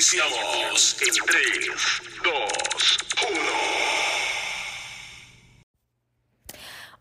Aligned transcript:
Iniciamos 0.00 0.96
en 1.02 1.12
3, 1.26 1.42
2, 2.24 2.32
1. 3.32 3.40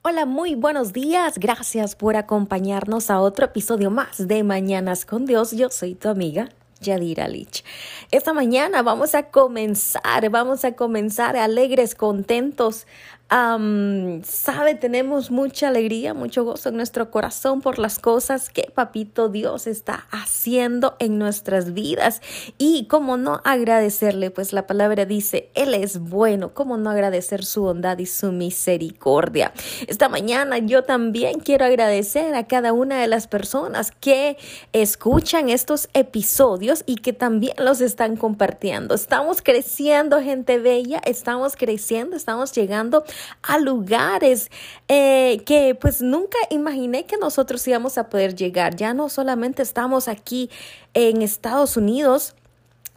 Hola, 0.01 0.25
muy 0.25 0.55
buenos 0.55 0.91
días. 0.91 1.37
Gracias 1.37 1.95
por 1.95 2.17
acompañarnos 2.17 3.09
a 3.09 3.21
otro 3.21 3.45
episodio 3.45 3.89
más 3.89 4.27
de 4.27 4.43
Mañanas 4.43 5.05
con 5.05 5.25
Dios. 5.25 5.51
Yo 5.51 5.69
soy 5.69 5.95
tu 5.95 6.09
amiga 6.09 6.49
Yadira 6.81 7.29
Lich. 7.29 7.63
Esta 8.11 8.33
mañana 8.33 8.81
vamos 8.81 9.15
a 9.15 9.29
comenzar, 9.29 10.29
vamos 10.29 10.65
a 10.65 10.73
comenzar 10.73 11.37
alegres, 11.37 11.95
contentos, 11.95 12.85
sabe, 13.29 14.75
tenemos 14.75 15.29
mucha 15.29 15.67
alegría, 15.67 16.15
mucho 16.15 16.43
gozo 16.43 16.69
en 16.69 16.77
nuestro 16.77 17.11
corazón 17.11 17.61
por 17.61 17.77
las 17.77 17.99
cosas 17.99 18.49
que 18.49 18.71
Papito 18.73 19.29
Dios 19.29 19.67
está 19.67 20.07
haciendo 20.09 20.95
en 20.99 21.19
nuestras 21.19 21.73
vidas. 21.73 22.21
Y 22.57 22.87
cómo 22.87 23.17
no 23.17 23.41
agradecerle, 23.43 24.31
pues 24.31 24.51
la 24.51 24.65
palabra 24.65 25.05
dice, 25.05 25.51
Él 25.53 25.75
es 25.75 25.99
bueno, 25.99 26.53
cómo 26.55 26.77
no 26.77 26.89
agradecer 26.89 27.45
su 27.45 27.61
bondad 27.61 27.99
y 27.99 28.07
su 28.07 28.31
misericordia. 28.31 29.53
Esta 29.87 30.09
mañana 30.09 30.57
yo 30.57 30.83
también 30.83 31.39
quiero 31.39 31.65
agradecer 31.65 32.33
a 32.33 32.47
cada 32.47 32.73
una 32.73 32.99
de 32.99 33.07
las 33.07 33.27
personas 33.27 33.91
que 33.91 34.37
escuchan 34.73 35.49
estos 35.49 35.87
episodios 35.93 36.83
y 36.87 36.95
que 36.95 37.13
también 37.13 37.53
los 37.59 37.81
están 37.81 38.17
compartiendo. 38.17 38.95
Estamos 38.95 39.43
creciendo, 39.43 40.19
gente 40.19 40.57
bella, 40.57 40.99
estamos 41.05 41.55
creciendo, 41.55 42.15
estamos 42.15 42.53
llegando 42.53 43.03
a 43.41 43.57
lugares 43.57 44.49
eh, 44.87 45.41
que 45.45 45.75
pues 45.79 46.01
nunca 46.01 46.37
imaginé 46.49 47.05
que 47.05 47.17
nosotros 47.17 47.67
íbamos 47.67 47.97
a 47.97 48.09
poder 48.09 48.35
llegar. 48.35 48.75
Ya 48.75 48.93
no 48.93 49.09
solamente 49.09 49.61
estamos 49.61 50.07
aquí 50.07 50.49
en 50.93 51.21
Estados 51.21 51.77
Unidos, 51.77 52.35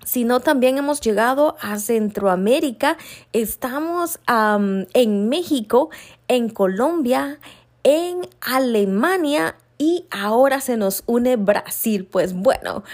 sino 0.05 0.41
también 0.41 0.79
hemos 0.79 1.01
llegado 1.01 1.57
a 1.61 1.79
Centroamérica, 1.79 2.97
estamos 3.33 4.19
en 4.27 5.29
México, 5.29 5.91
en 6.29 6.49
Colombia, 6.49 7.39
en 7.85 8.29
Alemania 8.41 9.57
y 9.79 10.07
ahora 10.11 10.61
se 10.61 10.77
nos 10.77 11.03
une 11.07 11.37
Brasil. 11.37 12.07
Pues 12.11 12.35
bueno, 12.35 12.85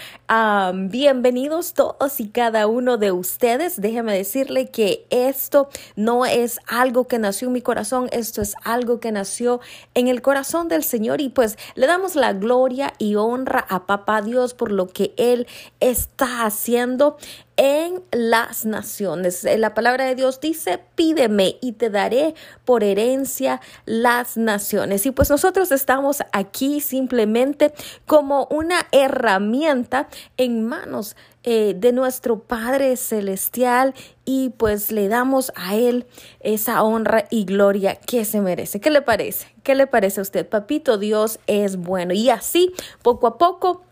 bienvenidos 0.73 1.73
todos 1.73 2.19
y 2.19 2.29
cada 2.29 2.67
uno 2.67 2.97
de 2.97 3.11
ustedes. 3.11 3.81
Déjeme 3.81 4.13
decirle 4.13 4.69
que 4.69 5.07
esto 5.09 5.69
no 5.95 6.25
es 6.25 6.59
algo 6.67 7.07
que 7.07 7.17
nació 7.17 7.47
en 7.47 7.53
mi 7.53 7.61
corazón, 7.61 8.09
esto 8.11 8.41
es 8.43 8.53
algo 8.63 8.99
que 8.99 9.11
nació 9.11 9.59
en 9.95 10.07
el 10.07 10.21
corazón 10.21 10.67
del 10.67 10.83
Señor 10.83 11.19
y 11.19 11.29
pues 11.29 11.57
le 11.73 11.87
damos 11.87 12.15
la 12.15 12.33
gloria 12.33 12.93
y 12.99 13.15
honra 13.15 13.65
a 13.69 13.87
Papá 13.87 14.21
Dios 14.21 14.53
por 14.53 14.71
lo 14.71 14.87
que 14.87 15.13
Él 15.17 15.47
está 15.79 16.45
haciendo 16.45 17.17
en 17.59 18.01
las 18.13 18.65
naciones. 18.65 19.43
Eh, 19.43 19.57
la 19.57 19.73
palabra 19.73 20.05
de 20.05 20.15
Dios 20.15 20.39
dice, 20.39 20.79
pídeme 20.95 21.57
y 21.59 21.73
te 21.73 21.89
daré 21.89 22.33
por 22.63 22.85
herencia 22.85 23.59
las 23.85 24.37
naciones. 24.37 25.05
Y 25.05 25.11
pues 25.11 25.29
nosotros 25.29 25.73
estamos 25.73 26.23
aquí 26.31 26.79
simplemente 26.79 27.73
como 28.05 28.47
una 28.49 28.87
herramienta 28.93 30.07
en 30.37 30.65
manos 30.65 31.15
eh, 31.43 31.73
de 31.75 31.93
nuestro 31.93 32.39
Padre 32.39 32.97
Celestial 32.97 33.93
y 34.25 34.49
pues 34.49 34.91
le 34.91 35.07
damos 35.07 35.51
a 35.55 35.75
Él 35.75 36.05
esa 36.39 36.83
honra 36.83 37.25
y 37.29 37.45
gloria 37.45 37.95
que 37.95 38.25
se 38.25 38.41
merece. 38.41 38.79
¿Qué 38.79 38.89
le 38.89 39.01
parece? 39.01 39.47
¿Qué 39.63 39.75
le 39.75 39.87
parece 39.87 40.19
a 40.19 40.23
usted? 40.23 40.47
Papito 40.47 40.97
Dios 40.97 41.39
es 41.47 41.77
bueno 41.77 42.13
y 42.13 42.29
así 42.29 42.73
poco 43.01 43.27
a 43.27 43.37
poco 43.37 43.83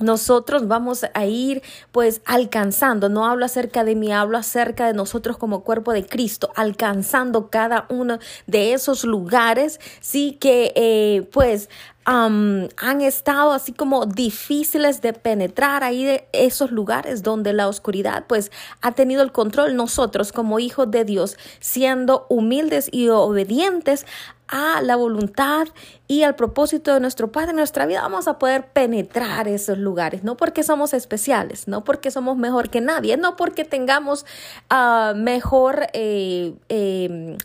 nosotros 0.00 0.68
vamos 0.68 1.04
a 1.14 1.26
ir 1.26 1.62
pues 1.92 2.20
alcanzando, 2.24 3.08
no 3.08 3.26
hablo 3.26 3.44
acerca 3.44 3.84
de 3.84 3.94
mí, 3.94 4.12
hablo 4.12 4.38
acerca 4.38 4.86
de 4.86 4.94
nosotros 4.94 5.36
como 5.36 5.62
cuerpo 5.62 5.92
de 5.92 6.06
Cristo, 6.06 6.50
alcanzando 6.56 7.50
cada 7.50 7.86
uno 7.88 8.18
de 8.46 8.72
esos 8.72 9.04
lugares, 9.04 9.80
sí 10.00 10.36
que 10.40 10.72
eh, 10.74 11.28
pues 11.32 11.68
han 12.10 13.00
estado 13.02 13.52
así 13.52 13.72
como 13.74 14.06
difíciles 14.06 15.02
de 15.02 15.12
penetrar 15.12 15.84
ahí 15.84 16.04
de 16.04 16.26
esos 16.32 16.70
lugares 16.70 17.22
donde 17.22 17.52
la 17.52 17.68
oscuridad 17.68 18.24
pues 18.26 18.50
ha 18.80 18.92
tenido 18.92 19.22
el 19.22 19.30
control. 19.30 19.76
Nosotros 19.76 20.32
como 20.32 20.58
hijos 20.58 20.90
de 20.90 21.04
Dios, 21.04 21.36
siendo 21.60 22.24
humildes 22.30 22.88
y 22.90 23.08
obedientes 23.08 24.06
a 24.48 24.80
la 24.82 24.96
voluntad 24.96 25.68
y 26.06 26.22
al 26.22 26.34
propósito 26.34 26.94
de 26.94 27.00
nuestro 27.00 27.30
Padre. 27.30 27.50
En 27.50 27.56
nuestra 27.56 27.86
vida, 27.86 28.02
vamos 28.02 28.28
a 28.28 28.38
poder 28.38 28.68
penetrar 28.72 29.46
esos 29.48 29.78
lugares, 29.78 30.24
no 30.24 30.36
porque 30.36 30.62
somos 30.62 30.94
especiales, 30.94 31.68
no 31.68 31.84
porque 31.84 32.10
somos 32.10 32.36
mejor 32.36 32.70
que 32.70 32.80
nadie, 32.80 33.16
no 33.16 33.36
porque 33.36 33.64
tengamos 33.64 34.26
ah, 34.70 35.12
mejor... 35.16 35.86
Eh, 35.92 36.54
em, 36.68 37.36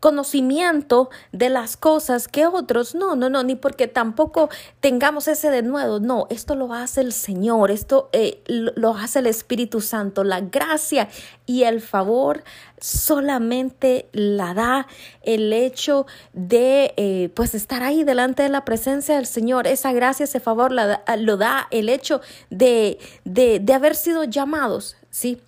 conocimiento 0.00 1.10
de 1.32 1.48
las 1.48 1.76
cosas 1.76 2.28
que 2.28 2.46
otros. 2.46 2.94
No, 2.94 3.16
no, 3.16 3.28
no, 3.28 3.42
ni 3.42 3.56
porque 3.56 3.88
tampoco 3.88 4.48
tengamos 4.80 5.28
ese 5.28 5.50
de 5.50 5.62
nuevo. 5.62 6.00
No, 6.00 6.26
esto 6.30 6.54
lo 6.54 6.72
hace 6.72 7.00
el 7.00 7.12
Señor, 7.12 7.70
esto 7.70 8.08
eh, 8.12 8.42
lo 8.46 8.94
hace 8.94 9.18
el 9.20 9.26
Espíritu 9.26 9.80
Santo. 9.80 10.24
La 10.24 10.40
gracia 10.40 11.08
y 11.46 11.64
el 11.64 11.80
favor 11.80 12.44
solamente 12.80 14.08
la 14.12 14.54
da 14.54 14.86
el 15.22 15.52
hecho 15.52 16.06
de 16.32 16.94
eh, 16.96 17.30
pues 17.34 17.54
estar 17.54 17.82
ahí 17.82 18.04
delante 18.04 18.44
de 18.44 18.48
la 18.48 18.64
presencia 18.64 19.16
del 19.16 19.26
Señor. 19.26 19.66
Esa 19.66 19.92
gracia, 19.92 20.24
ese 20.24 20.40
favor 20.40 20.72
la, 20.72 21.02
lo 21.18 21.36
da 21.36 21.66
el 21.70 21.88
hecho 21.88 22.20
de, 22.50 22.98
de, 23.24 23.58
de 23.58 23.74
haber 23.74 23.96
sido 23.96 24.24
llamados, 24.24 24.96
¿sí? 25.10 25.40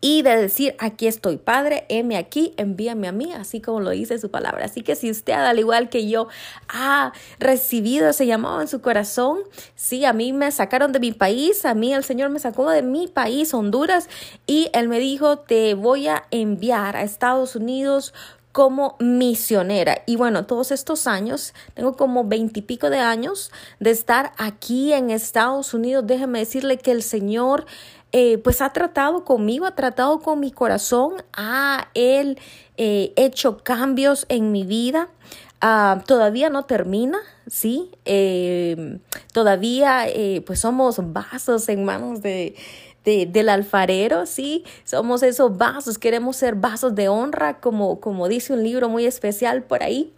Y 0.00 0.22
de 0.22 0.36
decir, 0.36 0.76
aquí 0.78 1.06
estoy, 1.06 1.38
Padre, 1.38 1.84
heme 1.88 2.16
aquí, 2.16 2.54
envíame 2.56 3.08
a 3.08 3.12
mí, 3.12 3.32
así 3.32 3.60
como 3.60 3.80
lo 3.80 3.90
dice 3.90 4.18
su 4.18 4.30
palabra. 4.30 4.64
Así 4.64 4.82
que 4.82 4.94
si 4.94 5.10
usted, 5.10 5.32
al 5.32 5.58
igual 5.58 5.88
que 5.88 6.08
yo, 6.08 6.28
ha 6.68 7.12
recibido 7.40 8.08
ese 8.08 8.26
llamado 8.26 8.60
en 8.60 8.68
su 8.68 8.80
corazón, 8.80 9.38
sí, 9.74 10.04
a 10.04 10.12
mí 10.12 10.32
me 10.32 10.52
sacaron 10.52 10.92
de 10.92 11.00
mi 11.00 11.12
país, 11.12 11.64
a 11.64 11.74
mí 11.74 11.92
el 11.92 12.04
Señor 12.04 12.30
me 12.30 12.38
sacó 12.38 12.70
de 12.70 12.82
mi 12.82 13.08
país, 13.08 13.52
Honduras, 13.54 14.08
y 14.46 14.70
Él 14.72 14.88
me 14.88 15.00
dijo, 15.00 15.38
te 15.38 15.74
voy 15.74 16.06
a 16.06 16.24
enviar 16.30 16.96
a 16.96 17.02
Estados 17.02 17.56
Unidos 17.56 18.14
como 18.52 18.96
misionera. 18.98 20.02
Y 20.06 20.16
bueno, 20.16 20.46
todos 20.46 20.72
estos 20.72 21.06
años, 21.06 21.54
tengo 21.74 21.96
como 21.96 22.24
veintipico 22.24 22.90
de 22.90 22.98
años 22.98 23.52
de 23.78 23.90
estar 23.90 24.32
aquí 24.36 24.92
en 24.92 25.10
Estados 25.10 25.74
Unidos. 25.74 26.04
Déjeme 26.06 26.40
decirle 26.40 26.78
que 26.78 26.90
el 26.90 27.02
Señor 27.02 27.66
eh, 28.12 28.38
pues 28.38 28.60
ha 28.62 28.72
tratado 28.72 29.24
conmigo, 29.24 29.66
ha 29.66 29.74
tratado 29.74 30.20
con 30.20 30.40
mi 30.40 30.50
corazón, 30.50 31.14
ha 31.32 31.88
él 31.94 32.38
eh, 32.76 33.12
hecho 33.16 33.58
cambios 33.58 34.26
en 34.28 34.52
mi 34.52 34.64
vida. 34.64 35.08
Ah, 35.60 36.02
todavía 36.06 36.50
no 36.50 36.64
termina, 36.66 37.18
¿sí? 37.48 37.90
Em, 38.04 39.00
todavía 39.32 40.06
pues 40.46 40.60
somos 40.60 41.00
vasos 41.12 41.68
en 41.68 41.84
manos 41.84 42.22
de, 42.22 42.54
del 43.04 43.48
alfarero, 43.48 44.26
¿sí? 44.26 44.64
Somos 44.84 45.22
esos 45.22 45.56
vasos, 45.56 45.98
queremos 45.98 46.36
ser 46.36 46.54
vasos 46.54 46.94
de 46.94 47.08
honra, 47.08 47.58
como, 47.60 48.00
como 48.00 48.28
dice 48.28 48.52
un 48.52 48.62
libro 48.62 48.88
muy 48.88 49.06
especial 49.06 49.64
por 49.64 49.82
ahí 49.82 50.12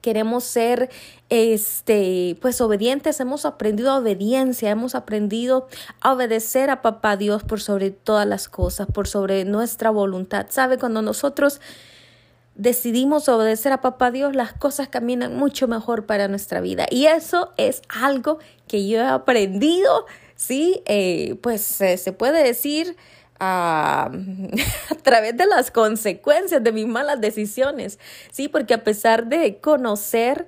queremos 0.00 0.44
ser 0.44 0.90
este 1.28 2.36
pues 2.40 2.60
obedientes, 2.60 3.20
hemos 3.20 3.44
aprendido 3.44 3.94
obediencia, 3.96 4.70
hemos 4.70 4.94
aprendido 4.94 5.68
a 6.00 6.12
obedecer 6.12 6.70
a 6.70 6.82
papá 6.82 7.16
Dios 7.16 7.42
por 7.42 7.60
sobre 7.60 7.90
todas 7.90 8.26
las 8.26 8.48
cosas, 8.48 8.86
por 8.86 9.08
sobre 9.08 9.44
nuestra 9.44 9.90
voluntad. 9.90 10.46
¿Sabe 10.50 10.78
cuando 10.78 11.02
nosotros 11.02 11.60
decidimos 12.54 13.28
obedecer 13.28 13.72
a 13.72 13.80
papá 13.80 14.10
Dios, 14.10 14.34
las 14.34 14.52
cosas 14.52 14.88
caminan 14.88 15.36
mucho 15.36 15.68
mejor 15.68 16.06
para 16.06 16.26
nuestra 16.26 16.60
vida. 16.60 16.86
Y 16.90 17.06
eso 17.06 17.52
es 17.56 17.82
algo 17.88 18.38
que 18.66 18.88
yo 18.88 18.98
he 18.98 19.06
aprendido, 19.06 20.06
¿sí? 20.34 20.82
Eh, 20.86 21.36
pues 21.40 21.62
se 21.62 22.12
puede 22.12 22.42
decir 22.42 22.96
a, 23.40 24.10
través 25.02 25.36
de 25.36 25.46
las 25.46 25.70
consecuencias 25.70 26.62
de 26.62 26.72
mis 26.72 26.86
malas 26.86 27.20
decisiones, 27.20 27.98
¿sí? 28.30 28.48
Porque 28.48 28.74
a 28.74 28.84
pesar 28.84 29.26
de 29.26 29.58
conocer 29.58 30.46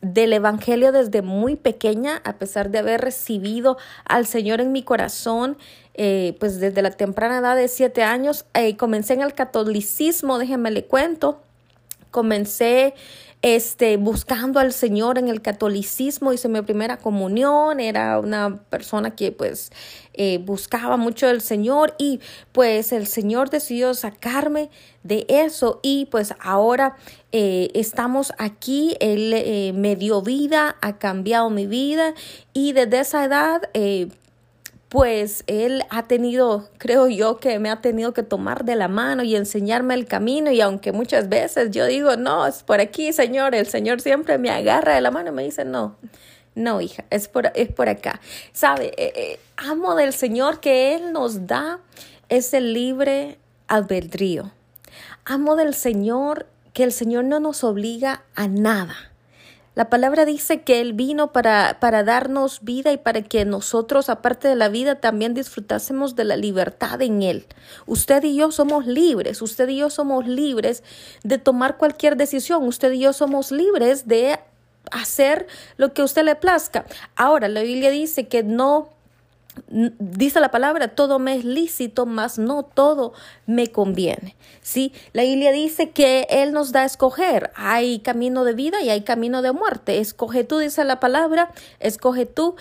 del 0.00 0.32
Evangelio 0.32 0.90
desde 0.90 1.22
muy 1.22 1.54
pequeña, 1.54 2.20
a 2.24 2.38
pesar 2.38 2.70
de 2.70 2.78
haber 2.78 3.00
recibido 3.00 3.76
al 4.04 4.26
Señor 4.26 4.60
en 4.60 4.72
mi 4.72 4.82
corazón, 4.82 5.56
eh, 5.94 6.36
pues 6.40 6.58
desde 6.58 6.82
la 6.82 6.90
temprana 6.90 7.38
edad 7.38 7.56
de 7.56 7.68
siete 7.68 8.02
años, 8.02 8.44
eh, 8.54 8.76
comencé 8.76 9.14
en 9.14 9.22
el 9.22 9.34
catolicismo, 9.34 10.38
déjenme 10.38 10.72
le 10.72 10.84
cuento, 10.84 11.40
comencé 12.10 12.94
este, 13.46 13.96
buscando 13.96 14.58
al 14.58 14.72
Señor 14.72 15.18
en 15.18 15.28
el 15.28 15.40
catolicismo, 15.40 16.32
hice 16.32 16.48
mi 16.48 16.62
primera 16.62 16.96
comunión, 16.96 17.78
era 17.78 18.18
una 18.18 18.56
persona 18.70 19.14
que 19.14 19.30
pues 19.30 19.70
eh, 20.14 20.38
buscaba 20.38 20.96
mucho 20.96 21.28
al 21.28 21.40
Señor 21.40 21.94
y 21.96 22.18
pues 22.50 22.90
el 22.90 23.06
Señor 23.06 23.48
decidió 23.48 23.94
sacarme 23.94 24.68
de 25.04 25.26
eso 25.28 25.78
y 25.84 26.06
pues 26.06 26.34
ahora 26.40 26.96
eh, 27.30 27.70
estamos 27.74 28.32
aquí, 28.36 28.96
Él 28.98 29.32
eh, 29.32 29.72
me 29.76 29.94
dio 29.94 30.22
vida, 30.22 30.74
ha 30.82 30.98
cambiado 30.98 31.48
mi 31.48 31.68
vida 31.68 32.14
y 32.52 32.72
desde 32.72 32.98
esa 32.98 33.24
edad 33.26 33.62
pues 34.96 35.44
Él 35.46 35.84
ha 35.90 36.04
tenido, 36.04 36.70
creo 36.78 37.06
yo, 37.06 37.36
que 37.36 37.58
me 37.58 37.68
ha 37.68 37.82
tenido 37.82 38.14
que 38.14 38.22
tomar 38.22 38.64
de 38.64 38.76
la 38.76 38.88
mano 38.88 39.22
y 39.24 39.36
enseñarme 39.36 39.92
el 39.92 40.06
camino. 40.06 40.50
Y 40.50 40.62
aunque 40.62 40.92
muchas 40.92 41.28
veces 41.28 41.70
yo 41.70 41.84
digo, 41.84 42.16
no, 42.16 42.46
es 42.46 42.62
por 42.62 42.80
aquí, 42.80 43.12
Señor, 43.12 43.54
el 43.54 43.66
Señor 43.66 44.00
siempre 44.00 44.38
me 44.38 44.48
agarra 44.48 44.94
de 44.94 45.02
la 45.02 45.10
mano 45.10 45.28
y 45.28 45.32
me 45.34 45.44
dice, 45.44 45.66
no, 45.66 45.96
no, 46.54 46.80
hija, 46.80 47.04
es 47.10 47.28
por, 47.28 47.52
es 47.54 47.70
por 47.70 47.90
acá. 47.90 48.22
¿Sabe? 48.54 48.86
Eh, 48.96 49.12
eh, 49.14 49.40
amo 49.58 49.96
del 49.96 50.14
Señor 50.14 50.60
que 50.60 50.94
Él 50.94 51.12
nos 51.12 51.46
da 51.46 51.78
ese 52.30 52.62
libre 52.62 53.36
albedrío. 53.68 54.50
Amo 55.26 55.56
del 55.56 55.74
Señor 55.74 56.46
que 56.72 56.84
el 56.84 56.92
Señor 56.92 57.24
no 57.24 57.38
nos 57.38 57.64
obliga 57.64 58.22
a 58.34 58.48
nada. 58.48 58.96
La 59.76 59.90
palabra 59.90 60.24
dice 60.24 60.62
que 60.62 60.80
Él 60.80 60.94
vino 60.94 61.32
para, 61.32 61.76
para 61.80 62.02
darnos 62.02 62.60
vida 62.62 62.92
y 62.92 62.96
para 62.96 63.20
que 63.20 63.44
nosotros, 63.44 64.08
aparte 64.08 64.48
de 64.48 64.56
la 64.56 64.70
vida, 64.70 65.00
también 65.00 65.34
disfrutásemos 65.34 66.16
de 66.16 66.24
la 66.24 66.36
libertad 66.36 67.02
en 67.02 67.22
Él. 67.22 67.44
Usted 67.84 68.24
y 68.24 68.36
yo 68.36 68.50
somos 68.52 68.86
libres, 68.86 69.42
usted 69.42 69.68
y 69.68 69.76
yo 69.76 69.90
somos 69.90 70.26
libres 70.26 70.82
de 71.24 71.36
tomar 71.36 71.76
cualquier 71.76 72.16
decisión, 72.16 72.64
usted 72.66 72.90
y 72.92 73.00
yo 73.00 73.12
somos 73.12 73.52
libres 73.52 74.08
de 74.08 74.40
hacer 74.90 75.46
lo 75.76 75.92
que 75.92 76.02
usted 76.02 76.24
le 76.24 76.36
plazca. 76.36 76.86
Ahora, 77.14 77.48
la 77.48 77.60
Biblia 77.60 77.90
dice 77.90 78.28
que 78.28 78.42
no 78.42 78.95
dice 79.68 80.40
la 80.40 80.50
palabra, 80.50 80.88
todo 80.88 81.18
me 81.18 81.36
es 81.36 81.44
lícito, 81.44 82.06
mas 82.06 82.38
no 82.38 82.62
todo 82.62 83.12
me 83.46 83.70
conviene. 83.72 84.36
¿sí? 84.62 84.92
La 85.12 85.22
Biblia 85.22 85.52
dice 85.52 85.90
que 85.90 86.26
Él 86.30 86.52
nos 86.52 86.72
da 86.72 86.82
a 86.82 86.84
escoger. 86.86 87.50
Hay 87.54 88.00
camino 88.00 88.44
de 88.44 88.54
vida 88.54 88.82
y 88.82 88.90
hay 88.90 89.02
camino 89.02 89.42
de 89.42 89.52
muerte. 89.52 90.00
Escoge 90.00 90.44
tú, 90.44 90.58
dice 90.58 90.84
la 90.84 91.00
palabra, 91.00 91.52
escoge 91.80 92.26
tú. 92.26 92.56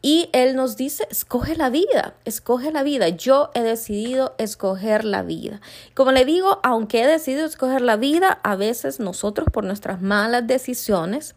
Y 0.00 0.30
Él 0.32 0.54
nos 0.54 0.76
dice, 0.76 1.06
escoge 1.10 1.56
la 1.56 1.70
vida, 1.70 2.14
escoge 2.24 2.70
la 2.70 2.84
vida. 2.84 3.08
Yo 3.08 3.50
he 3.54 3.62
decidido 3.62 4.34
escoger 4.38 5.04
la 5.04 5.22
vida. 5.22 5.60
Como 5.94 6.12
le 6.12 6.24
digo, 6.24 6.60
aunque 6.62 7.02
he 7.02 7.06
decidido 7.06 7.44
escoger 7.46 7.80
la 7.80 7.96
vida, 7.96 8.38
a 8.44 8.54
veces 8.54 9.00
nosotros 9.00 9.48
por 9.52 9.64
nuestras 9.64 10.00
malas 10.00 10.46
decisiones 10.46 11.34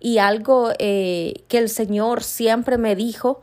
y 0.00 0.18
algo 0.18 0.70
eh, 0.78 1.42
que 1.48 1.58
el 1.58 1.68
Señor 1.68 2.22
siempre 2.22 2.78
me 2.78 2.94
dijo, 2.94 3.40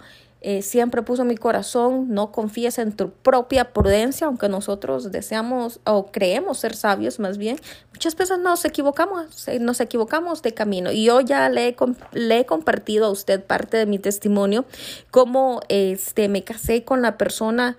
eh, 0.47 0.61
siempre 0.61 1.01
puso 1.01 1.25
mi 1.25 1.37
corazón, 1.37 2.13
no 2.13 2.31
confíes 2.31 2.77
en 2.77 2.91
tu 2.91 3.09
propia 3.09 3.73
prudencia, 3.73 4.27
aunque 4.27 4.47
nosotros 4.47 5.11
deseamos 5.11 5.79
o 5.85 6.11
creemos 6.11 6.59
ser 6.59 6.75
sabios 6.75 7.17
más 7.17 7.39
bien, 7.39 7.59
muchas 7.91 8.15
veces 8.15 8.37
nos 8.37 8.63
equivocamos, 8.63 9.47
eh, 9.47 9.57
nos 9.57 9.79
equivocamos 9.81 10.43
de 10.43 10.53
camino. 10.53 10.91
Y 10.91 11.05
yo 11.05 11.19
ya 11.19 11.49
le 11.49 11.69
he, 11.69 11.75
le 12.11 12.41
he 12.41 12.45
compartido 12.45 13.07
a 13.07 13.09
usted 13.09 13.43
parte 13.43 13.77
de 13.77 13.87
mi 13.87 13.97
testimonio, 13.97 14.65
cómo 15.09 15.61
este, 15.67 16.29
me 16.29 16.43
casé 16.43 16.83
con 16.83 17.01
la 17.01 17.17
persona 17.17 17.75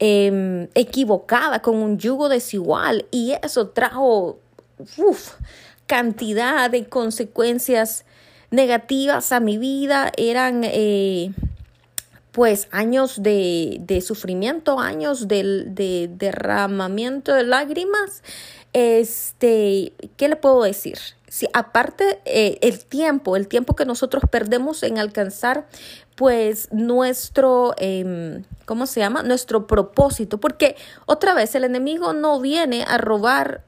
em, 0.00 0.66
equivocada, 0.74 1.62
con 1.62 1.76
un 1.76 1.98
yugo 1.98 2.28
desigual, 2.28 3.06
y 3.12 3.34
eso 3.44 3.68
trajo 3.68 4.40
cantidad 5.86 6.68
de 6.68 6.84
consecuencias 6.88 8.04
negativas 8.50 9.30
a 9.30 9.38
mi 9.38 9.56
vida, 9.56 10.10
eran... 10.16 10.62
Eh, 10.64 11.32
pues 12.32 12.66
años 12.70 13.22
de, 13.22 13.76
de 13.80 14.00
sufrimiento, 14.00 14.80
años 14.80 15.28
de, 15.28 15.64
de, 15.66 16.10
derramamiento 16.10 17.34
de 17.34 17.44
lágrimas. 17.44 18.22
Este, 18.72 19.92
¿qué 20.16 20.28
le 20.28 20.36
puedo 20.36 20.62
decir? 20.62 20.98
Si 21.28 21.46
aparte 21.52 22.20
eh, 22.24 22.58
el 22.62 22.84
tiempo, 22.84 23.36
el 23.36 23.48
tiempo 23.48 23.76
que 23.76 23.84
nosotros 23.84 24.24
perdemos 24.30 24.82
en 24.82 24.98
alcanzar 24.98 25.68
pues 26.16 26.68
nuestro, 26.72 27.74
eh, 27.76 28.42
¿cómo 28.64 28.86
se 28.86 29.00
llama? 29.00 29.22
Nuestro 29.22 29.66
propósito, 29.66 30.38
porque 30.38 30.76
otra 31.04 31.34
vez 31.34 31.54
el 31.54 31.64
enemigo 31.64 32.14
no 32.14 32.40
viene 32.40 32.84
a 32.84 32.96
robar 32.96 33.64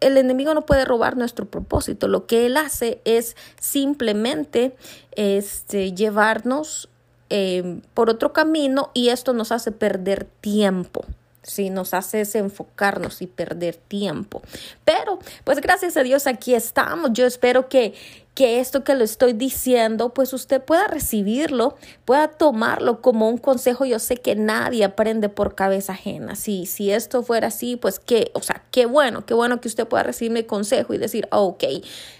el 0.00 0.16
enemigo 0.16 0.54
no 0.54 0.64
puede 0.64 0.84
robar 0.84 1.16
nuestro 1.16 1.46
propósito. 1.46 2.06
Lo 2.06 2.26
que 2.26 2.46
él 2.46 2.56
hace 2.56 3.00
es 3.04 3.36
simplemente 3.60 4.76
este, 5.16 5.92
llevarnos 5.92 6.88
eh, 7.30 7.80
por 7.94 8.10
otro 8.10 8.32
camino 8.32 8.90
y 8.94 9.08
esto 9.10 9.32
nos 9.32 9.52
hace 9.52 9.72
perder 9.72 10.26
tiempo. 10.40 11.04
Sí, 11.48 11.70
nos 11.70 11.94
hace 11.94 12.18
desenfocarnos 12.18 13.22
y 13.22 13.26
perder 13.26 13.76
tiempo. 13.76 14.42
Pero, 14.84 15.18
pues 15.44 15.60
gracias 15.62 15.96
a 15.96 16.02
Dios 16.02 16.26
aquí 16.26 16.54
estamos. 16.54 17.10
Yo 17.14 17.24
espero 17.24 17.70
que, 17.70 17.94
que 18.34 18.60
esto 18.60 18.84
que 18.84 18.94
le 18.94 19.04
estoy 19.04 19.32
diciendo, 19.32 20.12
pues 20.12 20.34
usted 20.34 20.60
pueda 20.62 20.88
recibirlo, 20.88 21.76
pueda 22.04 22.28
tomarlo 22.28 23.00
como 23.00 23.30
un 23.30 23.38
consejo. 23.38 23.86
Yo 23.86 23.98
sé 23.98 24.18
que 24.18 24.34
nadie 24.34 24.84
aprende 24.84 25.30
por 25.30 25.54
cabeza 25.54 25.94
ajena. 25.94 26.34
Si, 26.34 26.66
si 26.66 26.90
esto 26.90 27.22
fuera 27.22 27.46
así, 27.46 27.76
pues 27.76 27.98
qué, 27.98 28.30
o 28.34 28.42
sea, 28.42 28.62
qué 28.70 28.84
bueno, 28.84 29.24
qué 29.24 29.32
bueno 29.32 29.58
que 29.60 29.68
usted 29.68 29.86
pueda 29.86 30.02
recibir 30.02 30.32
mi 30.32 30.42
consejo 30.42 30.92
y 30.92 30.98
decir, 30.98 31.28
ok, 31.30 31.64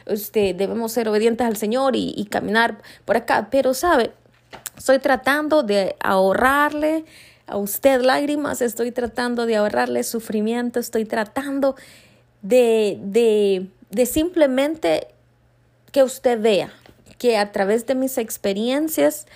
este, 0.06 0.54
debemos 0.54 0.92
ser 0.92 1.06
obedientes 1.06 1.46
al 1.46 1.58
Señor 1.58 1.96
y 1.96 2.26
caminar 2.30 2.78
por 3.04 3.18
acá. 3.18 3.48
Pero, 3.50 3.74
¿sabe? 3.74 4.12
Estoy 4.78 5.00
tratando 5.00 5.64
de 5.64 5.96
ahorrarle 6.00 7.04
a 7.48 7.56
usted 7.56 8.00
lágrimas, 8.00 8.62
estoy 8.62 8.92
tratando 8.92 9.44
de 9.44 9.56
ahorrarle 9.56 10.04
sufrimiento, 10.04 10.78
estoy 10.78 11.04
tratando 11.04 11.74
de, 12.42 12.98
de, 13.02 13.66
de 13.90 14.06
simplemente 14.06 15.08
que 15.90 16.04
usted 16.04 16.40
vea 16.40 16.72
que 17.18 17.36
a 17.36 17.50
través 17.50 17.86
de 17.86 17.96
mis 17.96 18.18
experiencias 18.18 19.26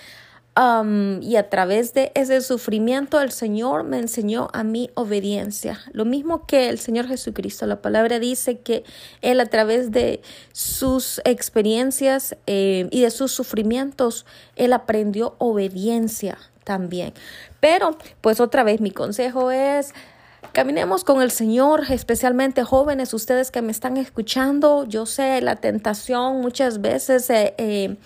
y 0.55 1.35
a 1.35 1.49
través 1.49 1.95
de 1.95 2.11
ese 2.13 2.39
sufrimiento 2.41 3.19
el 3.19 3.31
Señor 3.31 3.83
me 3.83 3.97
enseñó 3.97 4.49
a 4.53 4.63
mi 4.63 4.91
obediencia. 4.93 5.79
Lo 5.93 6.05
mismo 6.05 6.45
que 6.45 6.69
el 6.69 6.77
Señor 6.77 7.07
Jesucristo. 7.07 7.65
La 7.65 7.81
palabra 7.81 8.19
dice 8.19 8.59
que 8.59 8.83
Él 9.21 9.39
a 9.39 9.47
través 9.47 9.91
de 9.91 10.21
sus 10.51 11.21
experiencias 11.25 12.35
eh, 12.45 12.87
y 12.91 13.01
de 13.01 13.09
sus 13.09 13.31
sufrimientos, 13.31 14.27
Él 14.55 14.73
aprendió 14.73 15.35
obediencia 15.39 16.37
también. 16.63 17.13
Pero, 17.59 17.97
pues 18.21 18.39
otra 18.39 18.63
vez 18.63 18.79
mi 18.79 18.91
consejo 18.91 19.49
es 19.49 19.93
Caminemos 20.51 21.03
con 21.03 21.21
el 21.23 21.31
Señor, 21.31 21.85
especialmente 21.89 22.63
jóvenes, 22.63 23.13
ustedes 23.15 23.49
que 23.49 23.63
me 23.63 23.71
están 23.71 23.97
escuchando. 23.97 24.85
Yo 24.85 25.07
sé, 25.07 25.41
la 25.41 25.55
tentación 25.55 26.41
muchas 26.41 26.79
veces 26.79 27.27
eh, 27.31 27.55
eh, 27.57 27.97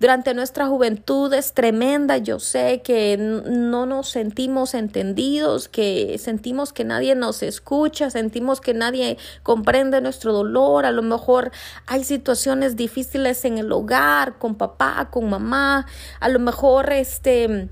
durante 0.00 0.34
nuestra 0.34 0.66
juventud 0.66 1.32
es 1.32 1.54
tremenda. 1.54 2.18
Yo 2.18 2.40
sé 2.40 2.82
que 2.82 3.16
no 3.16 3.86
nos 3.86 4.10
sentimos 4.10 4.74
entendidos, 4.74 5.68
que 5.68 6.18
sentimos 6.18 6.74
que 6.74 6.84
nadie 6.84 7.14
nos 7.14 7.42
escucha, 7.42 8.10
sentimos 8.10 8.60
que 8.60 8.74
nadie 8.74 9.16
comprende 9.42 10.02
nuestro 10.02 10.34
dolor. 10.34 10.84
A 10.84 10.90
lo 10.90 11.00
mejor 11.00 11.52
hay 11.86 12.04
situaciones 12.04 12.76
difíciles 12.76 13.46
en 13.46 13.56
el 13.56 13.72
hogar, 13.72 14.36
con 14.36 14.56
papá, 14.56 15.08
con 15.10 15.30
mamá. 15.30 15.86
A 16.20 16.28
lo 16.28 16.38
mejor 16.38 16.92
este 16.92 17.70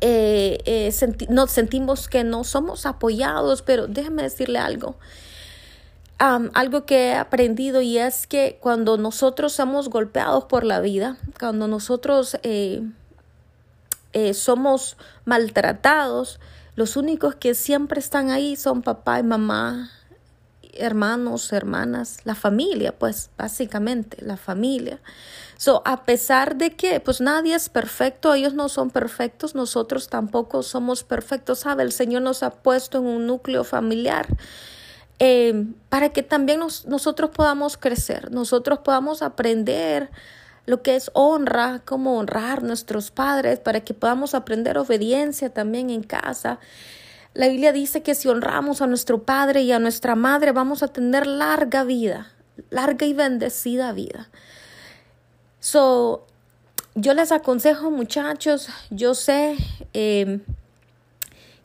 eh, 0.00 0.58
eh, 0.66 0.92
nos 1.28 1.50
sentimos 1.50 2.08
que 2.08 2.22
no 2.24 2.44
somos 2.44 2.86
apoyados, 2.86 3.62
pero 3.62 3.86
déjeme 3.86 4.22
decirle 4.22 4.58
algo. 4.58 4.96
algo 6.18 6.86
que 6.86 7.08
he 7.08 7.14
aprendido 7.14 7.82
y 7.82 7.98
es 7.98 8.26
que 8.26 8.58
cuando 8.60 8.96
nosotros 8.96 9.52
somos 9.52 9.88
golpeados 9.88 10.44
por 10.44 10.64
la 10.64 10.80
vida, 10.80 11.16
cuando 11.38 11.68
nosotros 11.68 12.38
eh, 12.42 12.82
somos 14.32 14.96
maltratados, 15.24 16.40
los 16.74 16.96
únicos 16.96 17.34
que 17.34 17.54
siempre 17.54 18.00
están 18.00 18.30
ahí 18.30 18.56
son 18.56 18.82
papá 18.82 19.18
y 19.18 19.22
mamá, 19.22 19.90
hermanos, 20.78 21.52
hermanas, 21.52 22.18
la 22.24 22.34
familia, 22.34 22.96
pues 22.98 23.30
básicamente 23.36 24.16
la 24.20 24.36
familia. 24.36 25.00
So, 25.56 25.82
a 25.84 26.04
pesar 26.04 26.56
de 26.56 26.76
que 26.76 27.00
pues 27.00 27.20
nadie 27.20 27.54
es 27.54 27.68
perfecto, 27.68 28.34
ellos 28.34 28.54
no 28.54 28.68
son 28.68 28.90
perfectos, 28.90 29.54
nosotros 29.54 30.08
tampoco 30.08 30.62
somos 30.62 31.02
perfectos, 31.02 31.60
¿sabe? 31.60 31.82
El 31.82 31.92
Señor 31.92 32.22
nos 32.22 32.42
ha 32.42 32.50
puesto 32.50 32.98
en 32.98 33.06
un 33.06 33.26
núcleo 33.26 33.64
familiar. 33.64 34.26
Eh, 35.18 35.66
para 35.88 36.10
que 36.10 36.22
también 36.22 36.60
nosotros 36.60 37.30
podamos 37.30 37.78
crecer, 37.78 38.30
nosotros 38.30 38.80
podamos 38.80 39.22
aprender 39.22 40.10
lo 40.66 40.82
que 40.82 40.96
es 40.96 41.10
honra, 41.14 41.80
cómo 41.84 42.18
honrar 42.18 42.58
a 42.58 42.62
nuestros 42.62 43.10
padres, 43.10 43.60
para 43.60 43.80
que 43.80 43.94
podamos 43.94 44.34
aprender 44.34 44.76
obediencia 44.76 45.48
también 45.48 45.90
en 45.90 46.02
casa. 46.02 46.58
La 47.36 47.48
Biblia 47.48 47.70
dice 47.70 48.02
que 48.02 48.14
si 48.14 48.28
honramos 48.28 48.80
a 48.80 48.86
nuestro 48.86 49.24
padre 49.24 49.60
y 49.60 49.70
a 49.70 49.78
nuestra 49.78 50.14
madre, 50.14 50.52
vamos 50.52 50.82
a 50.82 50.88
tener 50.88 51.26
larga 51.26 51.84
vida, 51.84 52.32
larga 52.70 53.04
y 53.04 53.12
bendecida 53.12 53.92
vida. 53.92 54.30
So, 55.60 56.24
yo 56.94 57.12
les 57.12 57.32
aconsejo, 57.32 57.90
muchachos, 57.90 58.70
yo 58.88 59.14
sé 59.14 59.54
em, 59.92 60.40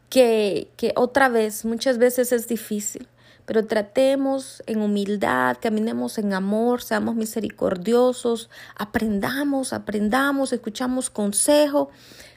que, 0.09 0.67
que 0.75 0.91
otra 0.97 1.29
vez, 1.29 1.63
muchas 1.63 1.97
veces 1.97 2.33
es 2.33 2.49
difícil, 2.49 3.07
pero 3.45 3.65
tratemos 3.65 4.61
en 4.65 4.81
humildad, 4.81 5.55
caminemos 5.61 6.17
en 6.17 6.33
amor, 6.33 6.81
seamos 6.81 7.15
misericordiosos, 7.15 8.49
aprendamos, 8.75 9.71
aprendamos, 9.71 10.51
escuchamos 10.51 11.09
consejo, 11.09 11.91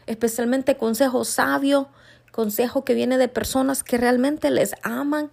especialmente 0.06 0.76
consejo 0.76 1.24
sabio, 1.24 1.88
consejo 2.34 2.84
que 2.84 2.94
viene 2.94 3.16
de 3.16 3.28
personas 3.28 3.84
que 3.84 3.96
realmente 3.96 4.50
les 4.50 4.74
aman. 4.82 5.30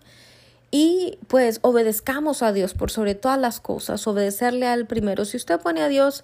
Y 0.70 1.18
pues 1.28 1.58
obedezcamos 1.64 2.44
a 2.44 2.54
Dios 2.54 2.76
por 2.76 2.92
sobre 2.92 3.16
todas 3.16 3.40
las 3.40 3.60
cosas, 3.60 4.06
obedecerle 4.06 4.68
al 4.68 4.86
primero. 4.86 5.26
Si 5.26 5.36
usted 5.36 5.60
pone 5.60 5.82
a 5.82 5.88
Dios 5.88 6.24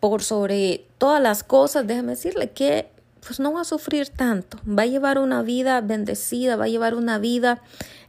por 0.00 0.22
sobre 0.22 0.86
todas 0.96 1.22
las 1.22 1.44
cosas, 1.44 1.86
déjeme 1.86 2.12
decirle 2.12 2.50
que 2.50 2.88
pues 3.20 3.40
no 3.40 3.52
va 3.52 3.60
a 3.60 3.64
sufrir 3.64 4.08
tanto, 4.08 4.58
va 4.66 4.84
a 4.84 4.86
llevar 4.86 5.18
una 5.18 5.42
vida 5.42 5.82
bendecida, 5.82 6.56
va 6.56 6.64
a 6.64 6.68
llevar 6.68 6.94
una 6.94 7.18
vida 7.18 7.60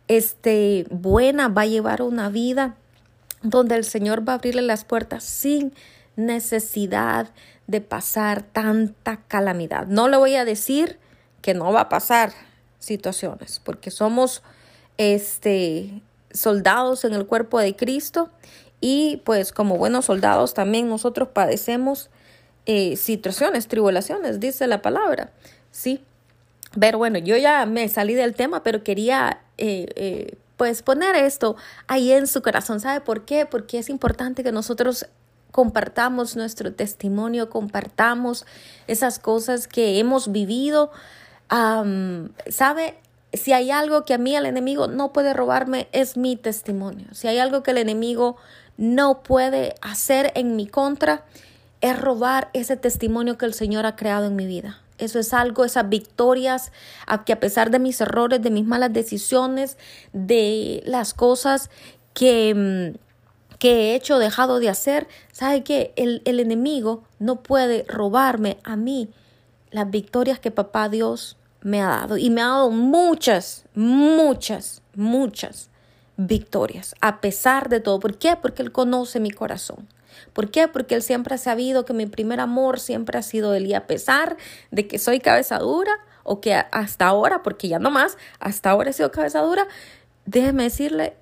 este 0.07 0.87
buena, 0.89 1.49
va 1.49 1.63
a 1.63 1.67
llevar 1.67 2.01
una 2.01 2.29
vida 2.29 2.75
donde 3.43 3.75
el 3.75 3.83
Señor 3.83 4.27
va 4.27 4.33
a 4.33 4.35
abrirle 4.37 4.61
las 4.61 4.85
puertas 4.85 5.25
sin 5.25 5.73
necesidad 6.15 7.27
de 7.67 7.81
pasar 7.81 8.43
tanta 8.43 9.17
calamidad. 9.27 9.87
No 9.87 10.07
le 10.07 10.15
voy 10.15 10.35
a 10.35 10.45
decir 10.45 10.99
que 11.47 11.53
no 11.53 11.71
va 11.71 11.79
a 11.79 11.87
pasar 11.87 12.33
situaciones, 12.77 13.61
porque 13.63 13.89
somos 13.89 14.43
este 14.97 16.01
soldados 16.29 17.05
en 17.05 17.13
el 17.13 17.25
cuerpo 17.25 17.57
de 17.57 17.73
Cristo 17.73 18.29
y 18.81 19.21
pues 19.23 19.53
como 19.53 19.77
buenos 19.77 20.03
soldados 20.03 20.53
también 20.53 20.89
nosotros 20.89 21.29
padecemos 21.29 22.09
eh, 22.65 22.97
situaciones, 22.97 23.69
tribulaciones, 23.69 24.41
dice 24.41 24.67
la 24.67 24.81
palabra, 24.81 25.31
¿sí? 25.71 26.03
Pero 26.77 26.97
bueno, 26.97 27.17
yo 27.17 27.37
ya 27.37 27.65
me 27.65 27.87
salí 27.87 28.13
del 28.13 28.35
tema, 28.35 28.61
pero 28.61 28.83
quería 28.83 29.39
eh, 29.57 29.85
eh, 29.95 30.37
pues 30.57 30.83
poner 30.83 31.15
esto 31.15 31.55
ahí 31.87 32.11
en 32.11 32.27
su 32.27 32.41
corazón. 32.41 32.81
¿Sabe 32.81 32.99
por 32.99 33.23
qué? 33.23 33.45
Porque 33.45 33.79
es 33.79 33.87
importante 33.87 34.43
que 34.43 34.51
nosotros 34.51 35.05
compartamos 35.51 36.35
nuestro 36.35 36.73
testimonio, 36.73 37.49
compartamos 37.49 38.45
esas 38.87 39.17
cosas 39.17 39.69
que 39.69 39.97
hemos 39.97 40.33
vivido. 40.33 40.91
¿Sabe? 41.49 42.95
Si 43.33 43.53
hay 43.53 43.71
algo 43.71 44.05
que 44.05 44.13
a 44.13 44.17
mí 44.17 44.35
el 44.35 44.45
enemigo 44.45 44.87
no 44.87 45.13
puede 45.13 45.33
robarme, 45.33 45.87
es 45.91 46.17
mi 46.17 46.35
testimonio. 46.35 47.07
Si 47.11 47.27
hay 47.27 47.39
algo 47.39 47.63
que 47.63 47.71
el 47.71 47.77
enemigo 47.77 48.37
no 48.77 49.21
puede 49.23 49.75
hacer 49.81 50.31
en 50.35 50.55
mi 50.55 50.67
contra, 50.67 51.25
es 51.81 51.99
robar 51.99 52.49
ese 52.53 52.77
testimonio 52.77 53.37
que 53.37 53.45
el 53.45 53.53
Señor 53.53 53.85
ha 53.85 53.95
creado 53.95 54.27
en 54.27 54.35
mi 54.35 54.45
vida. 54.45 54.81
Eso 54.97 55.19
es 55.19 55.33
algo, 55.33 55.63
esas 55.63 55.89
victorias, 55.89 56.71
a 57.05 57.23
que 57.23 57.33
a 57.33 57.39
pesar 57.39 57.69
de 57.69 57.79
mis 57.79 58.01
errores, 58.01 58.41
de 58.41 58.49
mis 58.49 58.65
malas 58.65 58.93
decisiones, 58.93 59.77
de 60.11 60.81
las 60.85 61.13
cosas 61.13 61.69
que, 62.13 62.55
mm, 62.55 63.57
que 63.59 63.91
he 63.91 63.95
hecho, 63.95 64.17
dejado 64.17 64.59
de 64.59 64.69
hacer, 64.69 65.07
¿sabe 65.31 65.63
que 65.63 65.93
el, 65.97 66.21
el 66.25 66.39
enemigo 66.39 67.03
no 67.19 67.43
puede 67.43 67.85
robarme 67.87 68.57
a 68.63 68.75
mí 68.75 69.09
las 69.69 69.89
victorias 69.91 70.39
que 70.39 70.49
papá 70.49 70.89
Dios 70.89 71.36
me 71.61 71.81
ha 71.81 71.87
dado? 71.87 72.17
Y 72.17 72.29
me 72.29 72.41
ha 72.41 72.47
dado 72.47 72.71
muchas, 72.71 73.65
muchas, 73.73 74.81
muchas 74.95 75.69
victorias, 76.17 76.95
a 77.01 77.21
pesar 77.21 77.69
de 77.69 77.79
todo. 77.79 77.99
¿Por 77.99 78.17
qué? 78.17 78.35
Porque 78.41 78.63
Él 78.63 78.71
conoce 78.71 79.19
mi 79.19 79.31
corazón. 79.31 79.87
¿Por 80.33 80.51
qué? 80.51 80.67
Porque 80.67 80.95
Él 80.95 81.01
siempre 81.01 81.35
ha 81.35 81.37
sabido 81.37 81.85
que 81.85 81.93
mi 81.93 82.05
primer 82.05 82.39
amor 82.39 82.79
siempre 82.79 83.17
ha 83.17 83.23
sido 83.23 83.53
Él. 83.53 83.67
Y 83.67 83.73
a 83.73 83.87
pesar 83.87 84.37
de 84.71 84.87
que 84.87 84.99
soy 84.99 85.19
cabeza 85.19 85.59
dura, 85.59 85.91
o 86.23 86.41
que 86.41 86.53
hasta 86.53 87.07
ahora, 87.07 87.41
porque 87.41 87.69
ya 87.69 87.79
no 87.79 87.89
más, 87.89 88.17
hasta 88.39 88.69
ahora 88.69 88.89
he 88.89 88.93
sido 88.93 89.11
cabeza 89.11 89.39
dura, 89.39 89.65
déjeme 90.25 90.63
decirle 90.63 91.15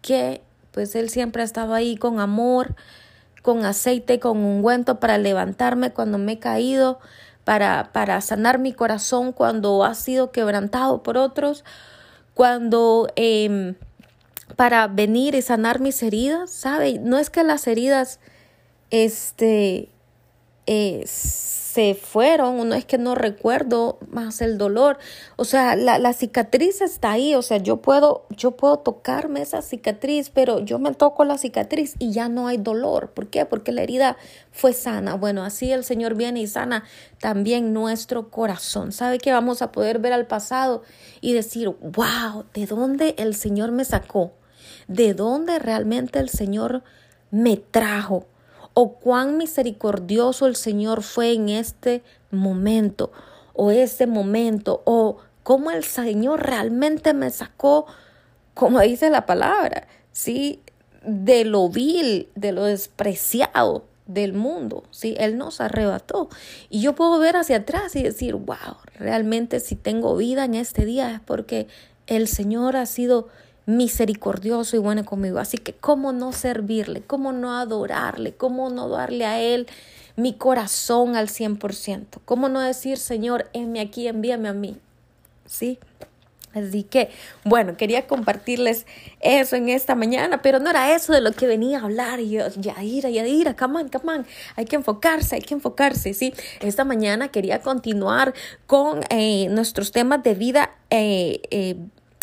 que 0.00 0.42
pues 0.70 0.94
Él 0.94 1.10
siempre 1.10 1.42
ha 1.42 1.44
estado 1.44 1.74
ahí 1.74 1.96
con 1.96 2.20
amor, 2.20 2.76
con 3.42 3.64
aceite, 3.64 4.20
con 4.20 4.38
ungüento 4.38 5.00
para 5.00 5.18
levantarme 5.18 5.92
cuando 5.92 6.18
me 6.18 6.32
he 6.32 6.38
caído, 6.38 7.00
para, 7.44 7.90
para 7.92 8.20
sanar 8.20 8.58
mi 8.58 8.72
corazón 8.72 9.32
cuando 9.32 9.84
ha 9.84 9.94
sido 9.94 10.32
quebrantado 10.32 11.02
por 11.02 11.16
otros, 11.16 11.64
cuando... 12.34 13.08
Eh, 13.16 13.74
para 14.56 14.86
venir 14.86 15.34
y 15.34 15.42
sanar 15.42 15.80
mis 15.80 16.02
heridas, 16.02 16.50
¿sabe? 16.50 16.98
No 17.00 17.18
es 17.18 17.30
que 17.30 17.42
las 17.42 17.66
heridas 17.66 18.20
este, 18.90 19.88
eh, 20.66 21.04
se 21.74 21.96
fueron, 21.96 22.60
o 22.60 22.64
no 22.64 22.76
es 22.76 22.84
que 22.84 22.98
no 22.98 23.16
recuerdo 23.16 23.98
más 24.08 24.40
el 24.40 24.58
dolor, 24.58 24.96
o 25.34 25.44
sea, 25.44 25.74
la, 25.74 25.98
la, 25.98 26.12
cicatriz 26.12 26.80
está 26.80 27.10
ahí, 27.10 27.34
o 27.34 27.42
sea, 27.42 27.56
yo 27.56 27.78
puedo, 27.78 28.26
yo 28.30 28.52
puedo 28.52 28.78
tocarme 28.78 29.42
esa 29.42 29.60
cicatriz, 29.60 30.30
pero 30.30 30.60
yo 30.60 30.78
me 30.78 30.94
toco 30.94 31.24
la 31.24 31.36
cicatriz 31.36 31.96
y 31.98 32.12
ya 32.12 32.28
no 32.28 32.46
hay 32.46 32.58
dolor. 32.58 33.10
¿Por 33.10 33.26
qué? 33.26 33.44
Porque 33.44 33.72
la 33.72 33.82
herida 33.82 34.16
fue 34.52 34.72
sana. 34.72 35.16
Bueno, 35.16 35.42
así 35.42 35.72
el 35.72 35.82
Señor 35.82 36.14
viene 36.14 36.40
y 36.40 36.46
sana 36.46 36.84
también 37.18 37.72
nuestro 37.72 38.30
corazón. 38.30 38.92
¿Sabe 38.92 39.18
que 39.18 39.32
vamos 39.32 39.60
a 39.60 39.72
poder 39.72 39.98
ver 39.98 40.12
al 40.12 40.28
pasado 40.28 40.82
y 41.20 41.32
decir, 41.32 41.70
wow, 41.80 42.44
¿de 42.54 42.66
dónde 42.66 43.16
el 43.18 43.34
Señor 43.34 43.72
me 43.72 43.84
sacó? 43.84 44.30
¿De 44.86 45.12
dónde 45.12 45.58
realmente 45.58 46.20
el 46.20 46.28
Señor 46.28 46.84
me 47.32 47.56
trajo? 47.56 48.28
O 48.74 48.94
cuán 48.94 49.38
misericordioso 49.38 50.46
el 50.46 50.56
Señor 50.56 51.02
fue 51.02 51.32
en 51.32 51.48
este 51.48 52.02
momento 52.30 53.12
o 53.54 53.70
ese 53.70 54.06
momento 54.06 54.82
o 54.84 55.18
cómo 55.42 55.70
el 55.70 55.84
Señor 55.84 56.44
realmente 56.44 57.14
me 57.14 57.30
sacó, 57.30 57.86
como 58.52 58.80
dice 58.80 59.10
la 59.10 59.26
palabra, 59.26 59.86
¿sí? 60.12 60.60
De 61.06 61.44
lo 61.44 61.68
vil, 61.68 62.28
de 62.34 62.52
lo 62.52 62.64
despreciado 62.64 63.84
del 64.06 64.32
mundo, 64.32 64.84
¿sí? 64.90 65.14
Él 65.18 65.38
nos 65.38 65.60
arrebató. 65.60 66.28
Y 66.68 66.80
yo 66.80 66.94
puedo 66.94 67.18
ver 67.18 67.36
hacia 67.36 67.58
atrás 67.58 67.94
y 67.96 68.02
decir, 68.02 68.34
wow, 68.34 68.76
realmente 68.98 69.60
si 69.60 69.76
tengo 69.76 70.16
vida 70.16 70.44
en 70.44 70.54
este 70.54 70.84
día 70.84 71.12
es 71.12 71.20
porque 71.20 71.68
el 72.06 72.28
Señor 72.28 72.76
ha 72.76 72.86
sido 72.86 73.28
misericordioso 73.66 74.76
y 74.76 74.78
bueno 74.78 75.04
conmigo. 75.04 75.38
Así 75.38 75.58
que, 75.58 75.72
¿cómo 75.72 76.12
no 76.12 76.32
servirle? 76.32 77.02
¿Cómo 77.02 77.32
no 77.32 77.56
adorarle? 77.58 78.34
¿Cómo 78.34 78.70
no 78.70 78.88
darle 78.88 79.24
a 79.24 79.40
Él 79.40 79.66
mi 80.16 80.34
corazón 80.34 81.16
al 81.16 81.28
100%? 81.28 82.20
¿Cómo 82.24 82.48
no 82.48 82.60
decir, 82.60 82.98
Señor, 82.98 83.48
envíame 83.52 83.80
aquí, 83.80 84.08
envíame 84.08 84.48
a 84.48 84.52
mí? 84.52 84.76
¿Sí? 85.46 85.78
Así 86.54 86.84
que, 86.84 87.10
bueno, 87.44 87.76
quería 87.76 88.06
compartirles 88.06 88.86
eso 89.20 89.56
en 89.56 89.68
esta 89.68 89.96
mañana, 89.96 90.40
pero 90.40 90.60
no 90.60 90.70
era 90.70 90.94
eso 90.94 91.12
de 91.12 91.20
lo 91.20 91.32
que 91.32 91.46
venía 91.46 91.80
a 91.80 91.82
hablar. 91.82 92.20
Y 92.20 92.30
yo, 92.30 92.48
Yadira, 92.48 93.10
Yadira, 93.10 93.56
come 93.56 93.80
on, 93.80 93.88
come. 93.88 94.24
Hay 94.54 94.64
que 94.64 94.76
enfocarse, 94.76 95.34
hay 95.34 95.42
que 95.42 95.54
enfocarse, 95.54 96.14
¿sí? 96.14 96.32
Esta 96.60 96.84
mañana 96.84 97.28
quería 97.28 97.60
continuar 97.60 98.34
con 98.66 99.00
eh, 99.10 99.48
nuestros 99.50 99.90
temas 99.90 100.22
de 100.22 100.34
vida 100.34 100.70
eh, 100.90 101.40
eh, 101.50 101.76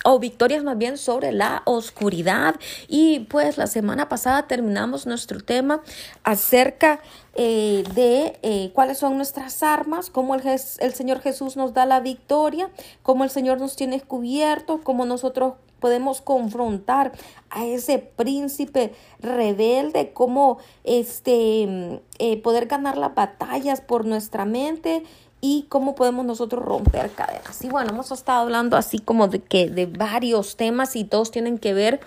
o 0.04 0.20
victorias 0.20 0.64
más 0.64 0.78
bien 0.78 0.98
sobre 0.98 1.32
la 1.32 1.62
oscuridad. 1.66 2.56
Y 2.88 3.22
pues 3.22 3.58
la 3.58 3.68
semana 3.68 4.10
pasada 4.10 4.48
terminamos 4.48 5.06
nuestro 5.06 5.42
tema 5.42 5.82
acerca 6.24 7.00
eh, 7.36 7.84
de 7.96 8.38
eh, 8.42 8.72
cuáles 8.74 8.98
son 8.98 9.16
nuestras 9.16 9.64
armas, 9.64 10.10
cómo 10.10 10.36
el, 10.36 10.60
Señor 10.94 11.22
Jesús 11.22 11.56
nos 11.56 11.74
da 11.74 11.86
la 11.86 12.00
victoria, 12.00 12.70
cómo 13.04 13.24
el 13.24 13.30
Señor 13.30 13.60
nos 13.60 13.76
tiene 13.76 14.02
cubierto, 14.02 14.82
cómo 14.84 15.06
nosotros 15.06 15.54
podemos 15.80 16.22
confrontar 16.22 17.12
a 17.50 17.66
ese 17.66 17.98
príncipe 17.98 18.94
rebelde, 19.20 20.14
cómo 20.14 20.60
este, 20.84 22.02
eh, 22.20 22.42
poder 22.42 22.68
ganar 22.68 22.98
las 22.98 23.16
batallas 23.16 23.82
por 23.82 24.06
nuestra 24.06 24.46
mente 24.46 25.04
y 25.42 25.66
cómo 25.70 25.96
podemos 25.96 26.26
nosotros 26.26 26.64
romper 26.64 27.10
cadenas. 27.12 27.62
Y 27.64 27.68
bueno, 27.68 27.90
hemos 27.90 28.12
estado 28.12 28.42
hablando 28.42 28.78
así 28.78 29.00
como 29.00 29.28
de 29.28 29.40
que 29.42 29.70
de 29.70 29.88
varios 29.88 30.56
temas 30.56 30.96
y 30.96 31.04
todos 31.04 31.32
tienen 31.32 31.58
que 31.58 31.74
ver 31.74 32.00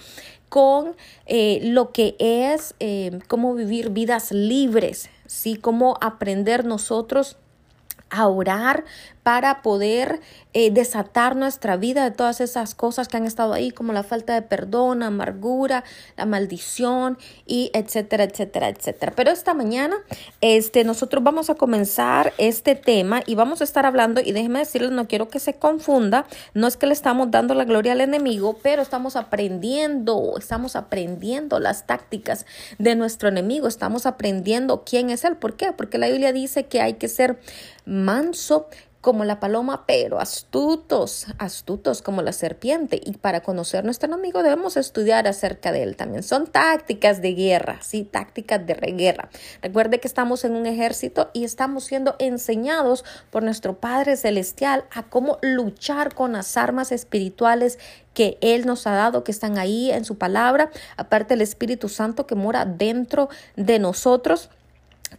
con 0.49 0.95
eh, 1.26 1.59
lo 1.62 1.91
que 1.91 2.14
es 2.21 2.76
eh, 2.79 3.19
cómo 3.26 3.55
vivir 3.55 3.91
vidas 3.91 4.31
libres, 4.31 5.11
¿sí? 5.26 5.57
Cómo 5.57 5.99
aprender 6.00 6.64
nosotros 6.64 7.37
a 8.09 8.29
orar 8.29 8.85
para 9.25 9.62
poder 9.62 10.21
eh, 10.52 10.71
desatar 10.71 11.35
nuestra 11.35 11.76
vida 11.76 12.04
de 12.04 12.11
todas 12.12 12.40
esas 12.40 12.75
cosas 12.75 13.09
que 13.09 13.16
han 13.16 13.25
estado 13.25 13.54
ahí, 13.54 13.73
como 13.73 13.93
la 13.93 14.04
falta 14.04 14.35
de 14.35 14.43
perdón, 14.43 15.02
amargura, 15.02 15.83
la 16.16 16.26
maldición 16.26 17.19
y 17.47 17.71
etcétera, 17.73 18.25
etcétera, 18.25 18.69
etcétera. 18.69 19.12
Pero 19.16 19.31
esta 19.31 19.54
mañana 19.54 19.97
este, 20.43 20.85
nosotros 20.85 21.25
vamos 21.25 21.49
a 21.50 21.54
comenzar 21.54 22.35
este 22.38 22.75
tema 22.75 23.23
y 23.26 23.35
vamos 23.35 23.62
a 23.62 23.64
estar 23.64 23.87
hablando, 23.87 24.21
y 24.21 24.31
déjenme 24.33 24.61
decirles, 24.61 24.93
no 24.93 25.09
quiero 25.09 25.28
que 25.28 25.40
se 25.40 25.54
confunda, 25.54 26.26
no 26.52 26.66
es 26.66 26.76
que 26.76 26.87
le 26.87 26.93
estamos 26.93 27.31
dando 27.31 27.54
la 27.54 27.64
gloria 27.64 27.93
al 27.93 28.02
enemigo, 28.02 28.59
pero 28.62 28.83
estamos 28.83 29.16
aprendiendo, 29.16 30.35
estamos 30.38 30.76
aprendiendo 30.76 31.61
las 31.61 31.87
tácticas 31.87 32.45
de 32.78 32.95
nuestro 32.95 33.31
enemigo, 33.31 33.69
estamos 33.69 34.04
aprendiendo 34.04 34.85
quién 34.85 35.09
es 35.09 35.25
él. 35.25 35.37
¿Por 35.37 35.57
qué? 35.57 35.73
Porque 35.73 35.97
la 35.97 36.09
Biblia 36.09 36.33
dice 36.33 36.66
que 36.66 36.83
hay 36.83 36.95
que 36.95 37.09
ser 37.09 37.38
manso 37.87 38.66
como 39.04 39.26
la 39.26 39.38
paloma, 39.38 39.84
pero 39.87 40.18
astutos, 40.18 41.26
astutos 41.37 42.00
como 42.00 42.23
la 42.23 42.32
serpiente. 42.32 42.99
Y 43.04 43.18
para 43.18 43.42
conocer 43.42 43.84
nuestro 43.84 44.11
enemigo 44.11 44.42
debemos 44.42 44.78
estudiar 44.78 45.28
acerca 45.28 45.73
de 45.73 45.82
él 45.82 45.94
también. 45.94 46.23
Son 46.23 46.46
tácticas 46.46 47.20
de 47.20 47.34
guerra, 47.34 47.80
sí, 47.82 48.04
tácticas 48.04 48.66
de 48.66 48.75
guerra. 48.96 49.28
Recuerde 49.61 50.00
que 50.00 50.08
estamos 50.08 50.46
en 50.46 50.56
un 50.56 50.64
ejército 50.64 51.28
y 51.34 51.44
estamos 51.44 51.84
siendo 51.84 52.16
enseñados 52.18 53.04
por 53.30 53.42
nuestro 53.42 53.78
Padre 53.78 54.16
Celestial 54.16 54.87
a 54.90 55.02
cómo 55.02 55.37
luchar 55.42 56.14
con 56.14 56.32
las 56.32 56.56
armas 56.56 56.90
espirituales 56.90 57.78
que 58.14 58.38
Él 58.40 58.64
nos 58.64 58.87
ha 58.87 58.92
dado, 58.92 59.23
que 59.23 59.32
están 59.32 59.58
ahí 59.58 59.90
en 59.90 60.06
su 60.06 60.16
palabra, 60.16 60.70
aparte 60.96 61.34
el 61.34 61.42
Espíritu 61.42 61.90
Santo 61.90 62.26
que 62.26 62.37
mora 62.37 62.64
dentro 62.64 63.28
de 63.56 63.78
nosotros. 63.78 64.49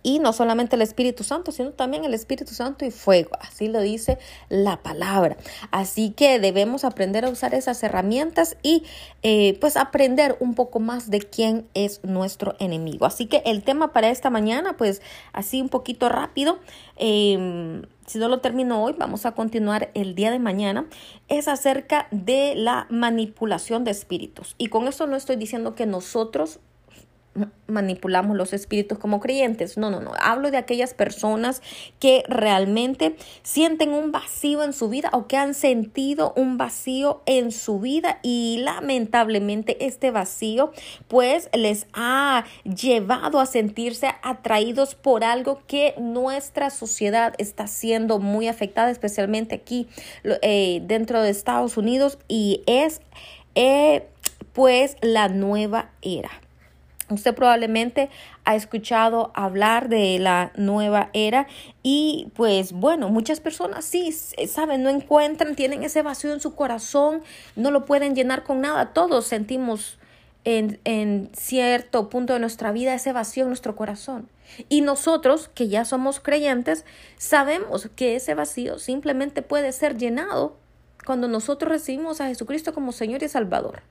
Y 0.04 0.20
no 0.20 0.34
solamente 0.34 0.76
el 0.76 0.82
Espíritu 0.82 1.24
Santo, 1.24 1.52
sino 1.52 1.72
también 1.72 2.06
el 2.06 2.14
Espíritu 2.14 2.54
Santo 2.54 2.86
y 2.86 2.92
fuego. 2.92 3.32
Así 3.40 3.68
lo 3.68 3.82
dice 3.82 4.18
la 4.50 4.82
palabra. 4.84 5.38
Así 5.72 6.12
que 6.12 6.40
debemos 6.40 6.84
aprender 6.84 7.26
a 7.26 7.30
usar 7.30 7.54
esas 7.54 7.82
herramientas 7.84 8.58
y 8.64 8.84
eh, 9.24 9.58
pues 9.60 9.78
aprender 9.78 10.38
un 10.40 10.56
poco 10.56 10.80
más 10.80 11.10
de 11.10 11.20
quién 11.20 11.68
es 11.74 12.04
nuestro 12.04 12.56
enemigo. 12.60 13.06
Así 13.06 13.26
que 13.26 13.42
el 13.46 13.64
tema 13.64 13.94
para 13.94 14.10
esta 14.10 14.30
mañana, 14.30 14.78
pues 14.78 15.02
así 15.34 15.62
un 15.62 15.70
poquito 15.70 16.10
rápido. 16.10 16.60
Em, 16.98 17.84
si 18.06 18.20
no 18.20 18.28
lo 18.28 18.40
termino 18.40 18.84
hoy, 18.84 18.94
vamos 18.98 19.26
a 19.26 19.32
continuar 19.32 19.90
el 19.96 20.16
día 20.16 20.32
de 20.32 20.40
mañana, 20.40 20.86
es 21.28 21.48
acerca 21.48 22.08
de 22.12 22.54
la 22.56 22.86
manipulación 22.90 23.84
de 23.84 23.92
espíritus. 23.92 24.56
Y 24.58 24.68
con 24.68 24.88
eso 24.88 25.08
no 25.08 25.16
estoy 25.16 25.36
diciendo 25.36 25.76
que 25.76 25.86
nosotros 25.86 26.60
manipulamos 27.68 28.38
los 28.38 28.54
espíritus 28.54 28.98
como 28.98 29.20
creyentes. 29.20 29.78
No, 29.78 29.90
no, 29.90 30.00
no. 30.00 30.12
Hablo 30.20 30.52
de 30.52 30.58
aquellas 30.58 30.94
personas 30.94 31.62
que 32.00 32.24
realmente 32.28 33.16
sienten 33.44 33.94
un 33.94 34.12
vacío 34.12 34.64
en 34.64 34.74
su 34.74 34.90
vida 34.90 35.10
o 35.14 35.28
que 35.28 35.38
han 35.38 35.54
sentido 35.54 36.34
un 36.36 36.58
vacío 36.58 37.22
en 37.26 37.52
su 37.52 37.80
vida 37.80 38.20
y 38.24 38.60
lamentablemente 38.64 39.86
este 39.86 40.12
vacío 40.12 40.72
pues 41.08 41.50
les 41.54 41.88
ha 41.94 42.46
llevado 42.64 43.40
a 43.40 43.46
sentirse 43.46 44.10
atraídos 44.24 44.96
por 44.96 45.24
algo 45.24 45.62
que 45.68 45.96
nuestra 45.98 46.70
sociedad 46.70 47.34
está 47.38 47.68
siendo 47.68 48.20
muy 48.20 48.48
afectada, 48.48 48.92
especialmente 48.92 49.56
aquí 49.56 49.88
eh, 50.24 50.82
dentro 50.84 51.22
de 51.22 51.30
Estados 51.30 51.78
Unidos 51.78 52.18
y 52.28 52.64
es 52.66 53.02
eh, 53.56 54.08
pues 54.54 54.96
la 55.02 55.28
nueva 55.28 55.92
era. 56.02 56.30
Usted 57.10 57.36
probablemente 57.36 58.10
ha 58.46 58.56
escuchado 58.56 59.32
hablar 59.36 59.90
de 59.90 60.18
la 60.18 60.52
nueva 60.56 61.12
era 61.14 61.46
y 61.84 62.32
pues 62.34 62.72
bueno, 62.72 63.10
muchas 63.10 63.40
personas 63.40 63.86
sí, 63.86 64.12
saben, 64.12 64.82
no 64.82 64.90
encuentran, 64.90 65.56
tienen 65.56 65.84
ese 65.84 66.02
vacío 66.02 66.34
en 66.34 66.40
su 66.40 66.56
corazón, 66.56 67.22
no 67.56 67.70
lo 67.70 67.86
pueden 67.86 68.16
llenar 68.16 68.44
con 68.44 68.62
nada. 68.62 68.92
Todos 68.94 69.26
sentimos 69.28 70.00
en, 70.46 70.80
en 70.84 71.30
cierto 71.34 72.10
punto 72.10 72.34
de 72.34 72.40
nuestra 72.40 72.72
vida 72.72 72.96
ese 72.96 73.14
vacío 73.14 73.44
en 73.44 73.50
nuestro 73.50 73.76
corazón. 73.76 74.28
Y 74.68 74.82
nosotros, 74.82 75.50
que 75.54 75.68
ya 75.68 75.86
somos 75.86 76.20
creyentes, 76.20 76.86
sabemos 77.18 77.90
que 77.96 78.16
ese 78.16 78.34
vacío 78.34 78.80
simplemente 78.80 79.44
puede 79.44 79.72
ser 79.74 79.98
llenado 79.98 80.56
cuando 81.06 81.28
nosotros 81.28 81.72
recibimos 81.72 82.20
a 82.20 82.28
Jesucristo 82.28 82.74
como 82.74 82.92
Señor 82.92 83.22
y 83.22 83.28
Salvador. 83.28 83.84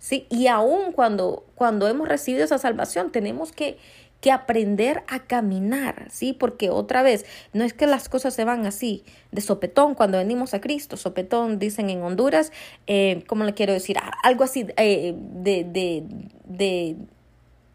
¿Sí? 0.00 0.26
Y 0.28 0.48
aún 0.48 0.90
cuando, 0.92 1.44
cuando 1.54 1.86
hemos 1.86 2.08
recibido 2.08 2.44
esa 2.44 2.58
salvación, 2.58 3.12
tenemos 3.12 3.52
que, 3.52 3.78
que 4.20 4.32
aprender 4.32 5.04
a 5.06 5.20
caminar, 5.20 6.08
¿sí? 6.10 6.32
Porque 6.32 6.70
otra 6.70 7.02
vez, 7.02 7.24
no 7.52 7.62
es 7.62 7.72
que 7.72 7.86
las 7.86 8.08
cosas 8.08 8.34
se 8.34 8.44
van 8.44 8.66
así, 8.66 9.04
de 9.30 9.40
sopetón 9.40 9.94
cuando 9.94 10.18
venimos 10.18 10.52
a 10.54 10.60
Cristo, 10.60 10.96
sopetón 10.96 11.60
dicen 11.60 11.88
en 11.90 12.02
Honduras, 12.02 12.50
eh, 12.88 13.22
¿cómo 13.28 13.44
le 13.44 13.54
quiero 13.54 13.72
decir? 13.72 13.96
Algo 14.24 14.42
así 14.42 14.66
eh, 14.76 15.14
de, 15.16 15.64
de, 15.64 16.04
de, 16.44 16.96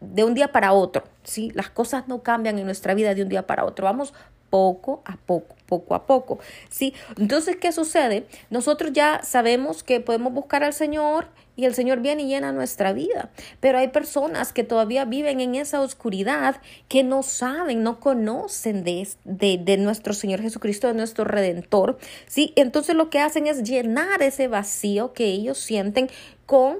de 0.00 0.24
un 0.24 0.34
día 0.34 0.52
para 0.52 0.72
otro, 0.72 1.04
¿sí? 1.24 1.50
Las 1.54 1.70
cosas 1.70 2.06
no 2.08 2.22
cambian 2.22 2.58
en 2.58 2.66
nuestra 2.66 2.94
vida 2.94 3.14
de 3.14 3.22
un 3.22 3.28
día 3.28 3.46
para 3.46 3.64
otro, 3.64 3.86
vamos 3.86 4.12
poco 4.50 5.02
a 5.04 5.16
poco, 5.16 5.55
poco 5.66 5.94
a 5.94 6.06
poco, 6.06 6.38
¿sí? 6.70 6.94
Entonces, 7.18 7.56
¿qué 7.56 7.72
sucede? 7.72 8.26
Nosotros 8.50 8.92
ya 8.92 9.20
sabemos 9.22 9.82
que 9.82 10.00
podemos 10.00 10.32
buscar 10.32 10.64
al 10.64 10.72
Señor 10.72 11.28
y 11.56 11.64
el 11.64 11.74
Señor 11.74 12.00
viene 12.00 12.22
y 12.22 12.28
llena 12.28 12.52
nuestra 12.52 12.92
vida, 12.92 13.30
pero 13.60 13.78
hay 13.78 13.88
personas 13.88 14.52
que 14.52 14.62
todavía 14.62 15.06
viven 15.06 15.40
en 15.40 15.54
esa 15.54 15.80
oscuridad 15.80 16.60
que 16.88 17.02
no 17.02 17.22
saben, 17.22 17.82
no 17.82 17.98
conocen 17.98 18.84
de, 18.84 19.08
de, 19.24 19.76
nuestro 19.78 20.12
Señor 20.12 20.42
Jesucristo, 20.42 20.86
de 20.88 20.94
nuestro 20.94 21.24
Redentor, 21.24 21.98
¿sí? 22.26 22.52
Entonces 22.56 22.94
lo 22.94 23.08
que 23.08 23.20
hacen 23.20 23.46
es 23.46 23.62
llenar 23.62 24.22
ese 24.22 24.48
vacío 24.48 25.14
que 25.14 25.24
ellos 25.24 25.56
sienten 25.56 26.10
con, 26.44 26.78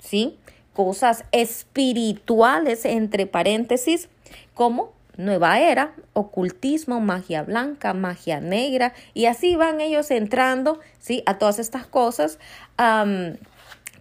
¿sí? 0.00 0.38
Cosas 0.72 1.24
espirituales, 1.32 2.86
entre 2.86 3.26
paréntesis, 3.26 4.08
como 4.54 4.92
nueva 5.18 5.60
era, 5.60 5.92
ocultismo, 6.14 7.00
magia 7.00 7.42
blanca, 7.42 7.92
magia 7.92 8.40
negra, 8.40 8.94
y 9.12 9.26
así 9.26 9.56
van 9.56 9.82
ellos 9.82 10.10
entrando, 10.10 10.80
¿sí? 11.00 11.22
A 11.26 11.36
todas 11.36 11.58
estas 11.58 11.86
cosas 11.86 12.38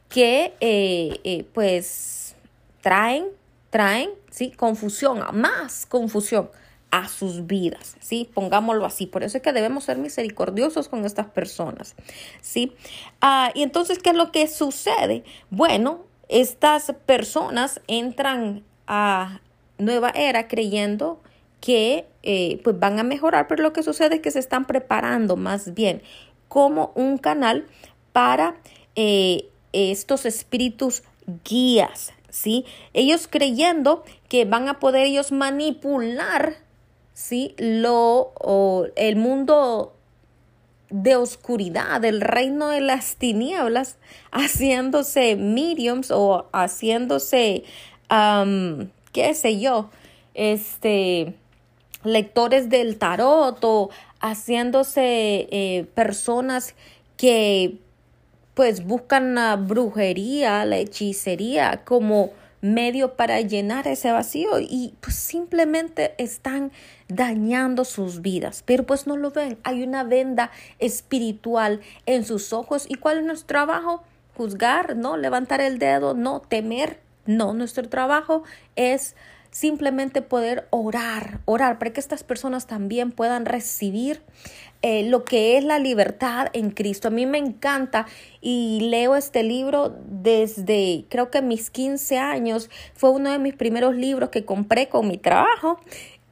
que, 0.07 0.53
eh, 0.61 1.19
eh, 1.23 1.45
pues, 1.53 2.35
traen, 2.81 3.25
traen, 3.69 4.11
¿sí? 4.29 4.51
Confusión, 4.51 5.21
más 5.33 5.85
confusión 5.85 6.49
a 6.91 7.07
sus 7.07 7.47
vidas, 7.47 7.97
¿sí? 7.99 8.29
Pongámoslo 8.33 8.85
así. 8.85 9.07
Por 9.07 9.23
eso 9.23 9.37
es 9.37 9.43
que 9.43 9.51
debemos 9.51 9.83
ser 9.83 9.97
misericordiosos 9.97 10.87
con 10.87 11.05
estas 11.05 11.27
personas, 11.27 11.95
¿sí? 12.41 12.73
Ah, 13.21 13.51
y 13.55 13.63
entonces, 13.63 13.99
¿qué 13.99 14.11
es 14.11 14.15
lo 14.15 14.31
que 14.31 14.47
sucede? 14.47 15.23
Bueno, 15.49 16.05
estas 16.29 16.93
personas 17.05 17.81
entran 17.87 18.63
a, 18.85 19.41
nueva 19.77 20.09
era 20.09 20.47
creyendo 20.47 21.21
que 21.59 22.05
eh, 22.23 22.59
pues 22.63 22.79
van 22.79 22.99
a 22.99 23.03
mejorar, 23.03 23.47
pero 23.47 23.63
lo 23.63 23.73
que 23.73 23.83
sucede 23.83 24.15
es 24.15 24.21
que 24.21 24.31
se 24.31 24.39
están 24.39 24.65
preparando 24.65 25.35
más 25.35 25.73
bien 25.73 26.01
como 26.47 26.91
un 26.95 27.17
canal 27.17 27.65
para 28.13 28.55
eh, 28.95 29.49
estos 29.73 30.25
espíritus 30.25 31.03
guías, 31.43 32.13
¿sí? 32.29 32.65
Ellos 32.93 33.27
creyendo 33.29 34.03
que 34.29 34.45
van 34.45 34.69
a 34.69 34.79
poder 34.79 35.05
ellos 35.05 35.31
manipular, 35.31 36.55
¿sí? 37.13 37.53
Lo, 37.57 38.31
o 38.39 38.87
el 38.95 39.15
mundo 39.17 39.93
de 40.89 41.15
oscuridad, 41.15 42.03
el 42.05 42.21
reino 42.21 42.69
de 42.69 42.81
las 42.81 43.17
tinieblas, 43.17 43.97
haciéndose 44.31 45.35
mediums 45.35 46.11
o 46.11 46.47
haciéndose 46.53 47.63
qué 49.17 49.33
sé 49.33 49.59
yo, 49.59 49.89
este, 50.35 51.33
lectores 52.03 52.69
del 52.69 52.99
tarot 52.99 53.57
o 53.63 53.89
haciéndose 54.19 55.47
eh, 55.49 55.87
personas 55.95 56.75
que 57.17 57.79
pues 58.53 58.85
buscan 58.85 59.33
la 59.33 59.55
brujería, 59.55 60.63
la 60.65 60.77
hechicería 60.77 61.81
como 61.83 62.29
medio 62.61 63.15
para 63.15 63.41
llenar 63.41 63.87
ese 63.87 64.11
vacío 64.11 64.59
y 64.59 64.93
pues 65.01 65.15
simplemente 65.15 66.13
están 66.19 66.71
dañando 67.07 67.85
sus 67.85 68.21
vidas, 68.21 68.61
pero 68.67 68.83
pues 68.83 69.07
no 69.07 69.17
lo 69.17 69.31
ven. 69.31 69.57
Hay 69.63 69.81
una 69.81 70.03
venda 70.03 70.51
espiritual 70.77 71.81
en 72.05 72.23
sus 72.23 72.53
ojos 72.53 72.85
y 72.87 72.93
¿cuál 72.95 73.17
es 73.17 73.25
nuestro 73.25 73.47
trabajo? 73.47 74.03
Juzgar, 74.35 74.95
no 74.95 75.17
levantar 75.17 75.59
el 75.59 75.79
dedo, 75.79 76.13
no 76.13 76.39
temer, 76.41 76.99
no, 77.27 77.53
nuestro 77.53 77.87
trabajo 77.87 78.43
es 78.75 79.15
simplemente 79.51 80.21
poder 80.21 80.67
orar, 80.69 81.39
orar 81.45 81.79
para 81.79 81.91
que 81.91 81.99
estas 81.99 82.23
personas 82.23 82.67
también 82.67 83.11
puedan 83.11 83.45
recibir 83.45 84.21
eh, 84.83 85.09
lo 85.09 85.23
que 85.23 85.57
es 85.57 85.63
la 85.63 85.79
libertad 85.79 86.47
en 86.53 86.69
Cristo. 86.69 87.07
A 87.07 87.11
mí 87.11 87.25
me 87.25 87.39
encanta 87.39 88.05
y 88.41 88.81
leo 88.81 89.15
este 89.15 89.43
libro 89.43 89.97
desde 90.05 91.05
creo 91.09 91.31
que 91.31 91.41
mis 91.41 91.71
15 91.71 92.17
años. 92.19 92.69
Fue 92.93 93.09
uno 93.09 93.31
de 93.31 93.39
mis 93.39 93.55
primeros 93.55 93.95
libros 93.95 94.29
que 94.29 94.45
compré 94.45 94.89
con 94.89 95.07
mi 95.07 95.17
trabajo. 95.17 95.79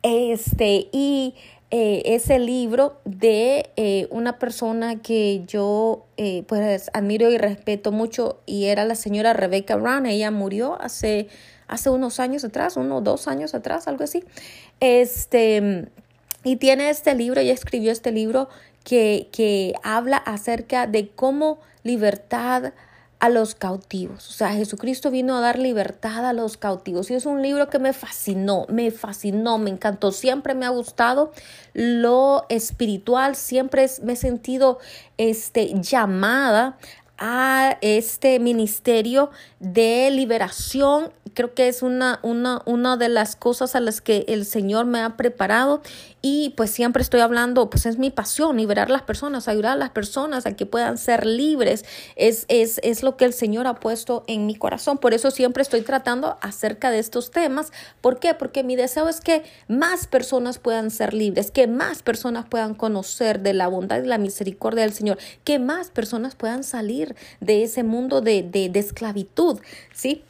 Este, 0.04 0.88
y 0.92 1.34
eh, 1.78 2.16
ese 2.16 2.40
libro 2.40 3.02
de 3.04 3.70
eh, 3.76 4.08
una 4.10 4.40
persona 4.40 5.02
que 5.02 5.44
yo 5.46 6.06
eh, 6.16 6.46
pues 6.48 6.90
admiro 6.94 7.30
y 7.30 7.38
respeto 7.38 7.92
mucho 7.92 8.40
y 8.46 8.68
era 8.68 8.86
la 8.86 8.96
señora 8.96 9.34
Rebecca 9.34 9.76
Brown. 9.76 10.06
Ella 10.06 10.32
murió 10.32 10.82
hace, 10.82 11.28
hace 11.68 11.90
unos 11.90 12.22
años 12.22 12.46
atrás, 12.46 12.78
unos 12.78 13.04
dos 13.04 13.28
años 13.28 13.54
atrás, 13.56 13.90
algo 13.90 14.06
así. 14.06 14.24
Este, 14.80 15.90
y 16.46 16.56
tiene 16.56 16.90
este 16.90 17.14
libro, 17.14 17.42
ella 17.42 17.52
escribió 17.52 17.92
este 17.92 18.14
libro 18.14 18.48
que, 18.86 19.28
que 19.34 19.74
habla 19.84 20.16
acerca 20.16 20.88
de 20.88 21.10
cómo 21.10 21.60
libertad 21.84 22.72
a 23.26 23.30
los 23.30 23.56
cautivos. 23.56 24.30
O 24.30 24.34
sea, 24.34 24.54
Jesucristo 24.54 25.10
vino 25.10 25.36
a 25.36 25.42
dar 25.42 25.58
libertad 25.58 26.28
a 26.28 26.34
los 26.34 26.58
cautivos. 26.58 27.10
Y 27.10 27.16
es 27.16 27.26
un 27.26 27.42
libro 27.42 27.70
que 27.70 27.80
me 27.80 27.92
fascinó, 27.92 28.68
me 28.70 28.92
fascinó, 28.92 29.58
me 29.58 29.72
encantó. 29.72 30.12
Siempre 30.12 30.54
me 30.54 30.68
ha 30.68 30.70
gustado 30.70 31.32
lo 31.74 32.46
espiritual, 32.50 33.36
siempre 33.36 33.90
me 34.04 34.14
he 34.14 34.16
sentido 34.16 34.78
este, 35.18 35.74
llamada 35.82 36.78
a 37.17 37.78
este 37.82 38.39
ministerio 38.39 39.32
de 39.60 40.10
liberación. 40.12 41.12
Creo 41.34 41.54
que 41.54 41.67
es 41.67 41.82
una, 41.82 42.19
una, 42.23 42.62
una 42.65 42.95
de 42.95 43.10
las 43.10 43.36
cosas 43.36 43.75
a 43.75 43.82
las 43.82 43.99
que 43.99 44.25
el 44.30 44.45
Señor 44.45 44.86
me 44.86 45.01
ha 45.01 45.17
preparado 45.17 45.82
y 46.28 46.56
pues 46.58 46.71
siempre 46.71 47.04
estoy 47.04 47.19
hablando, 47.19 47.69
pues 47.69 47.86
es 47.86 47.99
mi 47.99 48.10
pasión, 48.10 48.58
liberar 48.58 48.88
a 48.88 48.93
las 48.93 49.04
personas, 49.04 49.47
ayudar 49.47 49.73
a 49.73 49.75
las 49.75 49.91
personas 49.91 50.47
a 50.47 50.56
que 50.56 50.65
puedan 50.65 50.97
ser 50.97 51.23
libres. 51.23 51.86
Es, 52.15 52.45
es, 52.47 52.80
es 52.82 53.04
lo 53.04 53.15
que 53.15 53.25
el 53.25 53.34
Señor 53.34 53.67
ha 53.67 53.75
puesto 53.75 54.23
en 54.25 54.47
mi 54.47 54.56
corazón. 54.56 54.97
Por 54.97 55.13
eso 55.13 55.30
siempre 55.30 55.62
estoy 55.62 55.82
tratando 55.82 56.38
acerca 56.41 56.89
de 56.89 56.97
estos 56.97 57.30
temas. 57.30 57.71
¿Por 58.01 58.19
qué? 58.19 58.34
Porque 58.34 58.63
mi 58.63 58.75
deseo 58.75 59.08
es 59.08 59.21
que 59.21 59.43
más 59.67 60.08
personas 60.08 60.58
puedan 60.58 60.89
ser 60.89 61.13
libres, 61.13 61.51
que 61.51 61.67
más 61.67 62.01
personas 62.01 62.45
puedan 62.49 62.73
conocer 62.73 63.41
de 63.41 63.54
la 63.54 63.67
bondad 63.67 64.01
y 64.01 64.08
la 64.08 64.17
misericordia 64.17 64.82
del 64.82 64.93
Señor, 64.93 65.19
que 65.43 65.60
más 65.60 65.91
personas 65.91 66.34
puedan 66.34 66.63
salir 66.63 67.05
de 67.39 67.63
ese 67.63 67.84
mundo 67.84 68.22
de, 68.22 68.41
de, 68.41 68.80
esclavitud, 68.80 69.60
¿sí? 69.94 70.24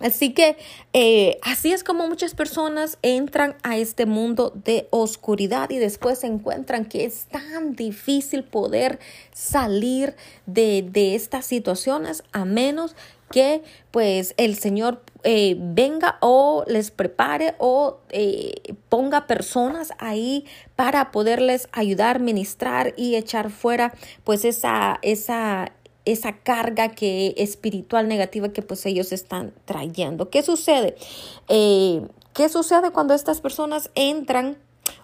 Así 0.00 0.34
que 0.34 0.56
eh, 0.92 1.38
así 1.42 1.72
es 1.72 1.84
como 1.84 2.08
muchas 2.08 2.34
personas 2.34 2.98
entran 3.02 3.56
a 3.62 3.76
este 3.76 4.06
mundo 4.06 4.52
de 4.64 4.88
oscuridad 4.90 5.70
y 5.70 5.78
después 5.78 6.18
se 6.18 6.26
encuentran 6.26 6.84
que 6.84 7.04
es 7.04 7.26
tan 7.26 7.74
difícil 7.74 8.42
poder 8.42 8.98
salir 9.32 10.16
de, 10.46 10.86
de 10.90 11.14
estas 11.14 11.46
situaciones 11.46 12.24
a 12.32 12.44
menos 12.44 12.96
que 13.30 13.62
pues 13.90 14.34
el 14.36 14.56
Señor 14.56 15.02
eh, 15.24 15.56
venga 15.58 16.18
o 16.20 16.64
les 16.68 16.90
prepare 16.90 17.54
o 17.58 17.98
eh, 18.10 18.54
ponga 18.88 19.26
personas 19.26 19.92
ahí 19.98 20.44
para 20.76 21.10
poderles 21.10 21.68
ayudar, 21.72 22.20
ministrar 22.20 22.94
y 22.96 23.16
echar 23.16 23.50
fuera 23.50 23.92
pues 24.22 24.44
esa, 24.44 24.98
esa 25.02 25.72
esa 26.04 26.38
carga 26.38 26.90
que 26.90 27.34
espiritual 27.36 28.08
negativa 28.08 28.50
que 28.50 28.62
pues 28.62 28.84
ellos 28.86 29.12
están 29.12 29.52
trayendo. 29.64 30.30
¿Qué 30.30 30.42
sucede? 30.42 30.96
Eh, 31.48 32.06
¿Qué 32.34 32.48
sucede 32.48 32.90
cuando 32.90 33.14
estas 33.14 33.40
personas 33.40 33.90
entran 33.94 34.58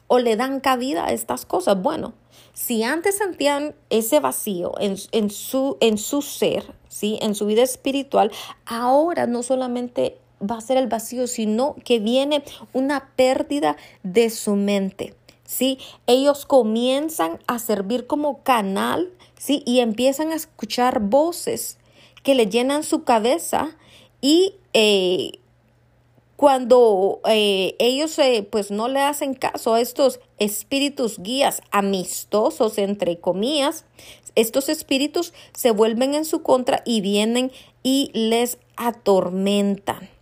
o 0.08 0.18
le 0.18 0.36
dan 0.36 0.60
cabida 0.60 1.06
a 1.06 1.12
estas 1.12 1.46
cosas? 1.46 1.80
Bueno, 1.80 2.12
si 2.52 2.82
antes 2.82 3.16
sentían 3.16 3.74
ese 3.88 4.20
vacío 4.20 4.72
en, 4.80 4.96
en, 5.12 5.30
su, 5.30 5.76
en 5.80 5.96
su 5.96 6.22
ser, 6.22 6.74
¿sí? 6.88 7.18
en 7.22 7.34
su 7.34 7.46
vida 7.46 7.62
espiritual, 7.62 8.30
ahora 8.66 9.26
no 9.26 9.42
solamente 9.42 10.18
va 10.42 10.56
a 10.56 10.60
ser 10.60 10.76
el 10.76 10.88
vacío, 10.88 11.26
sino 11.26 11.76
que 11.84 11.98
viene 11.98 12.42
una 12.72 13.10
pérdida 13.16 13.76
de 14.02 14.30
su 14.30 14.56
mente. 14.56 15.14
¿sí? 15.44 15.78
Ellos 16.06 16.46
comienzan 16.46 17.38
a 17.46 17.58
servir 17.58 18.06
como 18.06 18.42
canal 18.42 19.12
¿sí? 19.40 19.62
Y 19.64 19.80
empiezan 19.80 20.32
a 20.32 20.36
escuchar 20.36 21.00
voces 21.00 21.78
que 22.22 22.34
le 22.34 22.46
llenan 22.46 22.82
su 22.82 23.04
cabeza 23.04 23.74
y 24.20 24.54
eh, 24.74 25.32
cuando 26.36 27.20
eh, 27.26 27.74
ellos 27.78 28.18
eh, 28.18 28.46
pues 28.48 28.70
no 28.70 28.88
le 28.88 29.00
hacen 29.00 29.32
caso 29.32 29.74
a 29.74 29.80
estos 29.80 30.20
espíritus 30.38 31.18
guías 31.18 31.62
amistosos, 31.70 32.76
entre 32.76 33.18
comillas, 33.18 33.86
estos 34.34 34.68
espíritus 34.68 35.32
se 35.54 35.70
vuelven 35.70 36.14
en 36.14 36.26
su 36.26 36.42
contra 36.42 36.82
y 36.84 37.00
vienen 37.00 37.50
y 37.82 38.10
les 38.12 38.58
atormentan. 38.76 40.19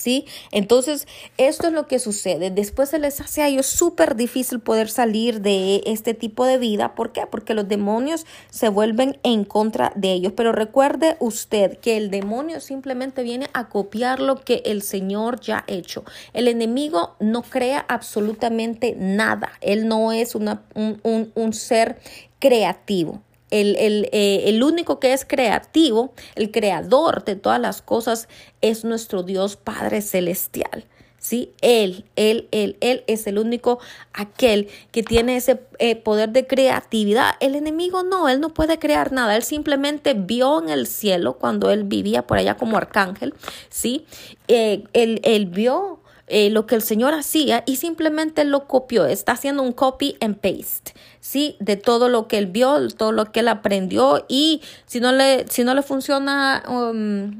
¿Sí? 0.00 0.26
Entonces, 0.50 1.06
esto 1.36 1.68
es 1.68 1.72
lo 1.72 1.86
que 1.86 1.98
sucede. 1.98 2.50
Después 2.50 2.88
se 2.88 2.98
les 2.98 3.20
hace 3.20 3.42
a 3.42 3.48
ellos 3.48 3.66
súper 3.66 4.16
difícil 4.16 4.60
poder 4.60 4.88
salir 4.88 5.40
de 5.40 5.82
este 5.86 6.14
tipo 6.14 6.44
de 6.44 6.58
vida. 6.58 6.94
¿Por 6.94 7.12
qué? 7.12 7.26
Porque 7.30 7.54
los 7.54 7.68
demonios 7.68 8.26
se 8.50 8.68
vuelven 8.68 9.18
en 9.22 9.44
contra 9.44 9.92
de 9.94 10.12
ellos. 10.12 10.32
Pero 10.36 10.52
recuerde 10.52 11.16
usted 11.20 11.78
que 11.78 11.96
el 11.96 12.10
demonio 12.10 12.60
simplemente 12.60 13.22
viene 13.22 13.48
a 13.52 13.68
copiar 13.68 14.20
lo 14.20 14.36
que 14.36 14.62
el 14.64 14.82
Señor 14.82 15.40
ya 15.40 15.58
ha 15.58 15.64
hecho. 15.66 16.04
El 16.32 16.48
enemigo 16.48 17.16
no 17.20 17.42
crea 17.42 17.84
absolutamente 17.88 18.94
nada. 18.96 19.52
Él 19.60 19.86
no 19.88 20.12
es 20.12 20.34
una, 20.34 20.62
un, 20.74 21.32
un 21.34 21.52
ser 21.52 21.98
creativo. 22.38 23.22
Eh, 23.50 24.42
el, 24.46 24.62
único 24.62 25.00
que 25.00 25.12
es 25.12 25.24
creativo, 25.24 26.12
el 26.36 26.50
creador 26.50 27.24
de 27.24 27.36
todas 27.36 27.60
las 27.60 27.82
cosas, 27.82 28.28
es 28.60 28.84
nuestro 28.84 29.22
Dios 29.22 29.56
Padre 29.56 30.02
Celestial. 30.02 30.84
¿sí? 31.18 31.52
Él, 31.60 32.04
él, 32.16 32.48
él, 32.52 32.76
él 32.80 33.04
es 33.06 33.26
el 33.26 33.38
único 33.38 33.78
aquel 34.12 34.68
que 34.92 35.02
tiene 35.02 35.36
ese 35.36 35.60
eh, 35.78 35.96
poder 35.96 36.30
de 36.30 36.46
creatividad. 36.46 37.32
El 37.40 37.54
enemigo 37.56 38.02
no, 38.02 38.28
él 38.28 38.40
no 38.40 38.54
puede 38.54 38.78
crear 38.78 39.12
nada. 39.12 39.36
Él 39.36 39.42
simplemente 39.42 40.14
vio 40.14 40.62
en 40.62 40.70
el 40.70 40.86
cielo 40.86 41.34
cuando 41.34 41.70
él 41.70 41.84
vivía 41.84 42.26
por 42.26 42.38
allá 42.38 42.56
como 42.56 42.76
arcángel, 42.76 43.34
¿sí? 43.68 44.06
Eh, 44.48 44.84
él 44.92 45.46
vio 45.46 46.00
eh, 46.30 46.48
lo 46.48 46.64
que 46.64 46.76
el 46.76 46.82
Señor 46.82 47.12
hacía 47.12 47.64
y 47.66 47.76
simplemente 47.76 48.44
lo 48.44 48.68
copió. 48.68 49.04
Está 49.04 49.32
haciendo 49.32 49.62
un 49.62 49.72
copy 49.72 50.16
and 50.20 50.36
paste, 50.36 50.94
¿sí? 51.20 51.56
De 51.58 51.76
todo 51.76 52.08
lo 52.08 52.28
que 52.28 52.38
él 52.38 52.46
vio, 52.46 52.88
todo 52.88 53.10
lo 53.10 53.32
que 53.32 53.40
él 53.40 53.48
aprendió 53.48 54.24
y 54.28 54.62
si 54.86 55.00
no 55.00 55.10
le, 55.10 55.46
si 55.48 55.64
no 55.64 55.74
le 55.74 55.82
funciona 55.82 56.62
um, 56.68 57.36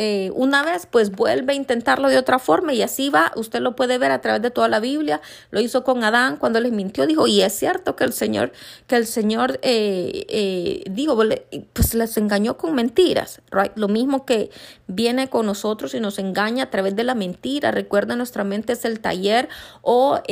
eh, 0.00 0.30
una 0.36 0.62
vez, 0.62 0.86
pues 0.86 1.10
vuelve 1.10 1.54
a 1.54 1.56
intentarlo 1.56 2.08
de 2.08 2.18
otra 2.18 2.38
forma 2.38 2.72
y 2.72 2.82
así 2.82 3.10
va. 3.10 3.32
Usted 3.34 3.58
lo 3.58 3.74
puede 3.74 3.98
ver 3.98 4.12
a 4.12 4.20
través 4.20 4.40
de 4.40 4.52
toda 4.52 4.68
la 4.68 4.78
Biblia. 4.78 5.20
Lo 5.50 5.58
hizo 5.58 5.82
con 5.82 6.04
Adán 6.04 6.36
cuando 6.36 6.60
les 6.60 6.70
mintió. 6.70 7.04
Dijo, 7.04 7.26
y 7.26 7.42
es 7.42 7.52
cierto 7.52 7.96
que 7.96 8.04
el 8.04 8.12
Señor, 8.12 8.52
que 8.86 8.94
el 8.94 9.08
Señor, 9.08 9.58
eh, 9.62 10.24
eh, 10.28 10.84
digo, 10.88 11.18
pues 11.72 11.94
les 11.94 12.16
engañó 12.16 12.56
con 12.56 12.76
mentiras, 12.76 13.42
right? 13.50 13.72
Lo 13.74 13.88
mismo 13.88 14.24
que 14.24 14.50
viene 14.86 15.28
con 15.28 15.46
nosotros 15.46 15.92
y 15.94 15.98
nos 15.98 16.20
engaña 16.20 16.64
a 16.64 16.70
través 16.70 16.94
de 16.94 17.02
la 17.02 17.16
mentira. 17.16 17.72
Recuerda, 17.72 18.14
nuestra 18.14 18.44
mente 18.44 18.74
es 18.74 18.84
el 18.84 19.00
taller 19.00 19.48
o 19.82 20.22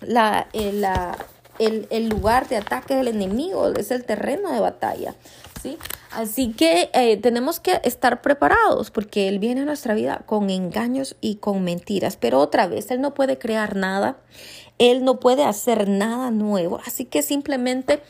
la, 0.00 0.48
la, 0.52 1.18
el, 1.58 1.86
el 1.90 2.08
lugar 2.08 2.48
de 2.48 2.56
ataque 2.56 2.94
del 2.94 3.08
enemigo, 3.08 3.68
es 3.76 3.90
el 3.90 4.04
terreno 4.04 4.52
de 4.52 4.60
batalla. 4.60 5.14
Así 6.14 6.52
que 6.52 6.90
eh, 6.94 7.16
tenemos 7.16 7.58
que 7.58 7.80
estar 7.82 8.22
preparados 8.22 8.90
porque 8.90 9.28
Él 9.28 9.40
viene 9.40 9.62
a 9.62 9.64
nuestra 9.64 9.94
vida 9.94 10.22
con 10.26 10.48
engaños 10.48 11.16
y 11.20 11.36
con 11.36 11.64
mentiras. 11.64 12.16
Pero 12.16 12.38
otra 12.38 12.68
vez, 12.68 12.90
Él 12.90 13.00
no 13.00 13.14
puede 13.14 13.38
crear 13.38 13.74
nada, 13.74 14.16
Él 14.78 15.04
no 15.04 15.18
puede 15.18 15.44
hacer 15.44 15.88
nada 15.88 16.30
nuevo. 16.30 16.80
Así 16.86 17.04
que 17.04 17.22
simplemente 17.22 18.00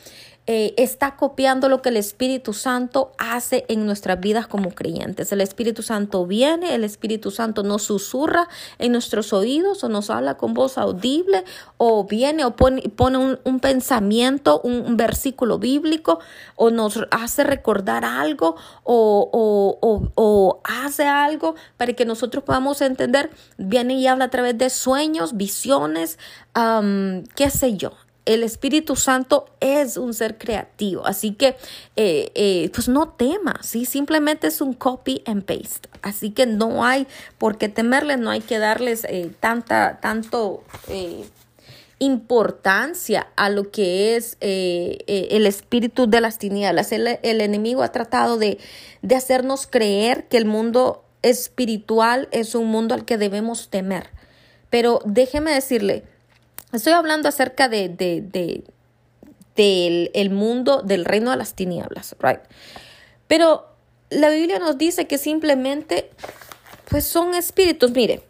eh, 0.47 0.75
está 0.77 1.15
copiando 1.15 1.69
lo 1.69 1.81
que 1.81 1.89
el 1.89 1.97
Espíritu 1.97 2.53
Santo 2.53 3.13
hace 3.17 3.65
en 3.67 3.87
nuestras 3.87 4.19
vidas 4.19 4.45
como 4.45 4.69
creyentes. 4.69 5.31
El 5.31 5.41
Espíritu 5.41 5.81
Santo 5.81 6.27
viene, 6.27 6.75
el 6.75 6.83
Espíritu 6.83 7.31
Santo 7.31 7.63
nos 7.63 7.81
susurra 7.81 8.47
en 8.77 8.91
nuestros 8.91 9.33
oídos 9.33 9.83
o 9.83 9.89
nos 9.89 10.11
habla 10.11 10.37
con 10.37 10.53
voz 10.53 10.77
audible 10.77 11.43
o 11.77 12.03
viene 12.03 12.45
o 12.45 12.55
pone, 12.55 12.83
pone 12.95 13.39
un, 13.43 13.59
pensamiento, 13.59 14.61
un, 14.61 14.97
versículo 14.97 15.57
bíblico 15.57 16.19
o 16.55 16.69
nos 16.69 16.99
hace 17.09 17.43
recordar 17.43 18.05
algo 18.05 18.55
o, 18.83 20.61
hace 20.63 21.07
algo 21.07 21.55
para 21.75 21.93
que 21.93 22.05
nosotros 22.05 22.43
podamos 22.43 22.81
entender. 22.81 23.31
Viene 23.57 23.95
y 23.95 24.05
habla 24.05 24.25
a 24.25 24.29
través 24.29 24.55
de 24.59 24.69
sueños, 24.69 25.35
visiones, 25.35 26.19
qué 26.53 27.49
sé 27.49 27.77
yo 27.77 27.93
el 28.25 28.43
Espíritu 28.43 28.95
Santo 28.95 29.45
es 29.59 29.97
un 29.97 30.13
ser 30.13 30.37
creativo, 30.37 31.05
así 31.05 31.33
que 31.33 31.55
eh, 31.95 32.31
eh, 32.35 32.69
pues 32.73 32.87
no 32.87 33.09
tema, 33.09 33.59
¿sí? 33.61 33.85
simplemente 33.85 34.47
es 34.47 34.61
un 34.61 34.73
copy 34.73 35.21
and 35.25 35.43
paste, 35.43 35.89
así 36.01 36.31
que 36.31 36.45
no 36.45 36.83
hay 36.83 37.07
por 37.37 37.57
qué 37.57 37.69
temerles, 37.69 38.17
no 38.17 38.31
hay 38.31 38.41
que 38.41 38.57
darles 38.57 39.05
eh, 39.05 39.31
tanta, 39.39 39.99
tanto 40.01 40.63
importancia 41.99 43.27
a 43.35 43.49
lo 43.49 43.71
que 43.71 44.15
es 44.15 44.37
el 44.41 45.45
espíritu 45.45 46.07
de 46.07 46.19
las 46.19 46.37
tinieblas. 46.39 46.91
El, 46.91 47.19
el 47.21 47.41
enemigo 47.41 47.83
ha 47.83 47.91
tratado 47.91 48.37
de, 48.37 48.57
de 49.01 49.15
hacernos 49.15 49.65
creer 49.67 50.27
que 50.27 50.37
el 50.37 50.45
mundo 50.45 51.05
espiritual 51.21 52.27
es 52.31 52.53
un 52.53 52.67
mundo 52.67 52.95
al 52.95 53.05
que 53.05 53.17
debemos 53.17 53.69
temer, 53.69 54.09
pero 54.69 54.99
déjeme 55.05 55.51
decirle, 55.51 56.03
Estoy 56.71 56.93
hablando 56.93 57.29
acerca 57.29 57.69
de, 57.69 57.89
del 59.55 60.11
el 60.13 60.29
mundo 60.29 60.81
del 60.81 61.05
reino 61.05 61.31
de 61.31 61.37
las 61.37 61.53
tinieblas, 61.53 62.15
right? 62.19 62.41
Pero 63.27 63.67
la 64.09 64.29
Biblia 64.29 64.59
nos 64.59 64.77
dice 64.77 65.07
que 65.07 65.17
simplemente, 65.17 66.09
pues 66.89 67.05
son 67.05 67.33
espíritus, 67.33 67.91
mire, 67.91 68.23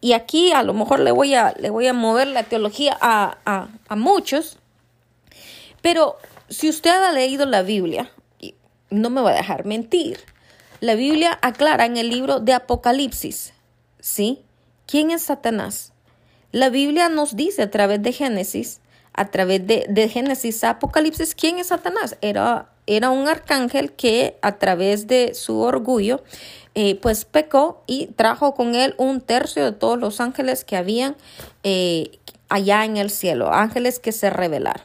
y 0.00 0.12
aquí 0.12 0.52
a 0.52 0.62
lo 0.62 0.74
mejor 0.74 1.00
le 1.00 1.12
voy 1.12 1.34
a, 1.34 1.54
le 1.58 1.70
voy 1.70 1.86
a 1.86 1.92
mover 1.92 2.28
la 2.28 2.42
teología 2.42 2.96
a, 3.00 3.68
a 3.88 3.96
muchos, 3.96 4.58
pero 5.80 6.16
si 6.48 6.68
usted 6.68 6.90
ha 6.90 7.12
leído 7.12 7.46
la 7.46 7.62
Biblia, 7.62 8.10
no 8.90 9.10
me 9.10 9.20
va 9.20 9.30
a 9.30 9.36
dejar 9.36 9.64
mentir. 9.64 10.20
La 10.80 10.94
Biblia 10.94 11.38
aclara 11.42 11.86
en 11.86 11.96
el 11.96 12.10
libro 12.10 12.40
de 12.40 12.52
Apocalipsis, 12.52 13.54
¿sí? 13.98 14.44
¿Quién 14.86 15.10
es 15.10 15.22
Satanás? 15.22 15.92
La 16.56 16.70
Biblia 16.70 17.10
nos 17.10 17.36
dice 17.36 17.60
a 17.60 17.70
través 17.70 18.02
de 18.02 18.14
Génesis, 18.14 18.80
a 19.12 19.26
través 19.26 19.66
de, 19.66 20.08
Génesis 20.08 20.64
a 20.64 20.70
Apocalipsis, 20.70 21.34
¿quién 21.34 21.58
es 21.58 21.66
Satanás? 21.66 22.16
Era, 22.22 22.70
era 22.86 23.10
un 23.10 23.28
arcángel 23.28 23.92
que 23.92 24.38
a 24.40 24.56
través 24.56 25.06
de 25.06 25.34
su 25.34 25.60
orgullo, 25.60 26.24
eh, 26.74 26.94
pues 26.94 27.26
pecó 27.26 27.82
y 27.86 28.06
trajo 28.06 28.54
con 28.54 28.74
él 28.74 28.94
un 28.96 29.20
tercio 29.20 29.66
de 29.66 29.72
todos 29.72 29.98
los 29.98 30.18
ángeles 30.18 30.64
que 30.64 30.76
habían 30.78 31.14
eh, 31.62 32.20
allá 32.48 32.86
en 32.86 32.96
el 32.96 33.10
cielo, 33.10 33.52
ángeles 33.52 33.98
que 33.98 34.12
se 34.12 34.30
rebelaron. 34.30 34.82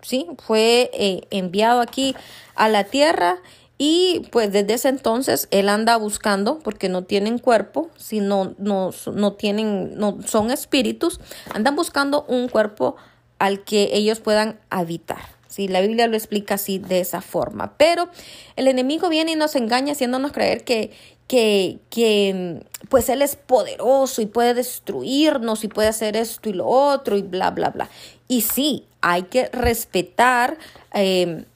¿sí? 0.00 0.26
Fue 0.44 0.90
eh, 0.92 1.20
enviado 1.30 1.82
aquí 1.82 2.16
a 2.56 2.68
la 2.68 2.82
tierra 2.82 3.38
y 3.84 4.20
pues 4.30 4.52
desde 4.52 4.74
ese 4.74 4.90
entonces 4.90 5.48
él 5.50 5.68
anda 5.68 5.96
buscando, 5.96 6.60
porque 6.60 6.88
no 6.88 7.02
tienen 7.02 7.40
cuerpo, 7.40 7.90
sino 7.96 8.54
no, 8.58 8.92
no 9.12 9.32
tienen, 9.32 9.98
no 9.98 10.18
son 10.24 10.52
espíritus, 10.52 11.18
andan 11.52 11.74
buscando 11.74 12.24
un 12.28 12.46
cuerpo 12.46 12.94
al 13.40 13.64
que 13.64 13.90
ellos 13.92 14.20
puedan 14.20 14.60
habitar. 14.70 15.18
Sí, 15.48 15.66
la 15.66 15.80
Biblia 15.80 16.06
lo 16.06 16.16
explica 16.16 16.54
así 16.54 16.78
de 16.78 17.00
esa 17.00 17.22
forma. 17.22 17.76
Pero 17.76 18.08
el 18.54 18.68
enemigo 18.68 19.08
viene 19.08 19.32
y 19.32 19.34
nos 19.34 19.56
engaña 19.56 19.94
haciéndonos 19.94 20.30
creer 20.30 20.62
que, 20.62 20.92
que, 21.26 21.80
que 21.90 22.64
pues 22.88 23.08
él 23.08 23.20
es 23.20 23.34
poderoso 23.34 24.22
y 24.22 24.26
puede 24.26 24.54
destruirnos 24.54 25.64
y 25.64 25.68
puede 25.68 25.88
hacer 25.88 26.16
esto 26.16 26.48
y 26.48 26.52
lo 26.52 26.68
otro 26.68 27.16
y 27.16 27.22
bla, 27.22 27.50
bla, 27.50 27.70
bla. 27.70 27.88
Y 28.28 28.42
sí, 28.42 28.86
hay 29.00 29.24
que 29.24 29.48
respetar. 29.48 30.56
Eh, 30.94 31.46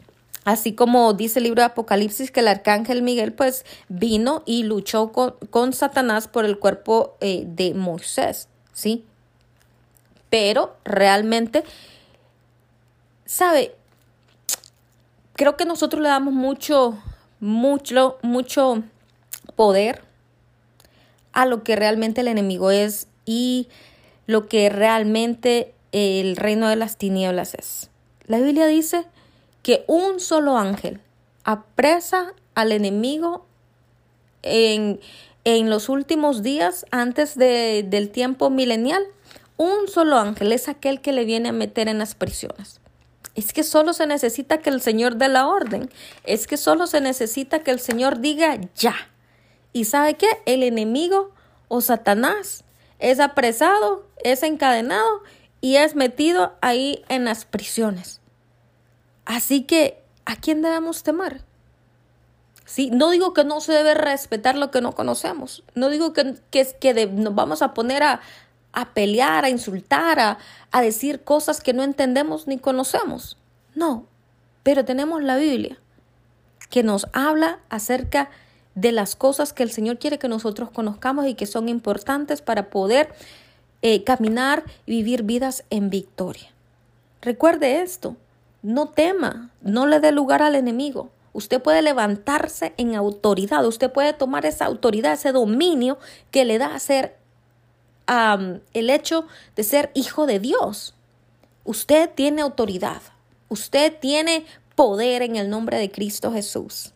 así 0.47 0.75
como 0.75 1.13
dice 1.13 1.41
el 1.41 1.45
libro 1.45 1.61
de 1.61 1.67
Apocalipsis 1.67 2.31
que 2.31 2.39
el 2.39 2.47
arcángel 2.47 3.03
Miguel 3.03 3.33
pues 3.33 3.67
vino 3.89 4.45
y 4.47 4.63
luchó 4.63 5.11
con, 5.11 5.73
Satanás 5.73 6.29
por 6.29 6.45
el 6.45 6.61
cuerpo 6.61 7.17
eh, 7.21 7.43
de 7.47 7.75
Moisés, 7.75 8.49
¿sí? 8.73 9.05
Pero 10.31 10.77
realmente, 10.85 11.65
¿sabe? 13.25 13.75
Creo 15.35 15.57
que 15.57 15.65
nosotros 15.65 16.01
le 16.01 16.09
damos 16.09 16.33
mucho, 16.33 16.97
mucho, 17.41 18.19
mucho 18.23 18.85
poder 19.57 20.05
a 21.33 21.45
lo 21.45 21.65
que 21.65 21.75
realmente 21.75 22.21
el 22.21 22.29
enemigo 22.29 22.71
es 22.71 23.09
y 23.25 23.69
lo 24.29 24.47
que 24.47 24.69
realmente 24.69 25.75
el 25.91 26.37
reino 26.37 26.69
de 26.69 26.77
las 26.77 26.99
tinieblas 26.99 27.55
es. 27.55 27.91
La 28.27 28.39
Biblia 28.39 28.69
dice 28.69 29.07
que 29.67 29.83
un 29.89 30.21
solo 30.21 30.57
ángel 30.59 31.01
apresa 31.43 32.35
al 32.55 32.71
enemigo 32.71 33.45
en, 34.43 35.01
en 35.43 35.71
los 35.71 35.89
últimos 35.89 36.45
días 36.45 36.87
antes 36.93 37.37
de, 37.37 37.85
del 37.85 38.11
tiempo 38.11 38.49
milenial. 38.49 39.03
Un 39.57 39.89
solo 39.89 40.19
ángel 40.19 40.53
es 40.53 40.69
aquel 40.69 41.01
que 41.01 41.11
le 41.11 41.25
viene 41.25 41.49
a 41.49 41.53
meter 41.53 41.89
en 41.89 41.99
las 41.99 42.15
prisiones. 42.15 42.81
Es 43.35 43.53
que 43.53 43.65
solo 43.65 43.93
se 43.93 44.07
necesita 44.07 44.59
que 44.59 44.71
el 44.71 44.81
Señor 44.81 45.17
dé 45.17 45.27
la 45.27 45.49
orden. 45.49 45.91
Es 46.23 46.47
que 46.47 46.59
solo 46.59 46.87
se 46.87 47.01
necesita 47.01 47.59
que 47.65 47.73
el 47.73 47.81
Señor 47.81 48.21
diga 48.21 48.61
ya. 48.77 48.95
¿Y 49.73 49.87
sabe 49.87 50.15
qué? 50.15 50.29
El 50.47 50.63
enemigo 50.63 51.33
o 51.67 51.81
Satanás 51.81 52.63
es 53.01 53.19
apresado, 53.19 54.07
es 54.23 54.45
encadenado 54.45 55.25
y 55.61 55.75
es 55.75 55.97
metido 55.97 56.53
ahí 56.61 57.05
en 57.09 57.25
las 57.25 57.45
prisiones. 57.47 58.21
Así 59.27 59.65
que, 59.65 60.03
¿a 60.25 60.37
quién 60.37 60.63
debemos 60.63 61.03
temer? 61.03 61.43
Sí, 62.65 62.91
no 62.91 63.11
digo 63.11 63.35
que 63.35 63.45
no 63.45 63.61
se 63.61 63.73
debe 63.73 63.95
respetar 63.95 64.57
lo 64.57 64.71
que 64.71 64.81
no 64.81 64.93
conocemos. 64.93 65.63
No 65.75 65.89
digo 65.89 66.13
que, 66.13 66.37
que, 66.51 66.67
que 66.81 67.07
nos 67.07 67.35
vamos 67.35 67.61
a 67.63 67.75
poner 67.75 68.03
a, 68.03 68.21
a 68.73 68.95
pelear, 68.95 69.45
a 69.45 69.51
insultar, 69.51 70.19
a, 70.19 70.39
a 70.73 70.81
decir 70.81 71.23
cosas 71.23 71.61
que 71.61 71.73
no 71.73 71.83
entendemos 71.83 72.47
ni 72.47 72.59
conocemos. 72.59 73.37
No, 73.75 74.07
pero 74.63 74.85
tenemos 74.85 75.23
la 75.23 75.37
Biblia 75.37 75.79
que 76.71 76.83
nos 76.83 77.07
habla 77.13 77.61
acerca 77.69 78.31
de 78.75 78.93
las 78.93 79.17
cosas 79.17 79.53
que 79.53 79.63
el 79.63 79.71
Señor 79.71 79.99
quiere 79.99 80.19
que 80.19 80.29
nosotros 80.29 80.71
conozcamos 80.71 81.27
y 81.27 81.35
que 81.35 81.47
son 81.47 81.69
importantes 81.69 82.43
para 82.43 82.69
poder 82.69 83.15
eh, 83.83 84.05
caminar 84.05 84.65
y 84.85 84.93
vivir 84.93 85.23
vidas 85.23 85.65
en 85.71 85.89
victoria. 85.91 86.51
Recuerde 87.23 87.83
esto, 87.83 88.17
no 88.67 88.89
tema, 88.89 89.53
no 89.63 89.87
le 89.87 90.01
dé 90.01 90.11
lugar 90.11 90.43
al 90.43 90.57
enemigo. 90.57 91.11
Usted 91.33 91.63
puede 91.63 91.83
levantarse 91.83 92.75
en 92.79 92.97
autoridad, 92.97 93.65
usted 93.65 93.93
puede 93.93 94.13
tomar 94.13 94.45
esa 94.45 94.65
autoridad, 94.65 95.13
ese 95.13 95.31
dominio 95.31 95.99
que 96.33 96.45
le 96.45 96.59
da 96.59 96.75
a 96.75 96.81
ser 96.81 97.17
el 98.09 98.91
hecho 98.91 99.27
de 99.55 99.63
ser 99.63 99.93
hijo 99.95 100.27
de 100.27 100.41
Dios. 100.41 100.97
Usted 101.63 102.11
tiene 102.13 102.43
autoridad, 102.43 103.03
usted 103.49 103.97
tiene 104.01 104.45
poder 104.75 105.23
en 105.23 105.37
el 105.37 105.49
nombre 105.49 105.79
de 105.79 105.93
Cristo 105.93 106.33
Jesús. 106.33 106.93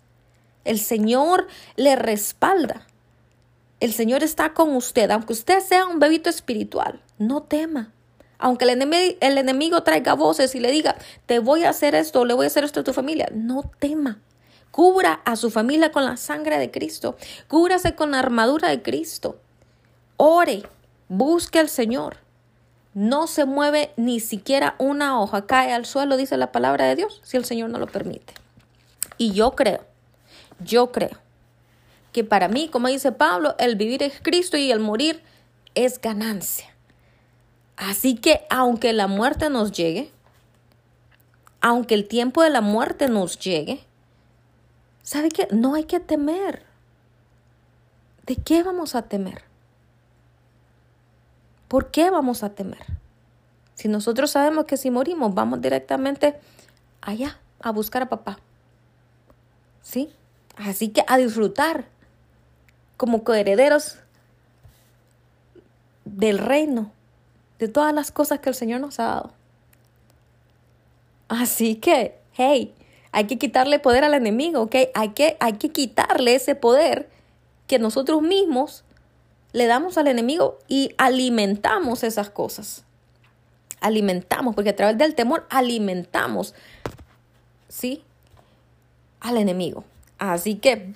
El 0.64 0.80
Señor 0.80 1.46
le 1.76 1.94
respalda. 1.94 2.84
El 3.78 3.92
Señor 3.92 4.24
está 4.24 4.54
con 4.54 4.74
usted, 4.74 5.08
aunque 5.12 5.34
usted 5.34 5.60
sea 5.60 5.86
un 5.86 6.00
bebito 6.00 6.30
espiritual, 6.30 7.00
no 7.16 7.44
tema. 7.44 7.92
Aunque 8.40 8.64
el 8.64 9.38
enemigo, 9.38 9.82
traiga 9.82 10.14
voces 10.14 10.54
y 10.54 10.60
le 10.60 10.70
diga, 10.70 10.96
te 11.26 11.38
voy 11.38 11.64
a 11.64 11.70
hacer 11.70 11.94
esto, 11.94 12.24
le 12.24 12.34
voy 12.34 12.44
a 12.44 12.46
hacer 12.48 12.64
esto 12.64 12.80
a 12.80 12.84
tu 12.84 12.92
familia, 12.92 13.28
no 13.32 13.70
tema. 13.78 14.18
Cubra 14.70 15.20
a 15.24 15.36
su 15.36 15.50
familia 15.50 15.92
con 15.92 16.04
la 16.04 16.16
sangre 16.16 16.58
de 16.58 16.70
Cristo. 16.70 17.16
Cúbrase 17.48 17.94
con 17.94 18.12
la 18.12 18.20
armadura 18.20 18.68
de 18.68 18.82
Cristo. 18.82 19.38
Ore, 20.16 20.62
busque 21.08 21.58
al 21.58 21.68
Señor. 21.68 22.18
No 22.94 23.26
se 23.26 23.44
mueve 23.44 23.92
ni 23.96 24.20
siquiera 24.20 24.74
una 24.78 25.20
hoja, 25.20 25.46
cae 25.46 25.72
al 25.72 25.86
suelo, 25.86 26.16
dice 26.16 26.36
la 26.36 26.50
palabra 26.50 26.86
de 26.86 26.96
Dios, 26.96 27.20
si 27.22 27.36
el 27.36 27.44
Señor 27.44 27.70
no 27.70 27.78
lo 27.78 27.86
permite. 27.86 28.34
Y 29.16 29.32
yo 29.32 29.52
creo, 29.52 29.84
yo 30.64 30.90
creo 30.92 31.16
que 32.12 32.24
para 32.24 32.48
mí, 32.48 32.68
como 32.68 32.88
dice 32.88 33.12
Pablo, 33.12 33.54
el 33.58 33.76
vivir 33.76 34.02
es 34.02 34.20
Cristo 34.20 34.56
y 34.56 34.72
el 34.72 34.80
morir 34.80 35.22
es 35.74 36.00
ganancia. 36.00 36.69
Así 37.80 38.14
que 38.14 38.42
aunque 38.50 38.92
la 38.92 39.06
muerte 39.06 39.48
nos 39.48 39.72
llegue, 39.72 40.12
aunque 41.62 41.94
el 41.94 42.06
tiempo 42.06 42.42
de 42.42 42.50
la 42.50 42.60
muerte 42.60 43.08
nos 43.08 43.38
llegue, 43.38 43.82
¿sabe 45.02 45.30
qué? 45.30 45.48
No 45.50 45.74
hay 45.74 45.84
que 45.84 45.98
temer. 45.98 46.62
¿De 48.26 48.36
qué 48.36 48.62
vamos 48.62 48.94
a 48.94 49.08
temer? 49.08 49.44
¿Por 51.68 51.90
qué 51.90 52.10
vamos 52.10 52.42
a 52.42 52.50
temer? 52.50 52.84
Si 53.76 53.88
nosotros 53.88 54.32
sabemos 54.32 54.66
que 54.66 54.76
si 54.76 54.90
morimos 54.90 55.32
vamos 55.32 55.62
directamente 55.62 56.38
allá 57.00 57.38
a 57.62 57.70
buscar 57.70 58.02
a 58.02 58.08
papá. 58.10 58.40
¿Sí? 59.80 60.10
Así 60.56 60.90
que 60.90 61.02
a 61.08 61.16
disfrutar 61.16 61.86
como 62.98 63.24
coherederos 63.24 63.96
del 66.04 66.36
reino, 66.36 66.92
de 67.60 67.68
todas 67.68 67.94
las 67.94 68.10
cosas 68.10 68.40
que 68.40 68.48
el 68.48 68.54
Señor 68.54 68.80
nos 68.80 68.98
ha 68.98 69.04
dado. 69.04 69.30
Así 71.28 71.76
que, 71.76 72.18
hey, 72.32 72.74
hay 73.12 73.26
que 73.26 73.38
quitarle 73.38 73.78
poder 73.78 74.02
al 74.02 74.14
enemigo, 74.14 74.62
¿ok? 74.62 74.76
Hay 74.94 75.10
que, 75.10 75.36
hay 75.40 75.52
que 75.52 75.68
quitarle 75.70 76.34
ese 76.34 76.54
poder 76.54 77.08
que 77.66 77.78
nosotros 77.78 78.22
mismos 78.22 78.82
le 79.52 79.66
damos 79.66 79.98
al 79.98 80.08
enemigo 80.08 80.58
y 80.68 80.94
alimentamos 80.96 82.02
esas 82.02 82.30
cosas. 82.30 82.84
Alimentamos, 83.80 84.54
porque 84.54 84.70
a 84.70 84.76
través 84.76 84.96
del 84.96 85.14
temor 85.14 85.46
alimentamos, 85.50 86.54
¿sí? 87.68 88.02
Al 89.20 89.36
enemigo. 89.36 89.84
Así 90.18 90.56
que 90.56 90.94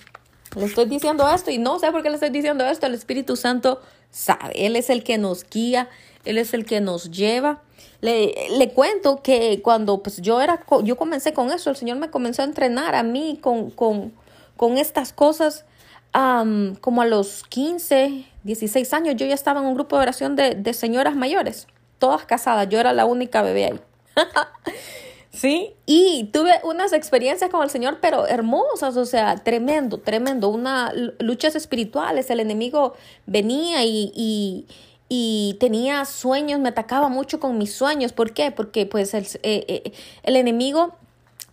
le 0.56 0.64
estoy 0.64 0.86
diciendo 0.86 1.28
esto 1.28 1.50
y 1.50 1.58
no 1.58 1.78
sé 1.78 1.92
por 1.92 2.02
qué 2.02 2.08
le 2.08 2.14
estoy 2.14 2.30
diciendo 2.30 2.64
esto. 2.64 2.86
El 2.86 2.94
Espíritu 2.94 3.36
Santo 3.36 3.80
sabe. 4.14 4.66
Él 4.66 4.76
es 4.76 4.88
el 4.90 5.02
que 5.02 5.18
nos 5.18 5.44
guía, 5.48 5.88
Él 6.24 6.38
es 6.38 6.54
el 6.54 6.64
que 6.64 6.80
nos 6.80 7.10
lleva. 7.10 7.60
Le, 8.00 8.34
le 8.56 8.70
cuento 8.70 9.22
que 9.22 9.60
cuando 9.62 10.02
pues, 10.02 10.20
yo, 10.20 10.40
era, 10.40 10.64
yo 10.84 10.96
comencé 10.96 11.32
con 11.32 11.50
eso, 11.50 11.70
el 11.70 11.76
Señor 11.76 11.98
me 11.98 12.10
comenzó 12.10 12.42
a 12.42 12.44
entrenar 12.44 12.94
a 12.94 13.02
mí 13.02 13.38
con, 13.40 13.70
con, 13.70 14.12
con 14.56 14.78
estas 14.78 15.12
cosas. 15.12 15.64
como 16.12 17.02
a 17.02 17.06
los 17.06 17.42
15, 17.48 18.24
16 18.44 18.92
años, 18.92 19.16
yo 19.16 19.26
ya 19.26 19.34
estaba 19.34 19.60
en 19.60 19.66
un 19.66 19.74
grupo 19.74 19.96
de 19.96 20.02
oración 20.02 20.36
de, 20.36 20.54
de 20.54 20.74
señoras 20.74 21.16
mayores, 21.16 21.66
todas 21.98 22.24
casadas. 22.24 22.68
Yo 22.68 22.78
era 22.78 22.92
la 22.92 23.06
única 23.06 23.42
bebé 23.42 23.64
ahí. 23.66 23.80
Sí, 25.34 25.72
y 25.84 26.30
tuve 26.32 26.52
unas 26.62 26.92
experiencias 26.92 27.50
con 27.50 27.64
el 27.64 27.68
Señor, 27.68 27.98
pero 28.00 28.24
hermosas, 28.28 28.96
o 28.96 29.04
sea, 29.04 29.34
tremendo, 29.36 29.98
tremendo, 29.98 30.48
unas 30.48 30.92
luchas 31.18 31.56
espirituales, 31.56 32.30
el 32.30 32.38
enemigo 32.38 32.94
venía 33.26 33.82
y, 33.84 34.12
y, 34.14 34.66
y, 35.08 35.56
tenía 35.58 36.04
sueños, 36.04 36.60
me 36.60 36.68
atacaba 36.68 37.08
mucho 37.08 37.40
con 37.40 37.58
mis 37.58 37.74
sueños, 37.74 38.12
¿por 38.12 38.32
qué? 38.32 38.52
Porque 38.52 38.86
pues 38.86 39.12
el, 39.12 39.24
eh, 39.42 39.64
eh, 39.66 39.92
el 40.22 40.36
enemigo 40.36 40.94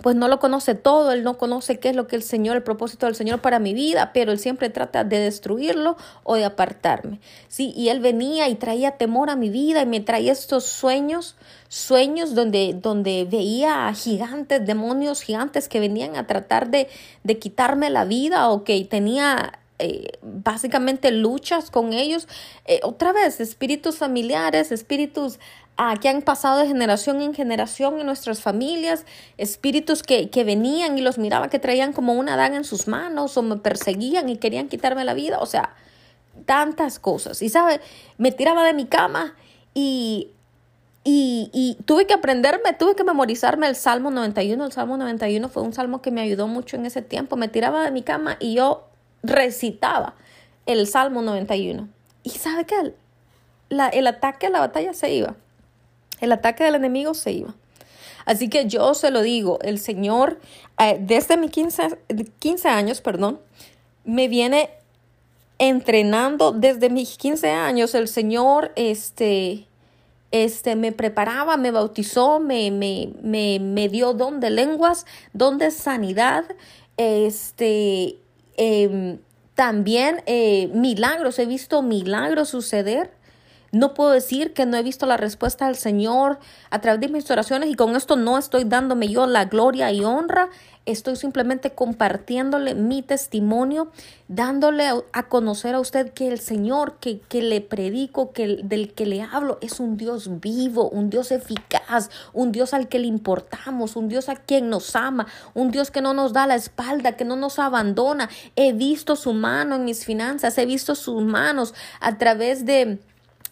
pues 0.01 0.15
no 0.15 0.27
lo 0.27 0.39
conoce 0.39 0.75
todo, 0.75 1.11
él 1.11 1.23
no 1.23 1.37
conoce 1.37 1.79
qué 1.79 1.89
es 1.89 1.95
lo 1.95 2.07
que 2.07 2.15
el 2.15 2.23
Señor, 2.23 2.55
el 2.55 2.63
propósito 2.63 3.05
del 3.05 3.15
Señor 3.15 3.39
para 3.41 3.59
mi 3.59 3.73
vida, 3.73 4.11
pero 4.13 4.31
él 4.31 4.39
siempre 4.39 4.69
trata 4.69 5.03
de 5.03 5.19
destruirlo 5.19 5.97
o 6.23 6.35
de 6.35 6.45
apartarme. 6.45 7.19
Sí, 7.47 7.73
y 7.75 7.89
él 7.89 7.99
venía 7.99 8.49
y 8.49 8.55
traía 8.55 8.91
temor 8.91 9.29
a 9.29 9.35
mi 9.35 9.49
vida 9.49 9.81
y 9.81 9.85
me 9.85 9.99
traía 9.99 10.31
estos 10.31 10.65
sueños, 10.65 11.35
sueños 11.69 12.35
donde, 12.35 12.75
donde 12.79 13.27
veía 13.29 13.93
gigantes, 13.93 14.65
demonios 14.65 15.21
gigantes 15.21 15.69
que 15.69 15.79
venían 15.79 16.15
a 16.15 16.27
tratar 16.27 16.69
de, 16.69 16.87
de 17.23 17.39
quitarme 17.39 17.89
la 17.89 18.05
vida 18.05 18.49
o 18.49 18.63
que 18.63 18.83
tenía 18.85 19.59
eh, 19.83 20.19
básicamente 20.21 21.11
luchas 21.11 21.71
con 21.71 21.93
ellos. 21.93 22.27
Eh, 22.65 22.81
otra 22.83 23.13
vez, 23.13 23.39
espíritus 23.39 23.97
familiares, 23.97 24.71
espíritus 24.71 25.39
que 25.99 26.09
han 26.09 26.21
pasado 26.21 26.59
de 26.59 26.67
generación 26.67 27.21
en 27.21 27.33
generación 27.33 27.99
en 27.99 28.05
nuestras 28.05 28.41
familias, 28.41 29.05
espíritus 29.37 30.03
que, 30.03 30.29
que 30.29 30.43
venían 30.43 30.97
y 30.97 31.01
los 31.01 31.17
miraba 31.17 31.49
que 31.49 31.57
traían 31.57 31.91
como 31.91 32.13
una 32.13 32.35
daga 32.35 32.55
en 32.55 32.63
sus 32.63 32.87
manos 32.87 33.35
o 33.35 33.41
me 33.41 33.57
perseguían 33.57 34.29
y 34.29 34.37
querían 34.37 34.67
quitarme 34.67 35.05
la 35.05 35.15
vida, 35.15 35.39
o 35.39 35.45
sea, 35.47 35.73
tantas 36.45 36.99
cosas. 36.99 37.41
Y 37.41 37.49
sabe, 37.49 37.81
me 38.17 38.31
tiraba 38.31 38.63
de 38.63 38.73
mi 38.73 38.85
cama 38.85 39.33
y 39.73 40.29
y, 41.03 41.49
y, 41.51 41.81
tuve 41.85 42.05
que 42.05 42.13
aprenderme, 42.13 42.73
tuve 42.73 42.95
que 42.95 43.03
memorizarme 43.03 43.67
el 43.67 43.75
Salmo 43.75 44.11
91. 44.11 44.65
El 44.65 44.71
Salmo 44.71 44.97
91 44.97 45.49
fue 45.49 45.63
un 45.63 45.73
salmo 45.73 46.01
que 46.01 46.11
me 46.11 46.21
ayudó 46.21 46.47
mucho 46.47 46.75
en 46.75 46.85
ese 46.85 47.01
tiempo. 47.01 47.37
Me 47.37 47.47
tiraba 47.47 47.83
de 47.83 47.89
mi 47.89 48.03
cama 48.03 48.37
y 48.39 48.53
yo 48.53 48.87
recitaba 49.23 50.13
el 50.67 50.85
Salmo 50.85 51.23
91. 51.23 51.87
¿Y 52.23 52.29
sabe 52.29 52.65
qué? 52.65 52.93
La, 53.69 53.87
el 53.87 54.05
ataque 54.05 54.47
a 54.47 54.49
la 54.51 54.59
batalla 54.59 54.93
se 54.93 55.11
iba. 55.11 55.35
El 56.21 56.31
ataque 56.31 56.63
del 56.63 56.75
enemigo 56.75 57.13
se 57.13 57.31
iba. 57.33 57.53
Así 58.25 58.49
que 58.49 58.67
yo 58.67 58.93
se 58.93 59.11
lo 59.11 59.21
digo, 59.21 59.59
el 59.61 59.79
Señor, 59.79 60.39
eh, 60.79 60.97
desde 60.99 61.37
mis 61.37 61.51
15, 61.51 61.97
15 62.39 62.69
años, 62.69 63.01
perdón, 63.01 63.39
me 64.05 64.27
viene 64.27 64.69
entrenando 65.57 66.51
desde 66.51 66.89
mis 66.89 67.17
15 67.17 67.49
años. 67.49 67.93
El 67.93 68.07
Señor, 68.07 68.71
este, 68.75 69.67
este, 70.31 70.75
me 70.75 70.91
preparaba, 70.91 71.57
me 71.57 71.71
bautizó, 71.71 72.39
me, 72.39 72.71
me, 72.71 73.13
me, 73.21 73.59
me 73.59 73.89
dio 73.89 74.13
don 74.13 74.39
de 74.39 74.49
lenguas, 74.49 75.05
don 75.33 75.57
de 75.57 75.71
sanidad, 75.71 76.45
este, 76.97 78.17
em, 78.57 79.19
también 79.55 80.23
eh, 80.25 80.69
milagros, 80.73 81.37
he 81.37 81.45
visto 81.45 81.81
milagros 81.81 82.49
suceder. 82.49 83.11
No 83.71 83.93
puedo 83.93 84.11
decir 84.11 84.53
que 84.53 84.65
no 84.65 84.75
he 84.75 84.83
visto 84.83 85.05
la 85.05 85.15
respuesta 85.15 85.67
del 85.67 85.77
Señor 85.77 86.39
a 86.69 86.81
través 86.81 86.99
de 86.99 87.07
mis 87.07 87.29
oraciones 87.31 87.69
y 87.69 87.75
con 87.75 87.95
esto 87.95 88.17
no 88.17 88.37
estoy 88.37 88.65
dándome 88.65 89.07
yo 89.07 89.25
la 89.27 89.45
gloria 89.45 89.91
y 89.93 90.03
honra. 90.03 90.49
Estoy 90.85 91.15
simplemente 91.15 91.71
compartiéndole 91.71 92.73
mi 92.73 93.01
testimonio, 93.01 93.91
dándole 94.27 94.89
a 95.13 95.23
conocer 95.29 95.75
a 95.75 95.79
usted 95.79 96.11
que 96.11 96.27
el 96.27 96.39
Señor 96.39 96.97
que, 96.99 97.19
que 97.21 97.41
le 97.43 97.61
predico, 97.61 98.33
que 98.33 98.59
del 98.63 98.91
que 98.93 99.05
le 99.05 99.21
hablo, 99.21 99.59
es 99.61 99.79
un 99.79 99.95
Dios 99.95 100.41
vivo, 100.41 100.89
un 100.89 101.09
Dios 101.09 101.31
eficaz, 101.31 102.09
un 102.33 102.51
Dios 102.51 102.73
al 102.73 102.89
que 102.89 102.99
le 102.99 103.07
importamos, 103.07 103.95
un 103.95 104.09
Dios 104.09 104.27
a 104.27 104.35
quien 104.35 104.69
nos 104.69 104.95
ama, 104.95 105.27
un 105.53 105.71
Dios 105.71 105.91
que 105.91 106.01
no 106.01 106.13
nos 106.13 106.33
da 106.33 106.47
la 106.47 106.55
espalda, 106.55 107.15
que 107.15 107.25
no 107.25 107.35
nos 107.35 107.59
abandona. 107.59 108.29
He 108.55 108.73
visto 108.73 109.15
su 109.15 109.33
mano 109.33 109.75
en 109.75 109.85
mis 109.85 110.03
finanzas, 110.03 110.57
he 110.57 110.65
visto 110.65 110.95
sus 110.95 111.23
manos 111.23 111.75
a 111.99 112.17
través 112.17 112.65
de 112.65 112.99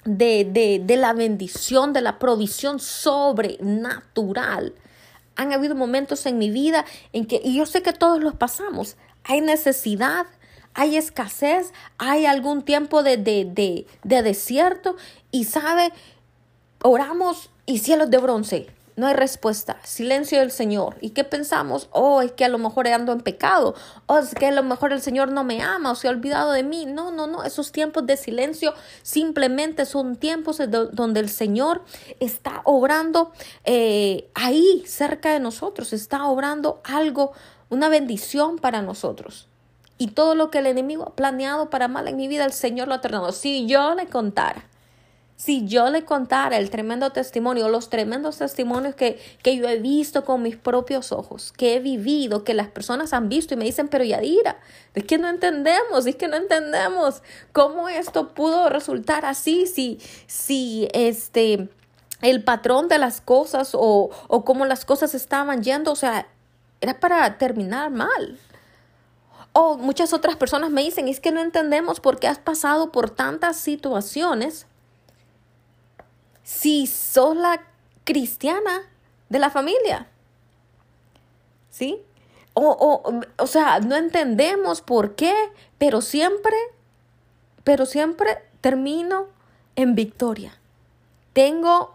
de, 0.05 0.79
de, 0.85 0.97
la 0.97 1.13
bendición, 1.13 1.93
de 1.93 2.01
la 2.01 2.19
provisión 2.19 2.79
sobrenatural. 2.79 4.73
Han 5.35 5.53
habido 5.53 5.75
momentos 5.75 6.25
en 6.25 6.37
mi 6.37 6.49
vida 6.49 6.85
en 7.13 7.25
que, 7.25 7.41
y 7.43 7.55
yo 7.57 7.65
sé 7.65 7.81
que 7.81 7.93
todos 7.93 8.21
los 8.21 8.35
pasamos, 8.35 8.97
hay 9.23 9.41
necesidad, 9.41 10.25
hay 10.73 10.97
escasez, 10.97 11.73
hay 11.97 12.25
algún 12.25 12.63
tiempo 12.63 13.03
de, 13.03 13.17
de, 13.17 13.45
de, 13.45 13.87
de 14.03 14.21
desierto 14.23 14.95
y 15.31 15.45
sabe, 15.45 15.91
oramos 16.81 17.49
y 17.65 17.79
cielos 17.79 18.09
de 18.09 18.17
bronce 18.17 18.67
no 18.99 19.07
hay 19.07 19.13
respuesta, 19.13 19.77
silencio 19.83 20.39
del 20.39 20.51
Señor. 20.51 20.97
¿Y 20.99 21.11
qué 21.11 21.23
pensamos? 21.23 21.87
Oh, 21.91 22.21
es 22.21 22.33
que 22.33 22.43
a 22.43 22.49
lo 22.49 22.57
mejor 22.57 22.85
ando 22.89 23.13
en 23.13 23.21
pecado, 23.21 23.73
o 24.07 24.17
es 24.17 24.35
que 24.35 24.47
a 24.47 24.51
lo 24.51 24.61
mejor 24.61 24.91
el 24.91 25.01
Señor 25.01 25.31
no 25.31 25.45
me 25.45 25.61
ama 25.61 25.91
o 25.91 25.95
se 25.95 26.09
ha 26.09 26.11
olvidado 26.11 26.51
de 26.51 26.63
mí. 26.63 26.85
No, 26.85 27.09
no, 27.09 27.25
no, 27.25 27.45
esos 27.45 27.71
tiempos 27.71 28.05
de 28.05 28.17
silencio 28.17 28.73
simplemente 29.01 29.85
son 29.85 30.17
tiempos 30.17 30.59
donde 30.91 31.21
el 31.21 31.29
Señor 31.29 31.81
está 32.19 32.61
obrando 32.65 33.31
eh, 33.63 34.29
ahí, 34.33 34.83
cerca 34.85 35.31
de 35.31 35.39
nosotros, 35.39 35.93
está 35.93 36.25
obrando 36.25 36.81
algo, 36.83 37.31
una 37.69 37.87
bendición 37.87 38.57
para 38.57 38.81
nosotros. 38.81 39.47
Y 39.97 40.07
todo 40.07 40.35
lo 40.35 40.51
que 40.51 40.59
el 40.59 40.65
enemigo 40.65 41.03
ha 41.03 41.15
planeado 41.15 41.69
para 41.69 41.87
mal 41.87 42.09
en 42.09 42.17
mi 42.17 42.27
vida, 42.27 42.43
el 42.43 42.53
Señor 42.53 42.89
lo 42.89 42.95
ha 42.95 43.01
tratado. 43.01 43.31
Si 43.31 43.65
yo 43.65 43.95
le 43.95 44.07
contara 44.07 44.68
si 45.39 45.65
yo 45.65 45.89
le 45.89 46.03
contara 46.03 46.57
el 46.57 46.69
tremendo 46.69 47.13
testimonio, 47.13 47.69
los 47.69 47.89
tremendos 47.89 48.39
testimonios 48.39 48.93
que, 48.93 49.17
que 49.41 49.55
yo 49.55 49.69
he 49.69 49.79
visto 49.79 50.25
con 50.25 50.41
mis 50.41 50.57
propios 50.57 51.13
ojos, 51.13 51.53
que 51.53 51.75
he 51.75 51.79
vivido, 51.79 52.43
que 52.43 52.53
las 52.53 52.67
personas 52.67 53.13
han 53.13 53.29
visto 53.29 53.53
y 53.53 53.57
me 53.57 53.63
dicen, 53.63 53.87
pero 53.87 54.03
Yadira, 54.03 54.59
es 54.95 55.05
que 55.05 55.17
no 55.17 55.29
entendemos, 55.29 56.05
es 56.05 56.17
que 56.17 56.27
no 56.27 56.35
entendemos 56.35 57.23
cómo 57.53 57.87
esto 57.87 58.33
pudo 58.33 58.67
resultar 58.67 59.23
así, 59.23 59.65
si, 59.65 60.01
si 60.27 60.89
este, 60.91 61.69
el 62.21 62.43
patrón 62.43 62.89
de 62.89 62.97
las 62.97 63.21
cosas 63.21 63.71
o, 63.75 64.09
o 64.27 64.43
cómo 64.43 64.65
las 64.65 64.83
cosas 64.83 65.15
estaban 65.15 65.63
yendo, 65.63 65.93
o 65.93 65.95
sea, 65.95 66.27
era 66.81 66.99
para 66.99 67.37
terminar 67.37 67.91
mal. 67.91 68.37
O 69.53 69.77
muchas 69.77 70.11
otras 70.11 70.35
personas 70.35 70.69
me 70.69 70.81
dicen, 70.83 71.07
es 71.07 71.21
que 71.21 71.31
no 71.31 71.39
entendemos 71.39 72.01
por 72.01 72.19
qué 72.19 72.27
has 72.27 72.39
pasado 72.39 72.91
por 72.91 73.09
tantas 73.09 73.55
situaciones 73.55 74.65
si 76.49 76.87
sos 76.87 77.37
la 77.37 77.61
cristiana 78.03 78.81
de 79.29 79.37
la 79.37 79.51
familia. 79.51 80.07
¿Sí? 81.69 82.01
O, 82.55 83.21
o, 83.37 83.47
sea, 83.47 83.79
no 83.79 83.95
entendemos 83.95 84.81
por 84.81 85.15
qué, 85.15 85.33
pero 85.77 86.01
siempre, 86.01 86.55
pero 87.63 87.85
siempre 87.85 88.39
termino 88.61 89.27
en 89.75 89.93
victoria. 89.93 90.57
Tengo 91.33 91.93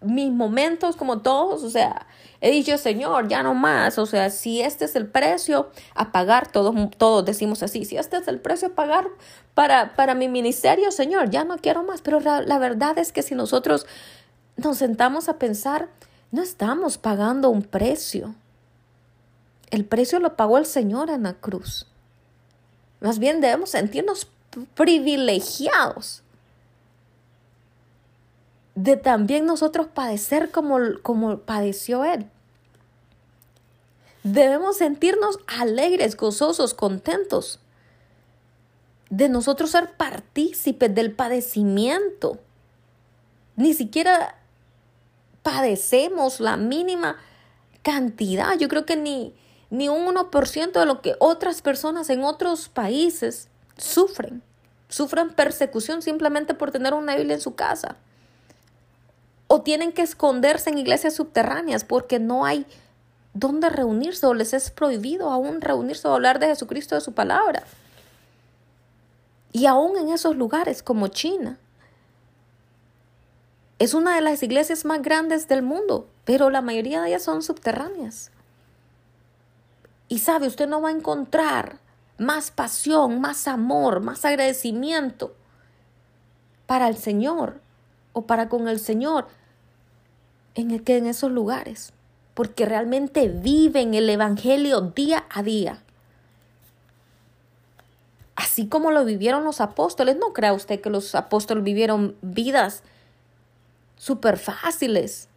mis 0.00 0.30
momentos 0.32 0.96
como 0.96 1.20
todos, 1.20 1.62
o 1.62 1.70
sea, 1.70 2.08
he 2.44 2.50
dicho, 2.50 2.76
Señor, 2.76 3.26
ya 3.26 3.42
no 3.42 3.54
más, 3.54 3.96
o 3.96 4.04
sea, 4.04 4.28
si 4.28 4.60
este 4.60 4.84
es 4.84 4.94
el 4.96 5.06
precio 5.06 5.70
a 5.94 6.12
pagar, 6.12 6.52
todos, 6.52 6.74
todos 6.98 7.24
decimos 7.24 7.62
así, 7.62 7.86
si 7.86 7.96
este 7.96 8.18
es 8.18 8.28
el 8.28 8.38
precio 8.38 8.68
a 8.68 8.72
pagar 8.72 9.06
para, 9.54 9.96
para 9.96 10.14
mi 10.14 10.28
ministerio, 10.28 10.90
Señor, 10.90 11.30
ya 11.30 11.44
no 11.44 11.56
quiero 11.56 11.84
más, 11.84 12.02
pero 12.02 12.20
la, 12.20 12.42
la 12.42 12.58
verdad 12.58 12.98
es 12.98 13.12
que 13.12 13.22
si 13.22 13.34
nosotros 13.34 13.86
nos 14.58 14.76
sentamos 14.76 15.30
a 15.30 15.38
pensar, 15.38 15.88
no 16.32 16.42
estamos 16.42 16.98
pagando 16.98 17.48
un 17.48 17.62
precio. 17.62 18.34
El 19.70 19.86
precio 19.86 20.18
lo 20.18 20.36
pagó 20.36 20.58
el 20.58 20.66
Señor 20.66 21.08
en 21.08 21.22
la 21.22 21.32
cruz. 21.32 21.86
Más 23.00 23.18
bien 23.18 23.40
debemos 23.40 23.70
sentirnos 23.70 24.28
privilegiados 24.74 26.22
de 28.74 28.98
también 28.98 29.46
nosotros 29.46 29.86
padecer 29.86 30.50
como, 30.50 30.76
como 31.02 31.38
padeció 31.38 32.04
Él. 32.04 32.28
Debemos 34.24 34.78
sentirnos 34.78 35.38
alegres, 35.46 36.16
gozosos, 36.16 36.72
contentos 36.72 37.60
de 39.10 39.28
nosotros 39.28 39.70
ser 39.70 39.92
partícipes 39.92 40.92
del 40.94 41.12
padecimiento. 41.12 42.38
Ni 43.54 43.74
siquiera 43.74 44.36
padecemos 45.42 46.40
la 46.40 46.56
mínima 46.56 47.18
cantidad. 47.82 48.58
Yo 48.58 48.68
creo 48.68 48.86
que 48.86 48.96
ni, 48.96 49.34
ni 49.68 49.90
un 49.90 50.06
1% 50.06 50.72
de 50.72 50.86
lo 50.86 51.02
que 51.02 51.16
otras 51.20 51.60
personas 51.60 52.08
en 52.08 52.24
otros 52.24 52.70
países 52.70 53.48
sufren. 53.76 54.42
Sufren 54.88 55.34
persecución 55.34 56.00
simplemente 56.00 56.54
por 56.54 56.70
tener 56.70 56.94
una 56.94 57.14
Biblia 57.14 57.34
en 57.34 57.42
su 57.42 57.54
casa 57.54 57.96
o 59.48 59.60
tienen 59.60 59.92
que 59.92 60.02
esconderse 60.02 60.70
en 60.70 60.78
iglesias 60.78 61.14
subterráneas 61.14 61.84
porque 61.84 62.18
no 62.18 62.44
hay 62.46 62.66
dónde 63.34 63.68
reunirse 63.68 64.26
o 64.26 64.32
les 64.32 64.54
es 64.54 64.70
prohibido 64.70 65.30
aún 65.30 65.60
reunirse 65.60 66.08
o 66.08 66.14
hablar 66.14 66.38
de 66.38 66.46
Jesucristo, 66.46 66.94
de 66.94 67.00
su 67.00 67.12
palabra. 67.12 67.64
Y 69.52 69.66
aún 69.66 69.96
en 69.98 70.08
esos 70.08 70.36
lugares 70.36 70.82
como 70.82 71.08
China. 71.08 71.58
Es 73.78 73.92
una 73.92 74.14
de 74.14 74.20
las 74.20 74.42
iglesias 74.42 74.84
más 74.84 75.02
grandes 75.02 75.48
del 75.48 75.62
mundo, 75.62 76.08
pero 76.24 76.48
la 76.48 76.62
mayoría 76.62 77.02
de 77.02 77.08
ellas 77.08 77.24
son 77.24 77.42
subterráneas. 77.42 78.30
Y 80.08 80.20
sabe, 80.20 80.46
usted 80.46 80.68
no 80.68 80.80
va 80.80 80.88
a 80.90 80.92
encontrar 80.92 81.78
más 82.18 82.50
pasión, 82.50 83.20
más 83.20 83.48
amor, 83.48 84.00
más 84.00 84.24
agradecimiento 84.24 85.34
para 86.66 86.88
el 86.88 86.96
Señor 86.96 87.60
o 88.12 88.22
para 88.22 88.48
con 88.48 88.68
el 88.68 88.78
Señor 88.78 89.26
en, 90.54 90.78
que 90.80 90.96
en 90.96 91.06
esos 91.06 91.32
lugares. 91.32 91.92
Porque 92.34 92.66
realmente 92.66 93.28
viven 93.28 93.94
el 93.94 94.10
Evangelio 94.10 94.80
día 94.80 95.24
a 95.30 95.42
día. 95.42 95.78
Así 98.36 98.66
como 98.66 98.90
lo 98.90 99.04
vivieron 99.04 99.44
los 99.44 99.60
apóstoles, 99.60 100.16
no 100.16 100.32
crea 100.32 100.52
usted 100.52 100.80
que 100.80 100.90
los 100.90 101.14
apóstoles 101.14 101.62
vivieron 101.62 102.16
vidas 102.20 102.82
súper 103.96 104.38
fáciles. 104.38 105.28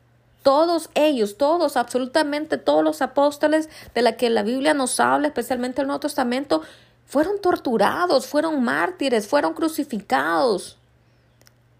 Todos 0.42 0.90
ellos, 0.96 1.38
todos, 1.38 1.78
absolutamente 1.78 2.58
todos 2.58 2.84
los 2.84 3.02
apóstoles 3.02 3.70
de 3.94 4.02
la 4.02 4.18
que 4.18 4.30
la 4.30 4.44
Biblia 4.44 4.74
nos 4.74 5.00
habla, 5.00 5.28
especialmente 5.28 5.82
el 5.82 5.88
Nuevo 5.88 6.00
Testamento, 6.00 6.64
fueron 7.06 7.40
torturados, 7.40 8.28
fueron 8.28 8.64
mártires, 8.64 9.28
fueron 9.28 9.54
crucificados. 9.54 10.78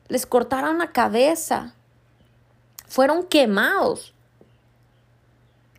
Les 0.08 0.26
cortaron 0.26 0.78
la 0.78 0.92
cabeza, 0.92 1.74
fueron 2.88 3.24
quemados. 3.24 4.14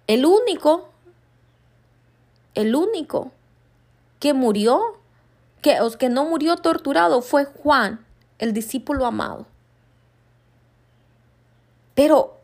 El 0.08 0.24
único, 0.24 0.88
el 2.54 2.74
único 2.74 3.30
que 4.20 4.32
murió, 4.32 4.98
que, 5.60 5.78
que 5.98 6.08
no 6.08 6.24
murió 6.24 6.56
torturado 6.56 7.20
fue 7.20 7.44
Juan, 7.44 8.04
el 8.38 8.54
discípulo 8.54 9.04
amado. 9.04 9.46
Pero, 11.94 12.38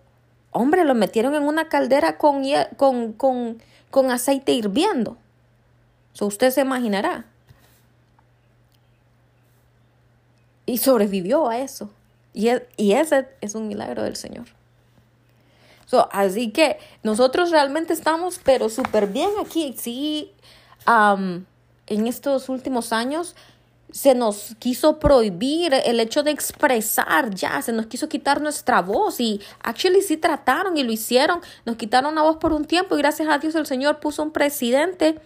hombre, 0.50 0.84
lo 0.84 0.94
metieron 0.94 1.34
en 1.34 1.44
una 1.44 1.70
caldera 1.70 2.18
con, 2.18 2.44
con, 2.76 3.14
con, 3.14 3.62
con 3.90 4.10
aceite 4.10 4.52
hirviendo. 4.52 5.16
So, 6.12 6.26
usted 6.26 6.50
se 6.50 6.60
imaginará. 6.60 7.24
Y 10.66 10.78
sobrevivió 10.78 11.48
a 11.48 11.58
eso. 11.58 11.88
Y, 12.34 12.48
e, 12.48 12.68
y 12.76 12.92
ese 12.92 13.26
es 13.40 13.54
un 13.54 13.68
milagro 13.68 14.02
del 14.02 14.16
Señor 14.16 14.48
así 16.10 16.50
que 16.50 16.78
nosotros 17.02 17.50
realmente 17.50 17.92
estamos, 17.92 18.40
pero 18.42 18.68
súper 18.68 19.06
bien 19.06 19.30
aquí. 19.40 19.74
Sí, 19.78 20.32
en 20.86 22.06
estos 22.06 22.48
últimos 22.48 22.92
años 22.92 23.34
se 23.94 24.16
nos 24.16 24.56
quiso 24.58 24.98
prohibir 24.98 25.72
el 25.72 26.00
hecho 26.00 26.24
de 26.24 26.32
expresar 26.32 27.32
ya, 27.32 27.62
se 27.62 27.72
nos 27.72 27.86
quiso 27.86 28.08
quitar 28.08 28.40
nuestra 28.40 28.82
voz 28.82 29.20
y 29.20 29.40
actually 29.62 30.02
sí 30.02 30.16
trataron 30.16 30.76
y 30.76 30.82
lo 30.82 30.90
hicieron, 30.90 31.40
nos 31.64 31.76
quitaron 31.76 32.16
la 32.16 32.22
voz 32.22 32.38
por 32.38 32.52
un 32.52 32.64
tiempo 32.64 32.96
y 32.96 32.98
gracias 32.98 33.28
a 33.28 33.38
Dios 33.38 33.54
el 33.54 33.66
Señor 33.66 34.00
puso 34.00 34.24
un 34.24 34.32
presidente, 34.32 35.20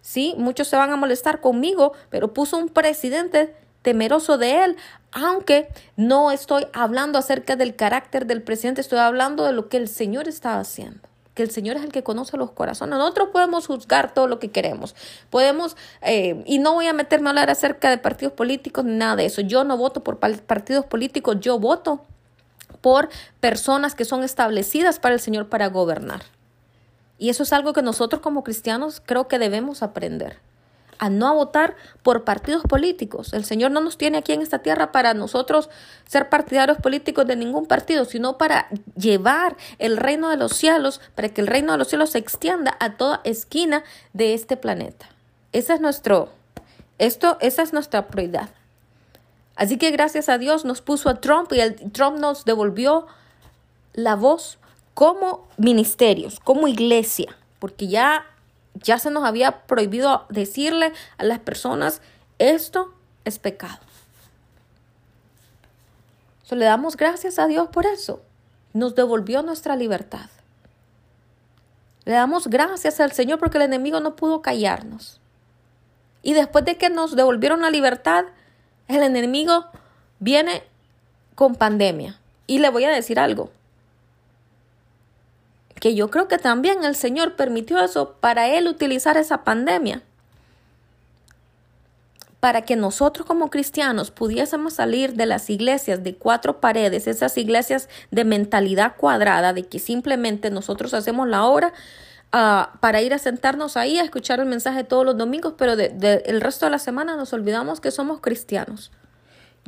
sí, 0.00 0.34
muchos 0.36 0.66
se 0.66 0.74
van 0.74 0.90
a 0.90 0.96
molestar 0.96 1.40
conmigo, 1.40 1.92
pero 2.10 2.34
puso 2.34 2.56
un 2.56 2.68
presidente 2.68 3.54
temeroso 3.82 4.36
de 4.36 4.64
él, 4.64 4.76
aunque 5.12 5.68
no 5.96 6.30
estoy 6.30 6.66
hablando 6.72 7.18
acerca 7.18 7.56
del 7.56 7.76
carácter 7.76 8.26
del 8.26 8.42
presidente, 8.42 8.80
estoy 8.80 8.98
hablando 8.98 9.44
de 9.44 9.52
lo 9.52 9.68
que 9.68 9.76
el 9.76 9.88
Señor 9.88 10.28
está 10.28 10.58
haciendo 10.58 11.08
que 11.38 11.44
el 11.44 11.52
Señor 11.52 11.76
es 11.76 11.84
el 11.84 11.92
que 11.92 12.02
conoce 12.02 12.36
los 12.36 12.50
corazones. 12.50 12.98
Nosotros 12.98 13.28
podemos 13.32 13.68
juzgar 13.68 14.12
todo 14.12 14.26
lo 14.26 14.40
que 14.40 14.50
queremos. 14.50 14.96
Podemos, 15.30 15.76
eh, 16.02 16.42
y 16.46 16.58
no 16.58 16.74
voy 16.74 16.88
a 16.88 16.92
meterme 16.92 17.28
a 17.28 17.30
hablar 17.30 17.48
acerca 17.48 17.90
de 17.90 17.98
partidos 17.98 18.32
políticos 18.32 18.84
ni 18.84 18.96
nada 18.96 19.14
de 19.14 19.26
eso. 19.26 19.40
Yo 19.42 19.62
no 19.62 19.76
voto 19.76 20.02
por 20.02 20.18
partidos 20.18 20.84
políticos, 20.86 21.36
yo 21.38 21.60
voto 21.60 22.04
por 22.80 23.08
personas 23.38 23.94
que 23.94 24.04
son 24.04 24.24
establecidas 24.24 24.98
para 24.98 25.14
el 25.14 25.20
Señor 25.20 25.48
para 25.48 25.68
gobernar. 25.68 26.22
Y 27.18 27.28
eso 27.28 27.44
es 27.44 27.52
algo 27.52 27.72
que 27.72 27.82
nosotros 27.82 28.20
como 28.20 28.42
cristianos 28.42 29.00
creo 29.06 29.28
que 29.28 29.38
debemos 29.38 29.84
aprender 29.84 30.38
a 30.98 31.10
no 31.10 31.34
votar 31.34 31.76
por 32.02 32.24
partidos 32.24 32.62
políticos. 32.62 33.32
El 33.32 33.44
Señor 33.44 33.70
no 33.70 33.80
nos 33.80 33.98
tiene 33.98 34.18
aquí 34.18 34.32
en 34.32 34.42
esta 34.42 34.60
tierra 34.60 34.92
para 34.92 35.14
nosotros 35.14 35.70
ser 36.06 36.28
partidarios 36.28 36.78
políticos 36.78 37.26
de 37.26 37.36
ningún 37.36 37.66
partido, 37.66 38.04
sino 38.04 38.38
para 38.38 38.68
llevar 38.96 39.56
el 39.78 39.96
reino 39.96 40.28
de 40.28 40.36
los 40.36 40.52
cielos, 40.52 41.00
para 41.14 41.28
que 41.28 41.40
el 41.40 41.46
reino 41.46 41.72
de 41.72 41.78
los 41.78 41.88
cielos 41.88 42.10
se 42.10 42.18
extienda 42.18 42.76
a 42.80 42.96
toda 42.96 43.20
esquina 43.24 43.84
de 44.12 44.34
este 44.34 44.56
planeta. 44.56 45.08
Esa 45.52 45.74
es 45.74 45.80
nuestro, 45.80 46.30
esto, 46.98 47.38
esa 47.40 47.62
es 47.62 47.72
nuestra 47.72 48.08
prioridad. 48.08 48.50
Así 49.56 49.76
que 49.76 49.90
gracias 49.90 50.28
a 50.28 50.38
Dios 50.38 50.64
nos 50.64 50.80
puso 50.80 51.08
a 51.08 51.20
Trump 51.20 51.52
y 51.52 51.60
el, 51.60 51.90
Trump 51.90 52.18
nos 52.18 52.44
devolvió 52.44 53.06
la 53.92 54.14
voz 54.14 54.58
como 54.94 55.48
ministerios, 55.56 56.38
como 56.40 56.68
iglesia, 56.68 57.36
porque 57.58 57.88
ya 57.88 58.24
ya 58.82 58.98
se 58.98 59.10
nos 59.10 59.24
había 59.24 59.66
prohibido 59.66 60.26
decirle 60.28 60.92
a 61.16 61.24
las 61.24 61.38
personas, 61.38 62.00
esto 62.38 62.94
es 63.24 63.38
pecado. 63.38 63.78
le 66.50 66.64
damos 66.64 66.96
gracias 66.96 67.38
a 67.38 67.46
Dios 67.46 67.68
por 67.68 67.86
eso. 67.86 68.22
Nos 68.72 68.94
devolvió 68.94 69.42
nuestra 69.42 69.76
libertad. 69.76 70.30
Le 72.04 72.12
damos 72.12 72.48
gracias 72.48 73.00
al 73.00 73.12
Señor 73.12 73.38
porque 73.38 73.58
el 73.58 73.64
enemigo 73.64 74.00
no 74.00 74.16
pudo 74.16 74.40
callarnos. 74.40 75.20
Y 76.22 76.32
después 76.32 76.64
de 76.64 76.78
que 76.78 76.88
nos 76.88 77.16
devolvieron 77.16 77.60
la 77.60 77.70
libertad, 77.70 78.24
el 78.86 79.02
enemigo 79.02 79.66
viene 80.18 80.62
con 81.34 81.54
pandemia. 81.54 82.18
Y 82.46 82.60
le 82.60 82.70
voy 82.70 82.84
a 82.84 82.90
decir 82.90 83.20
algo 83.20 83.50
que 85.80 85.94
yo 85.94 86.10
creo 86.10 86.28
que 86.28 86.38
también 86.38 86.84
el 86.84 86.94
Señor 86.94 87.36
permitió 87.36 87.78
eso 87.80 88.16
para 88.20 88.48
Él 88.48 88.68
utilizar 88.68 89.16
esa 89.16 89.44
pandemia, 89.44 90.02
para 92.40 92.62
que 92.62 92.76
nosotros 92.76 93.26
como 93.26 93.50
cristianos 93.50 94.10
pudiésemos 94.10 94.74
salir 94.74 95.14
de 95.14 95.26
las 95.26 95.50
iglesias 95.50 96.04
de 96.04 96.14
cuatro 96.14 96.60
paredes, 96.60 97.06
esas 97.06 97.36
iglesias 97.36 97.88
de 98.10 98.24
mentalidad 98.24 98.96
cuadrada, 98.96 99.52
de 99.52 99.64
que 99.64 99.78
simplemente 99.78 100.50
nosotros 100.50 100.94
hacemos 100.94 101.26
la 101.26 101.44
obra 101.44 101.72
ah, 102.30 102.74
para 102.80 103.02
ir 103.02 103.12
a 103.12 103.18
sentarnos 103.18 103.76
ahí 103.76 103.98
a 103.98 104.04
escuchar 104.04 104.38
el 104.40 104.46
mensaje 104.46 104.84
todos 104.84 105.04
los 105.04 105.18
domingos, 105.18 105.54
pero 105.58 105.72
el 105.72 106.40
resto 106.40 106.66
de 106.66 106.70
la 106.70 106.78
semana 106.78 107.16
nos 107.16 107.32
olvidamos 107.32 107.80
que 107.80 107.90
somos 107.90 108.20
cristianos. 108.20 108.92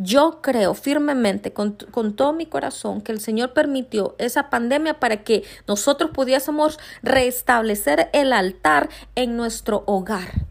Yo 0.02 0.40
creo 0.40 0.72
firmemente 0.72 1.52
con, 1.52 1.76
todo 1.76 2.32
mi 2.32 2.46
corazón 2.46 3.02
que 3.02 3.12
el 3.12 3.20
Señor 3.20 3.52
permitió 3.52 4.14
esa 4.16 4.48
pandemia 4.48 4.98
para 4.98 5.24
que 5.24 5.44
nosotros 5.68 6.10
pudiésemos 6.14 6.78
restablecer 7.02 8.08
el 8.14 8.32
altar 8.32 8.88
en 9.14 9.36
nuestro 9.36 9.82
hogar 9.84 10.46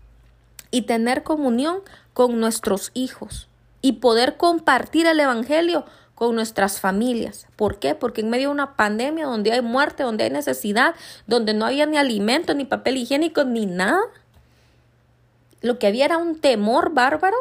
y 0.70 0.84
tener 0.84 1.24
comunión 1.24 1.80
con 2.14 2.40
nuestros 2.40 2.92
hijos 2.94 3.50
y 3.82 3.94
poder 3.94 4.38
compartir 4.38 5.08
el 5.08 5.20
Evangelio 5.20 5.84
con 6.14 6.36
nuestras 6.36 6.80
familias. 6.80 7.48
¿Por 7.56 7.80
qué? 7.80 7.96
Porque 7.96 8.22
en 8.22 8.30
medio 8.30 8.50
de 8.50 8.54
una 8.54 8.76
pandemia 8.76 9.26
donde 9.26 9.52
hay 9.52 9.64
muerte, 9.64 10.04
donde 10.04 10.26
hay 10.26 10.30
necesidad, 10.30 10.94
donde 11.26 11.56
no 11.56 11.66
había 11.66 11.88
ni 11.88 11.98
alimento, 11.98 12.54
ni 12.54 12.66
papel 12.66 12.98
higiénico, 12.98 13.46
ni 13.46 13.66
nada, 13.66 14.00
lo 15.62 15.80
que 15.80 15.88
había 15.88 16.06
era 16.06 16.20
un 16.20 16.40
temor 16.40 16.94
bárbaro 16.94 17.38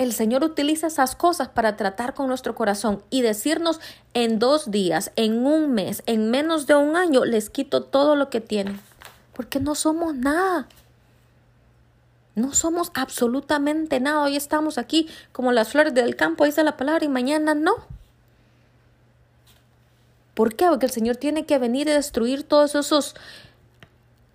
el 0.00 0.14
Señor 0.14 0.42
utiliza 0.44 0.86
esas 0.86 1.14
cosas 1.14 1.48
para 1.48 1.76
tratar 1.76 2.14
con 2.14 2.26
nuestro 2.26 2.54
corazón 2.54 3.02
y 3.10 3.20
decirnos 3.20 3.80
en 4.14 4.38
dos 4.38 4.70
días, 4.70 5.12
en 5.14 5.44
un 5.46 5.74
mes, 5.74 6.02
en 6.06 6.30
menos 6.30 6.66
de 6.66 6.74
un 6.74 6.96
año, 6.96 7.26
les 7.26 7.50
quito 7.50 7.82
todo 7.82 8.16
lo 8.16 8.30
que 8.30 8.40
tienen. 8.40 8.80
Porque 9.34 9.60
no 9.60 9.74
somos 9.74 10.14
nada. 10.14 10.66
No 12.34 12.54
somos 12.54 12.90
absolutamente 12.94 14.00
nada. 14.00 14.22
Hoy 14.22 14.36
estamos 14.36 14.78
aquí 14.78 15.06
como 15.32 15.52
las 15.52 15.68
flores 15.68 15.92
del 15.92 16.16
campo, 16.16 16.46
dice 16.46 16.64
la 16.64 16.78
palabra, 16.78 17.04
y 17.04 17.08
mañana 17.08 17.54
no. 17.54 17.74
¿Por 20.32 20.56
qué? 20.56 20.66
Porque 20.68 20.86
el 20.86 20.92
Señor 20.92 21.16
tiene 21.16 21.44
que 21.44 21.58
venir 21.58 21.88
y 21.88 21.92
destruir 21.92 22.44
todos 22.44 22.74
esos 22.74 23.14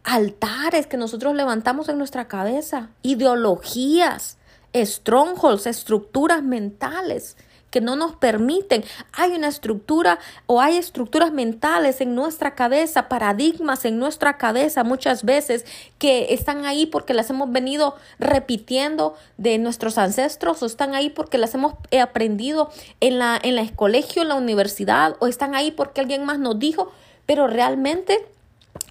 altares 0.04 0.86
que 0.86 0.98
nosotros 0.98 1.34
levantamos 1.34 1.90
en 1.90 1.98
nuestra 1.98 2.28
cabeza, 2.28 2.90
ideologías, 3.02 4.35
strongholds, 4.84 5.68
estructuras 5.68 6.44
mentales 6.44 7.38
que 7.76 7.82
no 7.82 7.98
nos 7.98 8.16
permiten. 8.16 8.86
Hay 9.12 9.32
una 9.32 9.50
estructura 9.50 10.18
o 10.46 10.62
hay 10.62 10.78
estructuras 10.78 11.34
mentales 11.34 12.00
en 12.00 12.16
nuestra 12.16 12.56
cabeza, 12.56 13.10
paradigmas 13.10 13.84
en 13.84 14.00
nuestra 14.00 14.38
cabeza 14.38 14.86
muchas 14.86 15.26
veces 15.26 15.66
que 15.98 16.34
están 16.34 16.64
ahí 16.64 16.86
porque 16.86 17.14
las 17.14 17.30
hemos 17.30 17.52
venido 17.52 17.96
repitiendo 18.18 19.16
de 19.38 19.58
nuestros 19.58 19.98
ancestros 19.98 20.64
o 20.64 20.68
están 20.68 20.96
ahí 20.96 21.10
porque 21.10 21.38
las 21.38 21.54
hemos 21.54 21.74
aprendido 22.02 22.70
en 23.02 23.20
la 23.20 23.38
en 23.44 23.58
el 23.58 23.76
colegio, 23.76 24.22
en 24.22 24.30
la 24.30 24.36
universidad 24.36 25.18
o 25.20 25.28
están 25.28 25.54
ahí 25.54 25.72
porque 25.72 26.00
alguien 26.00 26.24
más 26.24 26.40
nos 26.40 26.58
dijo, 26.58 26.94
pero 27.26 27.46
realmente 27.46 28.26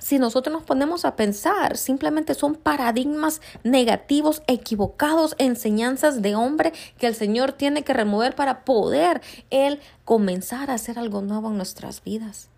si 0.04 0.18
nosotros 0.18 0.52
nos 0.52 0.64
ponemos 0.64 1.06
a 1.06 1.16
pensar, 1.16 1.78
simplemente 1.78 2.34
son 2.34 2.56
paradigmas 2.56 3.40
negativos, 3.62 4.42
equivocados, 4.46 5.34
enseñanzas 5.38 6.20
de 6.20 6.34
hombre 6.34 6.74
que 6.98 7.06
el 7.06 7.14
Señor 7.14 7.52
tiene 7.52 7.84
que 7.84 7.94
remover 7.94 8.34
para 8.34 8.66
poder 8.66 9.22
Él 9.48 9.80
comenzar 10.04 10.70
a 10.70 10.74
hacer 10.74 10.98
algo 10.98 11.22
nuevo 11.22 11.48
en 11.48 11.56
nuestras 11.56 12.04
vidas. 12.04 12.50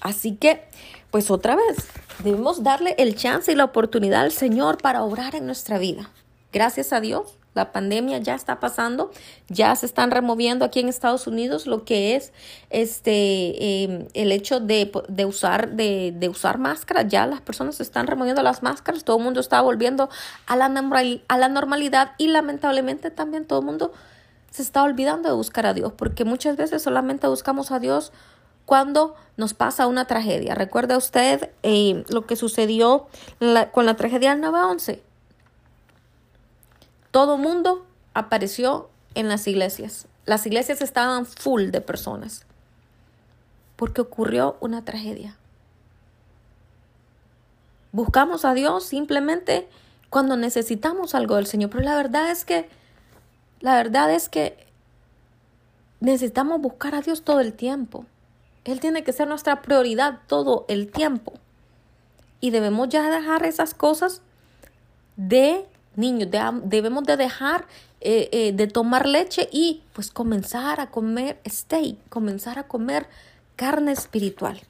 Así 0.00 0.34
que, 0.34 0.64
pues 1.10 1.30
otra 1.30 1.54
vez, 1.54 1.86
debemos 2.24 2.62
darle 2.62 2.94
el 2.96 3.14
chance 3.14 3.52
y 3.52 3.56
la 3.56 3.64
oportunidad 3.64 4.22
al 4.22 4.32
Señor 4.32 4.78
para 4.78 5.02
obrar 5.02 5.34
en 5.34 5.44
nuestra 5.44 5.76
vida. 5.76 6.08
Gracias 6.50 6.94
a 6.94 7.02
Dios, 7.02 7.38
La 7.54 7.70
pandemia 7.70 8.18
ya 8.18 8.34
está 8.34 8.60
pasando, 8.60 9.10
ya 9.48 9.76
se 9.76 9.84
están 9.84 10.10
removiendo 10.10 10.64
aquí 10.64 10.80
en 10.80 10.88
Estados 10.88 11.26
Unidos 11.26 11.66
lo 11.66 11.84
que 11.84 12.16
es 12.16 12.32
este 12.70 13.82
em, 13.84 14.08
el 14.14 14.32
hecho 14.32 14.58
de, 14.58 14.90
usar 15.26 15.72
de, 15.72 16.14
de, 16.16 16.28
usar 16.28 16.58
máscaras. 16.58 17.08
Ya 17.08 17.26
las 17.26 17.42
personas 17.42 17.78
están 17.80 18.06
removiendo 18.06 18.42
las 18.42 18.62
máscaras, 18.62 19.04
todo 19.04 19.18
el 19.18 19.24
mundo 19.24 19.40
está 19.40 19.60
volviendo 19.60 20.08
a 20.46 20.56
la, 20.56 20.66
a 21.28 21.38
la 21.38 21.48
normalidad 21.48 22.12
y 22.16 22.28
lamentablemente 22.28 23.10
también 23.10 23.44
todo 23.44 23.58
el 23.60 23.66
mundo 23.66 23.92
se 24.50 24.62
está 24.62 24.82
olvidando 24.82 25.28
de 25.28 25.34
buscar 25.34 25.66
a 25.66 25.74
Dios, 25.74 25.92
porque 25.96 26.24
muchas 26.24 26.56
veces 26.56 26.82
solamente 26.82 27.26
buscamos 27.26 27.70
a 27.70 27.78
Dios 27.78 28.12
cuando 28.64 29.14
nos 29.36 29.54
pasa 29.54 29.86
una 29.86 30.06
tragedia. 30.06 30.54
¿Recuerda 30.54 30.96
usted 30.96 31.50
eh, 31.62 32.04
lo 32.08 32.26
que 32.26 32.36
sucedió 32.36 33.06
con 33.72 33.86
la 33.86 33.96
tragedia 33.96 34.34
del 34.34 34.44
9-11? 34.44 35.00
Todo 37.12 37.38
mundo 37.38 37.86
apareció 38.14 38.88
en 39.14 39.28
las 39.28 39.46
iglesias. 39.46 40.08
Las 40.24 40.44
iglesias 40.46 40.82
estaban 40.82 41.26
full 41.26 41.70
de 41.70 41.80
personas 41.80 42.46
porque 43.76 44.00
ocurrió 44.00 44.56
una 44.60 44.84
tragedia. 44.84 45.36
Buscamos 47.92 48.44
a 48.44 48.54
Dios 48.54 48.84
simplemente 48.84 49.68
cuando 50.08 50.36
necesitamos 50.36 51.14
algo 51.14 51.36
del 51.36 51.46
Señor, 51.46 51.70
pero 51.70 51.84
la 51.84 51.96
verdad 51.96 52.30
es 52.30 52.44
que 52.44 52.68
la 53.60 53.74
verdad 53.74 54.10
es 54.12 54.28
que 54.28 54.56
necesitamos 56.00 56.60
buscar 56.60 56.94
a 56.94 57.02
Dios 57.02 57.22
todo 57.22 57.40
el 57.40 57.52
tiempo. 57.52 58.06
Él 58.64 58.80
tiene 58.80 59.04
que 59.04 59.12
ser 59.12 59.28
nuestra 59.28 59.62
prioridad 59.62 60.20
todo 60.26 60.64
el 60.68 60.90
tiempo. 60.90 61.34
Y 62.40 62.50
debemos 62.50 62.88
ya 62.88 63.10
dejar 63.10 63.44
esas 63.44 63.74
cosas 63.74 64.22
de 65.16 65.66
niños. 65.96 66.28
debemos 66.64 67.04
de 67.04 67.16
dejar 67.16 67.66
eh, 68.00 68.28
eh, 68.32 68.52
de 68.52 68.66
tomar 68.66 69.06
leche 69.06 69.48
y 69.52 69.82
pues 69.92 70.10
comenzar 70.10 70.80
a 70.80 70.90
comer 70.90 71.38
steak, 71.48 71.96
comenzar 72.08 72.58
a 72.58 72.64
comer 72.64 73.06
carne 73.56 73.92
espiritual. 73.92 74.60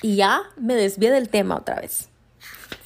Y 0.00 0.16
ya 0.16 0.42
me 0.56 0.74
desvié 0.74 1.10
del 1.10 1.28
tema 1.28 1.56
otra 1.56 1.80
vez. 1.80 2.08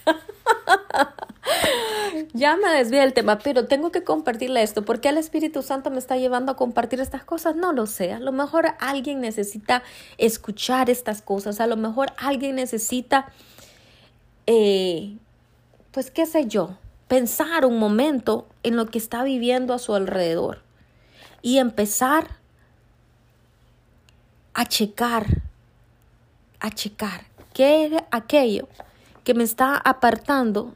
ya 2.33 2.57
me 2.57 2.71
desvié 2.71 3.01
del 3.01 3.13
tema, 3.13 3.39
pero 3.39 3.67
tengo 3.67 3.91
que 3.91 4.05
compartirle 4.05 4.63
esto. 4.63 4.85
¿Por 4.85 5.01
qué 5.01 5.11
el 5.11 5.19
Espíritu 5.19 5.63
Santo 5.63 5.91
me 5.91 5.99
está 5.99 6.17
llevando 6.17 6.53
a 6.53 6.57
compartir 6.57 7.01
estas 7.01 7.25
cosas? 7.25 7.57
No 7.57 7.73
lo 7.73 7.87
sé. 7.87 8.13
A 8.13 8.21
lo 8.21 8.33
mejor 8.33 8.75
alguien 8.79 9.21
necesita 9.21 9.83
escuchar 10.17 10.91
estas 10.91 11.23
cosas. 11.23 11.61
A 11.61 11.67
lo 11.67 11.77
mejor 11.77 12.13
alguien 12.17 12.57
necesita, 12.57 13.31
eh, 14.47 15.17
pues 15.93 16.11
qué 16.11 16.25
sé 16.25 16.47
yo, 16.47 16.79
pensar 17.09 17.65
un 17.65 17.79
momento 17.79 18.47
en 18.63 18.77
lo 18.77 18.87
que 18.87 18.99
está 18.99 19.25
viviendo 19.25 19.75
a 19.75 19.79
su 19.79 19.95
alrededor 19.95 20.63
y 21.43 21.59
empezar 21.59 22.37
a 24.55 24.67
checar, 24.67 25.27
a 26.61 26.71
checar 26.71 27.27
qué 27.53 27.87
es 27.87 27.93
aquello 28.11 28.69
que 29.25 29.35
me 29.35 29.45
está 29.45 29.77
apartando 29.77 30.75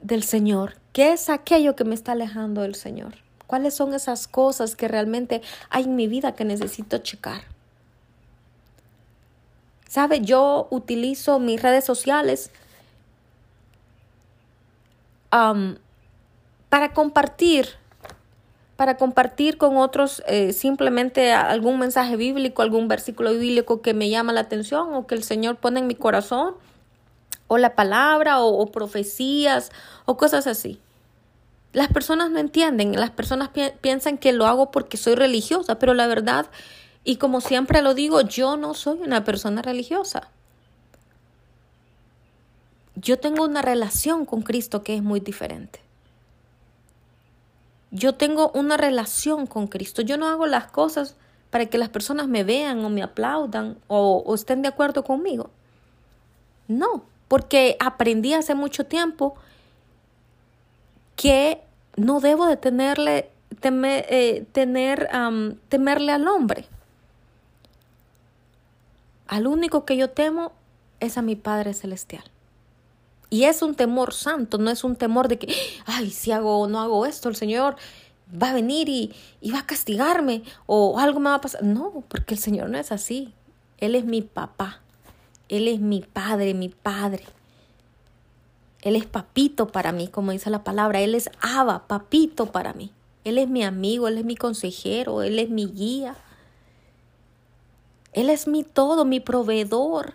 del 0.00 0.22
Señor? 0.22 0.76
¿Qué 0.92 1.12
es 1.12 1.28
aquello 1.28 1.76
que 1.76 1.84
me 1.84 1.94
está 1.94 2.12
alejando 2.12 2.62
del 2.62 2.74
Señor? 2.74 3.14
¿Cuáles 3.46 3.74
son 3.74 3.94
esas 3.94 4.26
cosas 4.26 4.74
que 4.74 4.88
realmente 4.88 5.42
hay 5.70 5.84
en 5.84 5.96
mi 5.96 6.08
vida 6.08 6.32
que 6.32 6.44
necesito 6.44 6.98
checar? 6.98 7.42
¿Sabe? 9.88 10.20
Yo 10.20 10.66
utilizo 10.70 11.38
mis 11.38 11.62
redes 11.62 11.84
sociales 11.84 12.50
para 15.30 16.92
compartir, 16.92 17.68
para 18.76 18.96
compartir 18.96 19.58
con 19.58 19.76
otros 19.76 20.22
eh, 20.26 20.52
simplemente 20.52 21.32
algún 21.32 21.78
mensaje 21.78 22.16
bíblico, 22.16 22.62
algún 22.62 22.88
versículo 22.88 23.32
bíblico 23.32 23.82
que 23.82 23.94
me 23.94 24.10
llama 24.10 24.32
la 24.32 24.40
atención 24.40 24.94
o 24.94 25.06
que 25.06 25.14
el 25.14 25.22
Señor 25.22 25.56
pone 25.56 25.80
en 25.80 25.86
mi 25.86 25.94
corazón 25.94 26.54
o 27.48 27.58
la 27.58 27.74
palabra 27.74 28.40
o, 28.40 28.66
profecías 28.66 29.70
o 30.04 30.16
cosas 30.16 30.46
así. 30.46 30.80
Las 31.72 31.88
personas 31.88 32.30
no 32.30 32.38
entienden, 32.38 32.98
las 32.98 33.10
personas 33.10 33.50
piensan 33.80 34.18
que 34.18 34.32
lo 34.32 34.46
hago 34.46 34.70
porque 34.70 34.96
soy 34.96 35.14
religiosa, 35.14 35.78
pero 35.78 35.92
la 35.94 36.06
verdad, 36.06 36.46
y 37.04 37.16
como 37.16 37.40
siempre 37.40 37.82
lo 37.82 37.94
digo, 37.94 38.20
yo 38.22 38.56
no 38.56 38.74
soy 38.74 39.00
una 39.00 39.24
persona 39.24 39.60
religiosa. 39.62 40.28
Yo 43.00 43.18
tengo 43.18 43.44
una 43.44 43.62
relación 43.62 44.24
con 44.24 44.42
Cristo 44.42 44.82
que 44.82 44.96
es 44.96 45.02
muy 45.02 45.20
diferente. 45.20 45.80
Yo 47.90 48.14
tengo 48.14 48.50
una 48.54 48.76
relación 48.76 49.46
con 49.46 49.66
Cristo. 49.68 50.02
Yo 50.02 50.16
no 50.16 50.26
hago 50.26 50.46
las 50.46 50.66
cosas 50.66 51.14
para 51.50 51.66
que 51.66 51.78
las 51.78 51.88
personas 51.88 52.28
me 52.28 52.44
vean 52.44 52.84
o 52.84 52.90
me 52.90 53.02
aplaudan 53.02 53.78
o, 53.86 54.34
estén 54.34 54.62
de 54.62 54.68
acuerdo 54.68 55.04
conmigo. 55.04 55.50
No, 56.66 57.04
porque 57.28 57.76
aprendí 57.78 58.34
hace 58.34 58.54
mucho 58.54 58.84
tiempo 58.84 59.36
que 61.14 61.62
no 61.96 62.20
debo 62.20 62.46
de 62.46 62.56
tenerle, 62.56 63.30
eh, 63.62 64.44
tener, 64.52 65.08
temerle 65.68 66.12
al 66.12 66.26
hombre. 66.26 66.66
Al 69.28 69.46
único 69.46 69.84
que 69.84 69.96
yo 69.96 70.10
temo 70.10 70.52
es 71.00 71.16
a 71.16 71.22
mi 71.22 71.36
Padre 71.36 71.74
Celestial. 71.74 72.24
Y 73.30 73.44
es 73.44 73.62
un 73.62 73.74
temor 73.74 74.14
santo, 74.14 74.58
no 74.58 74.70
es 74.70 74.84
un 74.84 74.96
temor 74.96 75.28
de 75.28 75.38
que, 75.38 75.54
ay, 75.86 76.10
si 76.10 76.32
hago 76.32 76.60
o 76.60 76.66
no 76.66 76.80
hago 76.80 77.04
esto, 77.04 77.28
el 77.28 77.36
Señor 77.36 77.76
va 78.30 78.50
a 78.50 78.54
venir 78.54 78.88
y, 78.88 79.14
y 79.40 79.50
va 79.50 79.60
a 79.60 79.66
castigarme 79.66 80.42
o 80.66 80.98
algo 80.98 81.20
me 81.20 81.30
va 81.30 81.36
a 81.36 81.40
pasar. 81.40 81.62
No, 81.62 82.04
porque 82.08 82.34
el 82.34 82.40
Señor 82.40 82.70
no 82.70 82.78
es 82.78 82.92
así. 82.92 83.34
Él 83.78 83.94
es 83.94 84.04
mi 84.04 84.22
papá. 84.22 84.80
Él 85.48 85.68
es 85.68 85.80
mi 85.80 86.00
padre, 86.00 86.54
mi 86.54 86.68
padre. 86.68 87.24
Él 88.82 88.96
es 88.96 89.06
papito 89.06 89.68
para 89.68 89.92
mí, 89.92 90.08
como 90.08 90.32
dice 90.32 90.50
la 90.50 90.64
palabra. 90.64 91.00
Él 91.00 91.14
es 91.14 91.30
Aba, 91.40 91.86
papito 91.86 92.46
para 92.46 92.72
mí. 92.74 92.92
Él 93.24 93.38
es 93.38 93.48
mi 93.48 93.64
amigo, 93.64 94.08
Él 94.08 94.18
es 94.18 94.24
mi 94.24 94.36
consejero, 94.36 95.22
Él 95.22 95.38
es 95.38 95.50
mi 95.50 95.66
guía. 95.66 96.16
Él 98.12 98.30
es 98.30 98.46
mi 98.46 98.64
todo, 98.64 99.04
mi 99.04 99.20
proveedor. 99.20 100.14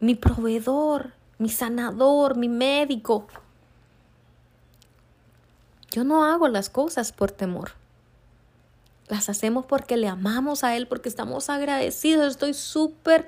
Mi 0.00 0.14
proveedor, 0.14 1.12
mi 1.38 1.48
sanador, 1.48 2.36
mi 2.36 2.48
médico. 2.48 3.26
Yo 5.90 6.04
no 6.04 6.24
hago 6.24 6.48
las 6.48 6.68
cosas 6.68 7.12
por 7.12 7.30
temor. 7.30 7.72
Las 9.08 9.28
hacemos 9.28 9.64
porque 9.64 9.96
le 9.96 10.08
amamos 10.08 10.64
a 10.64 10.76
Él, 10.76 10.86
porque 10.86 11.08
estamos 11.08 11.48
agradecidos. 11.48 12.32
Estoy 12.32 12.54
súper 12.54 13.26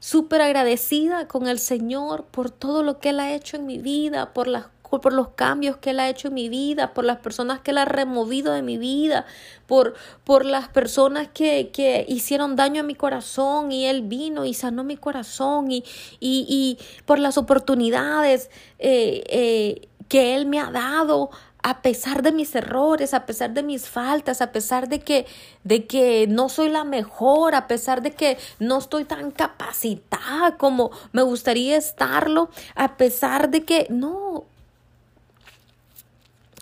súper 0.00 0.40
agradecida 0.42 1.26
con 1.26 1.48
el 1.48 1.58
Señor 1.58 2.24
por 2.24 2.50
todo 2.50 2.82
lo 2.82 3.00
que 3.00 3.10
Él 3.10 3.20
ha 3.20 3.34
hecho 3.34 3.56
en 3.56 3.66
mi 3.66 3.78
vida, 3.78 4.32
por, 4.32 4.46
las, 4.46 4.66
por 4.90 5.12
los 5.12 5.28
cambios 5.28 5.76
que 5.76 5.90
Él 5.90 6.00
ha 6.00 6.08
hecho 6.08 6.28
en 6.28 6.34
mi 6.34 6.48
vida, 6.48 6.94
por 6.94 7.04
las 7.04 7.18
personas 7.18 7.60
que 7.60 7.70
Él 7.70 7.78
ha 7.78 7.84
removido 7.84 8.52
de 8.52 8.62
mi 8.62 8.78
vida, 8.78 9.26
por, 9.66 9.94
por 10.24 10.44
las 10.44 10.68
personas 10.68 11.28
que, 11.32 11.70
que 11.72 12.04
hicieron 12.08 12.56
daño 12.56 12.80
a 12.80 12.84
mi 12.84 12.94
corazón 12.94 13.70
y 13.70 13.86
Él 13.86 14.02
vino 14.02 14.44
y 14.44 14.54
sanó 14.54 14.84
mi 14.84 14.96
corazón 14.96 15.70
y, 15.70 15.84
y, 16.20 16.46
y 16.48 16.78
por 17.04 17.18
las 17.18 17.38
oportunidades 17.38 18.50
eh, 18.78 19.22
eh, 19.28 19.88
que 20.08 20.34
Él 20.34 20.46
me 20.46 20.58
ha 20.60 20.70
dado 20.70 21.30
a 21.62 21.82
pesar 21.82 22.22
de 22.22 22.32
mis 22.32 22.54
errores, 22.54 23.14
a 23.14 23.26
pesar 23.26 23.52
de 23.52 23.62
mis 23.62 23.88
faltas, 23.88 24.40
a 24.40 24.52
pesar 24.52 24.88
de 24.88 25.00
que, 25.00 25.26
de 25.64 25.86
que 25.86 26.26
no 26.28 26.48
soy 26.48 26.68
la 26.68 26.84
mejor, 26.84 27.54
a 27.54 27.66
pesar 27.66 28.02
de 28.02 28.12
que 28.12 28.38
no 28.58 28.78
estoy 28.78 29.04
tan 29.04 29.30
capacitada 29.30 30.56
como 30.56 30.90
me 31.12 31.22
gustaría 31.22 31.76
estarlo, 31.76 32.48
a 32.74 32.96
pesar 32.96 33.50
de 33.50 33.64
que 33.64 33.86
no, 33.90 34.44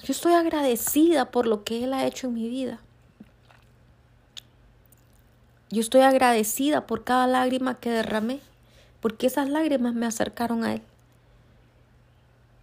yo 0.07 0.13
estoy 0.13 0.35
agradecida 0.35 1.33
por 1.33 1.49
lo 1.49 1.65
que 1.65 1.83
Él 1.83 1.93
ha 1.93 2.07
hecho 2.07 2.29
en 2.29 2.35
mi 2.35 2.49
vida. 2.49 2.79
Yo 5.69 5.81
estoy 5.81 6.03
agradecida 6.03 6.87
por 6.87 7.03
cada 7.03 7.27
lágrima 7.27 7.81
que 7.81 7.91
derramé, 7.91 8.39
porque 9.01 9.27
esas 9.27 9.49
lágrimas 9.49 9.95
me 9.95 10.07
acercaron 10.07 10.63
a 10.63 10.75
Él. 10.75 10.83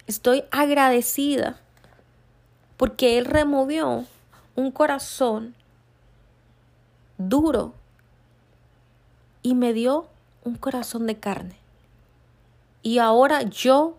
Estoy 0.08 0.46
agradecida 0.52 1.60
porque 2.78 3.18
Él 3.18 3.26
removió 3.26 4.06
un 4.56 4.72
corazón 4.72 5.54
duro 7.18 7.74
y 9.42 9.54
me 9.54 9.74
dio 9.74 10.08
un 10.46 10.56
corazón 10.56 11.08
de 11.08 11.20
carne. 11.20 11.58
Y 12.84 13.00
ahora 13.00 13.42
yo 13.42 13.98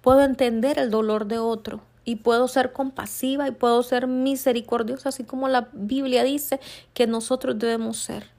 puedo 0.00 0.20
entender 0.20 0.78
el 0.78 0.92
dolor 0.92 1.26
de 1.26 1.40
otro 1.40 1.87
y 2.08 2.16
puedo 2.16 2.48
ser 2.48 2.72
compasiva 2.72 3.46
y 3.48 3.50
puedo 3.50 3.82
ser 3.82 4.06
misericordiosa, 4.06 5.10
así 5.10 5.24
como 5.24 5.46
la 5.46 5.68
Biblia 5.74 6.24
dice 6.24 6.58
que 6.94 7.06
nosotros 7.06 7.58
debemos 7.58 7.98
ser. 7.98 8.30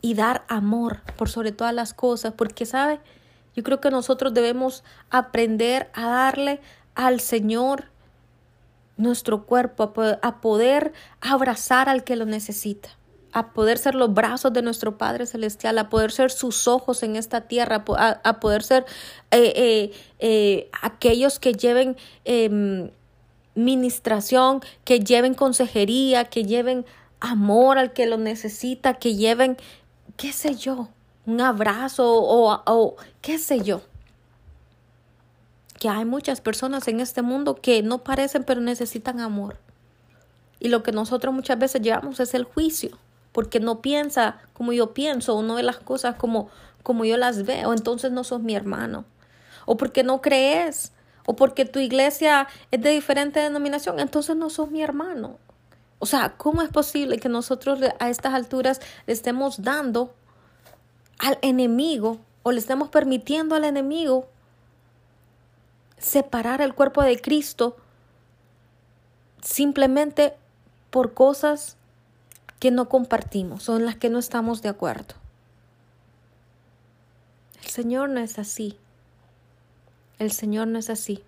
Y 0.00 0.14
dar 0.14 0.46
amor 0.48 1.02
por 1.18 1.28
sobre 1.28 1.52
todas 1.52 1.74
las 1.74 1.92
cosas, 1.92 2.32
porque 2.32 2.64
sabe, 2.64 3.00
Yo 3.54 3.62
creo 3.62 3.82
que 3.82 3.90
nosotros 3.90 4.32
debemos 4.32 4.82
aprender 5.10 5.90
a 5.92 6.06
darle 6.06 6.62
al 6.94 7.20
Señor 7.20 7.90
nuestro 8.96 9.44
cuerpo, 9.44 9.92
a 10.22 10.40
poder 10.40 10.94
abrazar 11.20 11.90
al 11.90 12.02
que 12.02 12.16
lo 12.16 12.24
necesita, 12.24 12.88
a 13.32 13.52
poder 13.52 13.78
ser 13.78 13.94
los 13.94 14.12
brazos 14.12 14.52
de 14.52 14.62
nuestro 14.62 14.98
Padre 14.98 15.26
Celestial, 15.26 15.78
a 15.78 15.88
poder 15.88 16.12
ser 16.12 16.30
sus 16.30 16.68
ojos 16.68 17.02
en 17.02 17.16
esta 17.16 17.42
tierra, 17.42 17.84
a, 17.96 18.40
poder 18.40 18.62
ser 18.62 18.84
eh, 19.30 19.52
eh, 19.56 19.92
eh, 20.18 20.70
aquellos 20.82 21.38
que 21.38 21.54
lleven 21.54 21.96
em, 22.24 22.90
ministración, 23.54 24.60
que 24.84 25.00
lleven 25.00 25.34
consejería, 25.34 26.24
que 26.26 26.44
lleven 26.44 26.84
amor 27.20 27.78
al 27.78 27.92
que 27.92 28.06
lo 28.06 28.18
necesita, 28.18 28.94
que 28.94 29.14
lleven, 29.14 29.56
qué 30.16 30.32
sé 30.32 30.56
yo, 30.56 30.88
un 31.24 31.40
abrazo 31.40 32.12
o, 32.12 32.62
o 32.66 32.96
qué 33.20 33.38
sé 33.38 33.60
yo 33.60 33.80
que 35.82 35.88
hay 35.88 36.04
muchas 36.04 36.40
personas 36.40 36.86
en 36.86 37.00
este 37.00 37.22
mundo 37.22 37.56
que 37.56 37.82
no 37.82 38.04
parecen 38.04 38.44
pero 38.44 38.60
necesitan 38.60 39.18
amor. 39.18 39.56
Y 40.60 40.68
lo 40.68 40.84
que 40.84 40.92
nosotros 40.92 41.34
muchas 41.34 41.58
veces 41.58 41.82
llevamos 41.82 42.20
es 42.20 42.34
el 42.34 42.44
juicio, 42.44 42.96
porque 43.32 43.60
no 43.60 43.80
piensa 43.80 44.38
como 44.52 44.72
yo 44.72 44.94
pienso 44.94 45.36
o 45.36 45.42
no 45.42 45.54
ve 45.54 45.62
las 45.62 45.78
cosas 45.78 46.16
como, 46.16 46.48
como 46.82 47.04
yo 47.04 47.16
las 47.16 47.44
veo, 47.44 47.72
entonces 47.72 48.12
no 48.12 48.24
sos 48.24 48.42
mi 48.42 48.54
hermano. 48.54 49.04
O 49.64 49.76
porque 49.76 50.02
no 50.02 50.20
crees, 50.20 50.92
o 51.26 51.34
porque 51.34 51.64
tu 51.64 51.78
iglesia 51.78 52.48
es 52.70 52.82
de 52.82 52.90
diferente 52.90 53.40
denominación, 53.40 54.00
entonces 54.00 54.36
no 54.36 54.50
sos 54.50 54.70
mi 54.70 54.82
hermano. 54.82 55.38
O 55.98 56.06
sea, 56.06 56.34
¿cómo 56.36 56.62
es 56.62 56.68
posible 56.68 57.18
que 57.18 57.28
nosotros 57.28 57.78
a 57.98 58.10
estas 58.10 58.34
alturas 58.34 58.80
le 59.06 59.12
estemos 59.12 59.62
dando 59.62 60.12
al 61.18 61.38
enemigo 61.42 62.18
o 62.42 62.50
le 62.50 62.58
estemos 62.58 62.88
permitiendo 62.88 63.54
al 63.54 63.64
enemigo 63.64 64.26
separar 65.98 66.60
el 66.60 66.74
cuerpo 66.74 67.02
de 67.02 67.20
Cristo 67.20 67.76
simplemente 69.40 70.34
por 70.90 71.14
cosas 71.14 71.76
que 72.62 72.70
no 72.70 72.88
compartimos 72.88 73.68
o 73.68 73.76
en 73.76 73.84
las 73.86 73.96
que 73.96 74.08
no 74.08 74.20
estamos 74.20 74.62
de 74.62 74.68
acuerdo. 74.68 75.16
El 77.60 77.68
Señor 77.68 78.08
no 78.08 78.20
es 78.20 78.38
así. 78.38 78.78
El 80.20 80.30
Señor 80.30 80.68
no 80.68 80.78
es 80.78 80.88
así. 80.88 81.24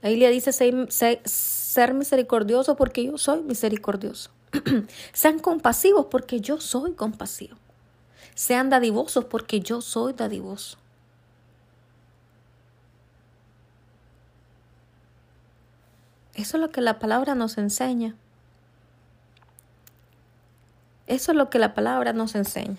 La 0.00 0.10
Biblia 0.10 0.30
dice 0.30 0.52
ser 0.52 1.94
misericordioso 1.94 2.76
porque 2.76 3.04
yo 3.04 3.18
soy 3.18 3.42
misericordioso. 3.42 4.30
Sean 5.12 5.40
compasivos 5.40 6.06
porque 6.06 6.40
yo 6.40 6.60
soy 6.60 6.92
compasivo. 6.92 7.56
Sean 8.36 8.70
dadivosos 8.70 9.24
porque 9.24 9.58
yo 9.58 9.80
soy 9.80 10.12
dadivoso. 10.12 10.78
Eso 16.36 16.56
es 16.58 16.60
lo 16.60 16.70
que 16.70 16.80
la 16.80 17.00
palabra 17.00 17.34
nos 17.34 17.58
enseña. 17.58 18.14
Eso 21.12 21.32
es 21.32 21.36
lo 21.36 21.50
que 21.50 21.58
la 21.58 21.74
palabra 21.74 22.14
nos 22.14 22.34
enseña. 22.34 22.78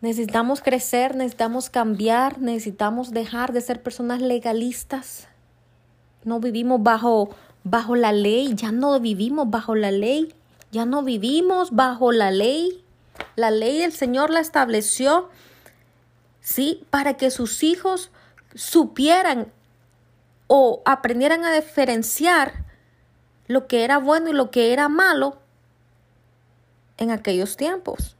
Necesitamos 0.00 0.62
crecer, 0.62 1.14
necesitamos 1.14 1.68
cambiar, 1.68 2.38
necesitamos 2.38 3.10
dejar 3.10 3.52
de 3.52 3.60
ser 3.60 3.82
personas 3.82 4.22
legalistas. 4.22 5.28
No 6.24 6.40
vivimos 6.40 6.82
bajo, 6.82 7.28
bajo 7.62 7.94
la 7.94 8.12
ley, 8.12 8.54
ya 8.54 8.72
no 8.72 8.98
vivimos 9.00 9.50
bajo 9.50 9.74
la 9.74 9.90
ley, 9.90 10.34
ya 10.72 10.86
no 10.86 11.02
vivimos 11.02 11.72
bajo 11.72 12.10
la 12.10 12.30
ley. 12.30 12.82
La 13.36 13.50
ley 13.50 13.82
el 13.82 13.92
Señor 13.92 14.30
la 14.30 14.40
estableció 14.40 15.28
¿sí? 16.40 16.86
Para 16.88 17.18
que 17.18 17.30
sus 17.30 17.62
hijos 17.62 18.10
supieran 18.54 19.52
o 20.46 20.80
aprendieran 20.86 21.44
a 21.44 21.52
diferenciar 21.52 22.64
lo 23.46 23.66
que 23.66 23.84
era 23.84 23.98
bueno 23.98 24.30
y 24.30 24.32
lo 24.32 24.50
que 24.50 24.72
era 24.72 24.88
malo 24.88 25.38
en 26.96 27.10
aquellos 27.10 27.56
tiempos. 27.56 28.16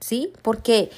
¿Sí? 0.00 0.32
Porque, 0.42 0.90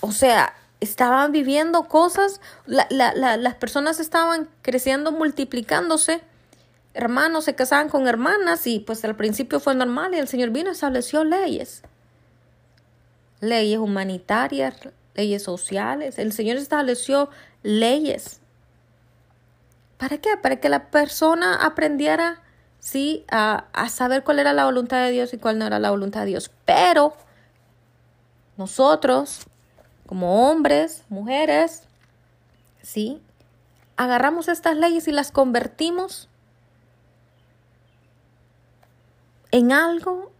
o 0.00 0.12
sea, 0.12 0.54
estaban 0.80 1.32
viviendo 1.32 1.84
cosas, 1.84 2.40
las 2.66 3.54
personas 3.56 4.00
estaban 4.00 4.48
creciendo, 4.62 5.12
multiplicándose, 5.12 6.22
hermanos 6.94 7.44
se 7.44 7.54
casaban 7.54 7.88
con 7.88 8.06
hermanas 8.06 8.66
y 8.66 8.80
pues 8.80 9.04
al 9.04 9.16
principio 9.16 9.60
fue 9.60 9.74
normal 9.74 10.14
y 10.14 10.18
el 10.18 10.28
Señor 10.28 10.50
vino 10.50 10.68
y 10.70 10.72
estableció 10.72 11.24
leyes 11.24 11.82
leyes 13.42 13.80
humanitarias, 13.80 14.74
leyes 15.14 15.42
sociales. 15.42 16.18
El 16.18 16.32
Señor 16.32 16.56
estableció 16.56 17.28
leyes. 17.62 18.40
¿Para 20.02 20.18
qué? 20.18 20.36
Para 20.36 20.56
que 20.56 20.68
la 20.68 20.90
persona 20.90 21.64
aprendiera, 21.64 22.42
sí, 22.80 23.24
a, 23.30 23.68
saber 23.88 24.24
cuál 24.24 24.40
era 24.40 24.52
la 24.52 24.64
voluntad 24.64 25.00
de 25.04 25.12
Dios 25.12 25.32
y 25.32 25.38
cuál 25.38 25.60
no 25.60 25.64
era 25.64 25.78
la 25.78 25.92
voluntad 25.92 26.22
de 26.22 26.26
Dios. 26.26 26.50
Pero 26.64 27.16
nosotros, 28.56 29.46
como 30.04 30.50
hombres, 30.50 31.04
mujeres, 31.08 31.84
sí, 32.82 33.22
agarramos 33.96 34.48
estas 34.48 34.76
leyes 34.76 35.06
y 35.06 35.12
las 35.12 35.30
convertimos 35.30 36.28
en 39.52 39.70
algo 39.70 40.32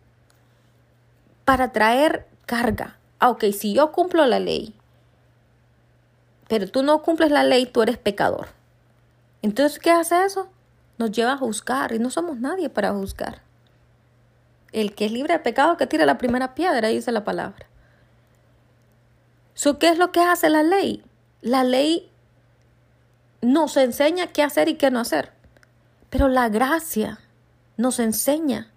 para 1.45 1.71
traer 1.71 2.27
carga. 2.47 2.99
Ah, 3.21 3.31
ok, 3.31 3.45
si 3.57 3.75
yo 3.75 3.93
cumplo 3.93 4.27
la 4.27 4.41
ley, 4.41 4.75
pero 6.49 6.69
tú 6.69 6.83
no 6.83 7.01
cumples 7.03 7.31
la 7.31 7.45
ley, 7.45 7.67
tú 7.67 7.83
eres 7.83 7.97
pecador. 7.97 8.61
Entonces, 9.43 9.79
¿qué 9.79 9.91
hace 9.91 10.25
eso? 10.25 10.49
Nos 10.99 11.11
lleva 11.11 11.33
a 11.33 11.37
juzgar 11.37 11.93
y 11.93 11.99
no 11.99 12.11
somos 12.11 12.39
nadie 12.39 12.69
para 12.69 12.93
juzgar. 12.93 13.43
El 14.71 14.95
que 14.95 15.07
es 15.07 15.13
libre 15.13 15.35
de 15.35 15.41
pecado 15.41 15.77
que 15.77 15.87
tire 15.87 16.07
la 16.07 16.19
primera 16.19 16.55
piedra, 16.55 16.89
dice 16.89 17.13
la 17.13 17.25
palabra. 17.25 17.67
¿Qué 19.79 19.89
es 19.89 19.99
lo 19.99 20.13
que 20.13 20.21
hace 20.21 20.49
la 20.49 20.63
ley? 20.63 21.05
La 21.41 21.63
ley 21.65 22.11
nos 23.43 23.77
enseña 23.77 24.29
qué 24.29 24.43
hacer 24.43 24.69
y 24.69 24.75
qué 24.75 24.91
no 24.91 25.01
hacer. 25.01 25.33
Pero 26.09 26.29
la 26.29 26.49
gracia 26.49 27.21
nos 27.77 27.99
enseña 27.99 28.71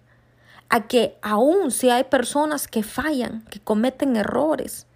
a 0.68 0.86
que 0.88 1.16
aun 1.22 1.70
si 1.70 1.90
hay 1.90 2.04
personas 2.04 2.66
que 2.68 2.82
fallan, 2.82 3.44
que 3.46 3.60
cometen 3.60 4.16
errores, 4.16 4.86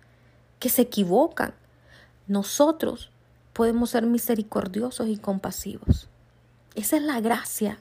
que 0.59 0.69
se 0.69 0.83
equivocan, 0.83 1.55
nosotros 2.27 3.11
podemos 3.53 3.91
ser 3.91 4.05
misericordiosos 4.07 5.09
y 5.09 5.17
compasivos. 5.17 6.09
Esa 6.75 6.97
es 6.97 7.03
la 7.03 7.21
gracia. 7.21 7.79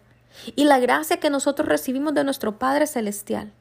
Y 0.55 0.65
la 0.65 0.79
gracia 0.79 1.19
que 1.19 1.29
nosotros 1.29 1.67
recibimos 1.67 2.13
de 2.13 2.23
nuestro 2.23 2.57
Padre 2.57 2.87
Celestial. 2.87 3.51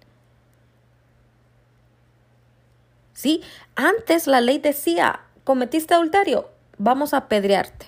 ¿Sí? 3.12 3.42
Antes 3.74 4.26
la 4.26 4.40
ley 4.40 4.58
decía, 4.58 5.20
cometiste 5.44 5.94
adulterio, 5.94 6.50
vamos 6.76 7.14
a 7.14 7.18
apedrearte. 7.18 7.86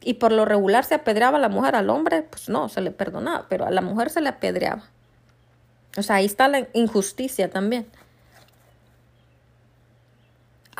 Y 0.00 0.14
por 0.14 0.32
lo 0.32 0.44
regular 0.44 0.84
se 0.84 0.94
apedreaba 0.94 1.36
a 1.36 1.40
la 1.40 1.48
mujer, 1.50 1.74
al 1.76 1.90
hombre, 1.90 2.22
pues 2.22 2.48
no, 2.48 2.68
se 2.68 2.80
le 2.80 2.90
perdonaba, 2.90 3.46
pero 3.48 3.66
a 3.66 3.70
la 3.70 3.82
mujer 3.82 4.08
se 4.08 4.20
le 4.20 4.30
apedreaba. 4.30 4.84
O 5.96 6.02
sea, 6.02 6.16
ahí 6.16 6.24
está 6.24 6.48
la 6.48 6.68
injusticia 6.72 7.50
también. 7.50 7.86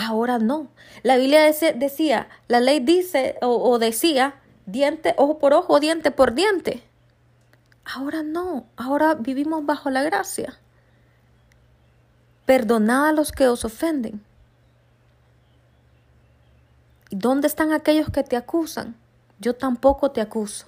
Ahora 0.01 0.39
no. 0.39 0.69
La 1.03 1.17
Biblia 1.17 1.43
decía, 1.43 2.29
la 2.47 2.61
ley 2.61 2.79
dice 2.79 3.37
o, 3.43 3.81
decía, 3.81 4.37
diente, 4.65 5.13
ojo 5.17 5.41
por 5.41 5.53
ojo, 5.53 5.81
diente 5.81 6.13
por 6.13 6.35
diente. 6.35 6.85
Ahora 7.85 8.23
no, 8.23 8.67
ahora 8.77 9.15
vivimos 9.15 9.67
bajo 9.67 9.91
la 9.91 10.05
gracia. 10.05 10.57
Perdonad 12.47 13.09
a 13.09 13.13
los 13.13 13.33
que 13.33 13.49
os 13.49 13.65
ofenden. 13.65 14.25
¿Y 17.11 17.17
dónde 17.17 17.49
están 17.49 17.73
aquellos 17.73 18.09
que 18.09 18.23
te 18.23 18.37
acusan? 18.37 18.95
Yo 19.41 19.57
tampoco 19.57 20.13
te 20.13 20.21
acuso. 20.21 20.67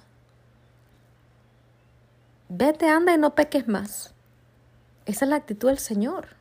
Vete, 2.49 2.89
anda 2.89 3.13
y 3.13 3.17
no 3.17 3.33
peques 3.33 3.69
más. 3.69 4.13
Esa 5.05 5.23
es 5.23 5.29
la 5.29 5.37
actitud 5.37 5.69
del 5.69 5.79
Señor. 5.79 6.40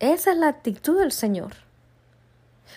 Esa 0.00 0.32
es 0.32 0.36
la 0.38 0.48
actitud 0.48 0.98
del 0.98 1.12
Señor. 1.12 1.52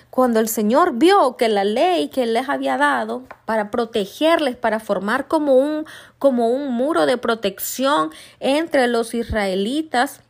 Cuando 0.09 0.39
el 0.39 0.47
Señor 0.47 0.93
vio 0.95 1.37
que 1.37 1.49
la 1.49 1.63
ley 1.63 2.09
que 2.09 2.25
les 2.25 2.49
había 2.49 2.77
dado 2.77 3.23
para 3.45 3.71
protegerles, 3.71 4.55
para 4.55 4.79
formar 4.79 5.27
como 5.27 5.55
un, 5.55 5.85
como 6.19 6.49
un 6.49 6.71
muro 6.73 7.05
de 7.05 7.17
protección 7.17 8.11
entre 8.39 8.87
los 8.87 9.13
israelitas 9.13 10.21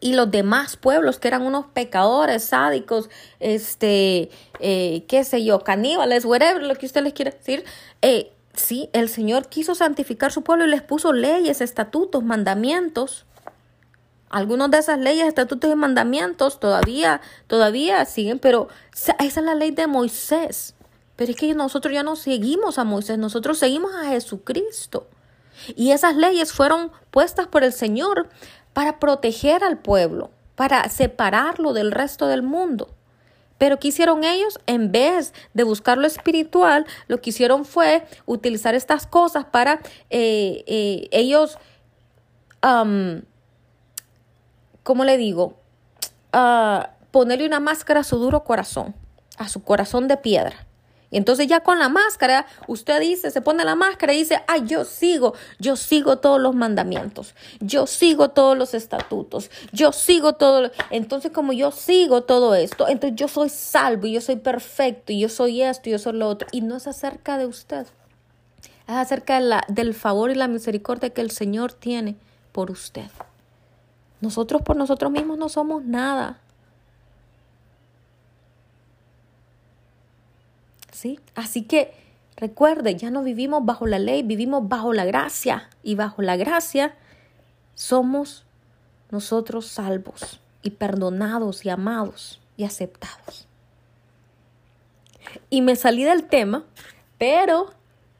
y 0.00 0.14
los 0.14 0.30
demás 0.30 0.76
pueblos 0.76 1.18
que 1.18 1.28
eran 1.28 1.42
unos 1.42 1.66
pecadores, 1.66 2.44
sádicos, 2.44 3.08
este, 3.40 4.30
eh, 4.60 5.04
qué 5.08 5.24
sé 5.24 5.44
yo, 5.44 5.60
caníbales, 5.60 6.26
whatever, 6.26 6.62
lo 6.62 6.74
que 6.74 6.84
usted 6.84 7.02
les 7.02 7.14
quiera 7.14 7.30
decir, 7.30 7.64
eh, 8.02 8.30
sí, 8.52 8.90
el 8.92 9.08
Señor 9.08 9.48
quiso 9.48 9.74
santificar 9.74 10.32
su 10.32 10.42
pueblo 10.42 10.66
y 10.66 10.68
les 10.68 10.82
puso 10.82 11.12
leyes, 11.14 11.62
estatutos, 11.62 12.22
mandamientos. 12.22 13.24
Algunos 14.34 14.68
de 14.72 14.78
esas 14.78 14.98
leyes, 14.98 15.28
estatutos 15.28 15.70
y 15.70 15.76
mandamientos 15.76 16.58
todavía, 16.58 17.20
todavía 17.46 18.04
siguen, 18.04 18.40
pero 18.40 18.66
esa 18.92 19.14
es 19.20 19.36
la 19.36 19.54
ley 19.54 19.70
de 19.70 19.86
Moisés. 19.86 20.74
Pero 21.14 21.30
es 21.30 21.36
que 21.36 21.54
nosotros 21.54 21.94
ya 21.94 22.02
no 22.02 22.16
seguimos 22.16 22.80
a 22.80 22.82
Moisés, 22.82 23.16
nosotros 23.16 23.58
seguimos 23.58 23.94
a 23.94 24.06
Jesucristo. 24.06 25.06
Y 25.76 25.92
esas 25.92 26.16
leyes 26.16 26.52
fueron 26.52 26.90
puestas 27.12 27.46
por 27.46 27.62
el 27.62 27.72
Señor 27.72 28.28
para 28.72 28.98
proteger 28.98 29.62
al 29.62 29.78
pueblo, 29.78 30.32
para 30.56 30.88
separarlo 30.88 31.72
del 31.72 31.92
resto 31.92 32.26
del 32.26 32.42
mundo. 32.42 32.88
Pero 33.56 33.78
¿qué 33.78 33.86
hicieron 33.86 34.24
ellos? 34.24 34.58
En 34.66 34.90
vez 34.90 35.32
de 35.52 35.62
buscar 35.62 35.96
lo 35.96 36.08
espiritual, 36.08 36.86
lo 37.06 37.20
que 37.20 37.30
hicieron 37.30 37.64
fue 37.64 38.04
utilizar 38.26 38.74
estas 38.74 39.06
cosas 39.06 39.44
para 39.44 39.74
eh, 40.10 40.64
eh, 40.66 41.08
ellos, 41.12 41.56
¿cómo 44.84 45.04
le 45.04 45.16
digo? 45.16 45.56
Uh, 46.32 46.84
ponerle 47.10 47.46
una 47.46 47.58
máscara 47.58 48.00
a 48.00 48.04
su 48.04 48.18
duro 48.18 48.44
corazón, 48.44 48.94
a 49.36 49.48
su 49.48 49.64
corazón 49.64 50.06
de 50.06 50.16
piedra. 50.16 50.66
Entonces 51.10 51.46
ya 51.46 51.60
con 51.60 51.78
la 51.78 51.88
máscara, 51.88 52.44
usted 52.66 53.00
dice, 53.00 53.30
se 53.30 53.40
pone 53.40 53.64
la 53.64 53.76
máscara 53.76 54.12
y 54.12 54.18
dice, 54.18 54.42
ay, 54.48 54.64
yo 54.66 54.84
sigo, 54.84 55.34
yo 55.60 55.76
sigo 55.76 56.18
todos 56.18 56.40
los 56.40 56.56
mandamientos, 56.56 57.36
yo 57.60 57.86
sigo 57.86 58.30
todos 58.30 58.58
los 58.58 58.74
estatutos, 58.74 59.48
yo 59.70 59.92
sigo 59.92 60.32
todo. 60.32 60.72
Entonces 60.90 61.30
como 61.30 61.52
yo 61.52 61.70
sigo 61.70 62.24
todo 62.24 62.56
esto, 62.56 62.88
entonces 62.88 63.16
yo 63.16 63.28
soy 63.28 63.48
salvo 63.48 64.08
y 64.08 64.12
yo 64.14 64.20
soy 64.20 64.36
perfecto 64.36 65.12
y 65.12 65.20
yo 65.20 65.28
soy 65.28 65.62
esto 65.62 65.88
y 65.88 65.92
yo 65.92 66.00
soy 66.00 66.14
lo 66.14 66.28
otro. 66.28 66.48
Y 66.50 66.62
no 66.62 66.76
es 66.76 66.88
acerca 66.88 67.38
de 67.38 67.46
usted, 67.46 67.86
es 68.88 68.94
acerca 68.94 69.36
de 69.36 69.46
la, 69.46 69.64
del 69.68 69.94
favor 69.94 70.32
y 70.32 70.34
la 70.34 70.48
misericordia 70.48 71.10
que 71.10 71.20
el 71.20 71.30
Señor 71.30 71.72
tiene 71.72 72.16
por 72.50 72.72
usted. 72.72 73.06
Nosotros 74.24 74.62
por 74.62 74.74
nosotros 74.76 75.12
mismos 75.12 75.36
no 75.36 75.50
somos 75.50 75.84
nada. 75.84 76.40
Así 81.34 81.64
que 81.64 81.92
recuerde, 82.36 82.96
ya 82.96 83.10
no 83.10 83.22
vivimos 83.22 83.64
bajo 83.64 83.86
la 83.86 83.98
ley, 83.98 84.22
vivimos 84.22 84.66
bajo 84.68 84.94
la 84.94 85.04
gracia 85.04 85.68
y 85.82 85.94
bajo 85.94 86.22
la 86.22 86.36
gracia 86.36 86.94
somos 87.74 88.44
nosotros 89.10 89.66
salvos 89.66 90.40
y 90.62 90.70
perdonados 90.70 91.66
y 91.66 91.68
amados 91.68 92.40
y 92.56 92.64
aceptados. 92.64 93.46
Y 95.50 95.60
me 95.60 95.76
salí 95.76 96.04
del 96.04 96.24
tema, 96.24 96.64
pero 97.18 97.74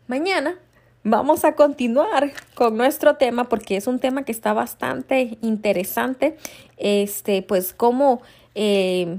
mañana 0.06 0.58
vamos 1.04 1.44
a 1.44 1.54
continuar 1.54 2.32
con 2.54 2.76
nuestro 2.76 3.16
tema 3.16 3.44
porque 3.44 3.76
es 3.76 3.86
un 3.86 3.98
tema 3.98 4.24
que 4.24 4.32
está 4.32 4.52
bastante 4.52 5.38
interesante. 5.42 6.36
Este, 6.78 7.42
pues 7.42 7.74
como 7.74 8.22
eh, 8.54 9.18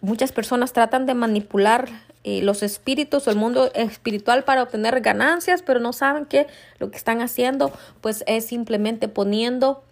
muchas 0.00 0.32
personas 0.32 0.72
tratan 0.72 1.06
de 1.06 1.14
manipular 1.14 1.88
eh, 2.22 2.40
los 2.40 2.62
espíritus 2.62 3.26
o 3.26 3.30
el 3.30 3.36
mundo 3.36 3.70
espiritual 3.74 4.44
para 4.44 4.62
obtener 4.62 5.00
ganancias, 5.00 5.62
pero 5.62 5.80
no 5.80 5.92
saben 5.92 6.24
que 6.24 6.46
lo 6.78 6.90
que 6.90 6.96
están 6.96 7.20
haciendo 7.20 7.70
pues 8.00 8.24
es 8.26 8.46
simplemente 8.46 9.08
poniendo 9.08 9.82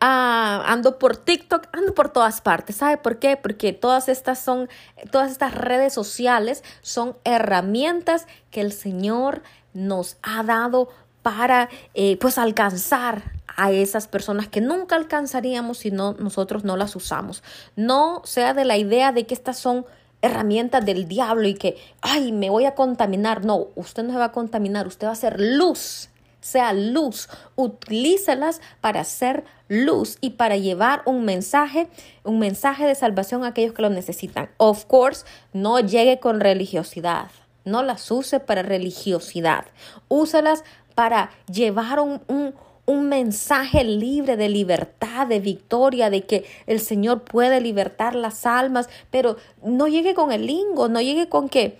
Ah, 0.00 0.62
ando 0.66 0.98
por 0.98 1.16
TikTok, 1.16 1.68
ando 1.72 1.94
por 1.94 2.10
todas 2.10 2.40
partes. 2.40 2.76
¿Sabe 2.76 2.96
por 2.96 3.18
qué? 3.18 3.36
Porque 3.36 3.72
todas 3.72 4.08
estas 4.08 4.38
son, 4.38 4.68
todas 5.10 5.30
estas 5.30 5.54
redes 5.54 5.94
sociales 5.94 6.62
son 6.82 7.16
herramientas 7.24 8.26
que 8.50 8.60
el 8.60 8.72
Señor 8.72 9.42
nos 9.72 10.16
ha 10.22 10.42
dado 10.42 10.88
para 11.22 11.70
eh, 11.94 12.18
pues 12.20 12.36
alcanzar 12.36 13.22
a 13.56 13.72
esas 13.72 14.08
personas 14.08 14.48
que 14.48 14.60
nunca 14.60 14.96
alcanzaríamos 14.96 15.78
si 15.78 15.90
no, 15.90 16.14
nosotros 16.14 16.64
no 16.64 16.76
las 16.76 16.96
usamos. 16.96 17.42
No 17.76 18.22
sea 18.24 18.54
de 18.54 18.64
la 18.64 18.76
idea 18.76 19.12
de 19.12 19.26
que 19.26 19.34
estas 19.34 19.58
son 19.58 19.86
herramientas 20.22 20.84
del 20.84 21.06
diablo 21.06 21.46
y 21.48 21.54
que, 21.54 21.76
ay, 22.00 22.32
me 22.32 22.50
voy 22.50 22.64
a 22.64 22.74
contaminar. 22.74 23.44
No, 23.44 23.68
usted 23.74 24.02
no 24.04 24.12
se 24.12 24.18
va 24.18 24.26
a 24.26 24.32
contaminar, 24.32 24.86
usted 24.86 25.06
va 25.06 25.12
a 25.12 25.16
ser 25.16 25.38
luz. 25.38 26.08
Sea 26.40 26.74
luz, 26.74 27.30
utilícelas 27.56 28.60
para 28.82 29.00
hacer 29.00 29.44
luz 29.68 30.18
y 30.20 30.30
para 30.30 30.58
llevar 30.58 31.02
un 31.06 31.24
mensaje, 31.24 31.88
un 32.22 32.38
mensaje 32.38 32.86
de 32.86 32.94
salvación 32.94 33.44
a 33.44 33.48
aquellos 33.48 33.72
que 33.72 33.80
lo 33.80 33.88
necesitan. 33.88 34.50
Of 34.58 34.84
course, 34.84 35.24
no 35.54 35.80
llegue 35.80 36.20
con 36.20 36.40
religiosidad, 36.40 37.30
no 37.64 37.82
las 37.82 38.10
use 38.10 38.40
para 38.40 38.62
religiosidad, 38.62 39.64
úsalas 40.08 40.64
para 40.94 41.30
llevar 41.50 42.00
un, 42.00 42.54
un 42.86 43.08
mensaje 43.08 43.84
libre 43.84 44.36
de 44.36 44.48
libertad, 44.48 45.26
de 45.26 45.40
victoria, 45.40 46.10
de 46.10 46.22
que 46.22 46.44
el 46.66 46.80
Señor 46.80 47.22
puede 47.22 47.60
libertar 47.60 48.14
las 48.14 48.46
almas, 48.46 48.88
pero 49.10 49.36
no 49.62 49.88
llegue 49.88 50.14
con 50.14 50.32
el 50.32 50.46
lingo, 50.46 50.88
no 50.88 51.00
llegue 51.00 51.28
con 51.28 51.48
que 51.48 51.78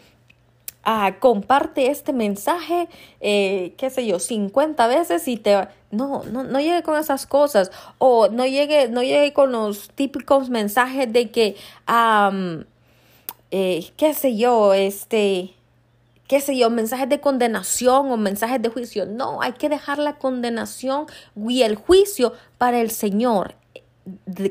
ah, 0.82 1.16
comparte 1.20 1.90
este 1.90 2.12
mensaje, 2.12 2.88
eh, 3.20 3.74
qué 3.76 3.90
sé 3.90 4.06
yo, 4.06 4.18
50 4.18 4.86
veces 4.86 5.28
y 5.28 5.36
te... 5.36 5.68
No, 5.90 6.24
no, 6.24 6.42
no 6.42 6.58
llegue 6.58 6.82
con 6.82 6.98
esas 6.98 7.24
cosas. 7.24 7.70
O 7.98 8.28
no 8.28 8.46
llegue, 8.46 8.88
no 8.88 9.02
llegue 9.02 9.32
con 9.32 9.52
los 9.52 9.90
típicos 9.90 10.50
mensajes 10.50 11.12
de 11.12 11.30
que, 11.30 11.56
eh, 13.52 13.90
qué 13.96 14.14
sé 14.14 14.36
yo, 14.36 14.74
este 14.74 15.54
qué 16.26 16.40
sé 16.40 16.56
yo, 16.56 16.70
mensajes 16.70 17.08
de 17.08 17.20
condenación 17.20 18.10
o 18.10 18.16
mensajes 18.16 18.60
de 18.60 18.68
juicio. 18.68 19.06
No, 19.06 19.42
hay 19.42 19.52
que 19.52 19.68
dejar 19.68 19.98
la 19.98 20.16
condenación 20.16 21.06
y 21.36 21.62
el 21.62 21.76
juicio 21.76 22.32
para 22.58 22.80
el 22.80 22.90
Señor. 22.90 23.54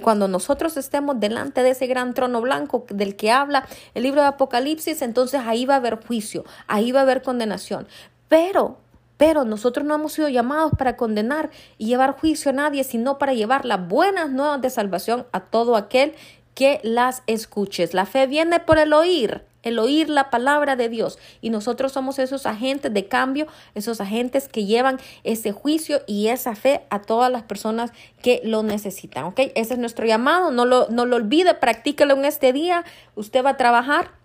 Cuando 0.01 0.27
nosotros 0.27 0.77
estemos 0.77 1.19
delante 1.19 1.61
de 1.61 1.71
ese 1.71 1.85
gran 1.85 2.15
trono 2.15 2.41
blanco 2.41 2.85
del 2.89 3.15
que 3.15 3.31
habla 3.31 3.67
el 3.93 4.03
libro 4.03 4.21
de 4.21 4.27
Apocalipsis, 4.27 5.01
entonces 5.03 5.41
ahí 5.45 5.65
va 5.65 5.75
a 5.75 5.77
haber 5.77 6.03
juicio, 6.05 6.43
ahí 6.67 6.91
va 6.91 7.01
a 7.01 7.03
haber 7.03 7.21
condenación. 7.21 7.87
Pero 8.27 8.77
pero 9.15 9.45
nosotros 9.45 9.85
no 9.85 9.95
hemos 9.95 10.13
sido 10.13 10.27
llamados 10.27 10.73
para 10.77 10.97
condenar 10.97 11.49
y 11.77 11.85
llevar 11.85 12.19
juicio 12.19 12.49
a 12.49 12.53
nadie, 12.53 12.83
sino 12.83 13.19
para 13.19 13.33
llevar 13.33 13.63
las 13.63 13.87
buenas 13.87 14.31
nuevas 14.31 14.59
de 14.61 14.69
salvación 14.69 15.27
a 15.31 15.41
todo 15.41 15.75
aquel 15.75 16.13
que 16.55 16.81
las 16.83 17.23
escuches. 17.27 17.93
La 17.93 18.05
fe 18.05 18.27
viene 18.27 18.59
por 18.59 18.79
el 18.79 18.91
oír 18.91 19.43
el 19.63 19.79
oír 19.79 20.09
la 20.09 20.29
palabra 20.29 20.75
de 20.75 20.89
Dios. 20.89 21.17
Y 21.41 21.49
nosotros 21.49 21.91
somos 21.91 22.19
esos 22.19 22.45
agentes 22.45 22.93
de 22.93 23.07
cambio, 23.07 23.47
esos 23.73 23.99
agentes 24.01 24.47
que 24.47 24.65
llevan 24.65 24.99
ese 25.23 25.51
juicio 25.51 26.01
y 26.05 26.27
esa 26.27 26.55
fe 26.55 26.81
a 26.89 27.01
todas 27.01 27.31
las 27.31 27.43
personas 27.43 27.91
que 28.21 28.41
lo 28.43 28.61
necesitan. 28.63 29.25
¿Ok? 29.25 29.39
Ese 29.55 29.73
es 29.73 29.79
nuestro 29.79 30.05
llamado. 30.05 30.51
No 30.51 30.65
lo, 30.65 30.87
no 30.89 31.05
lo 31.05 31.15
olvide, 31.15 31.55
practíquelo 31.55 32.13
en 32.13 32.25
este 32.25 32.53
día. 32.53 32.83
Usted 33.15 33.43
va 33.43 33.51
a 33.51 33.57
trabajar 33.57 34.22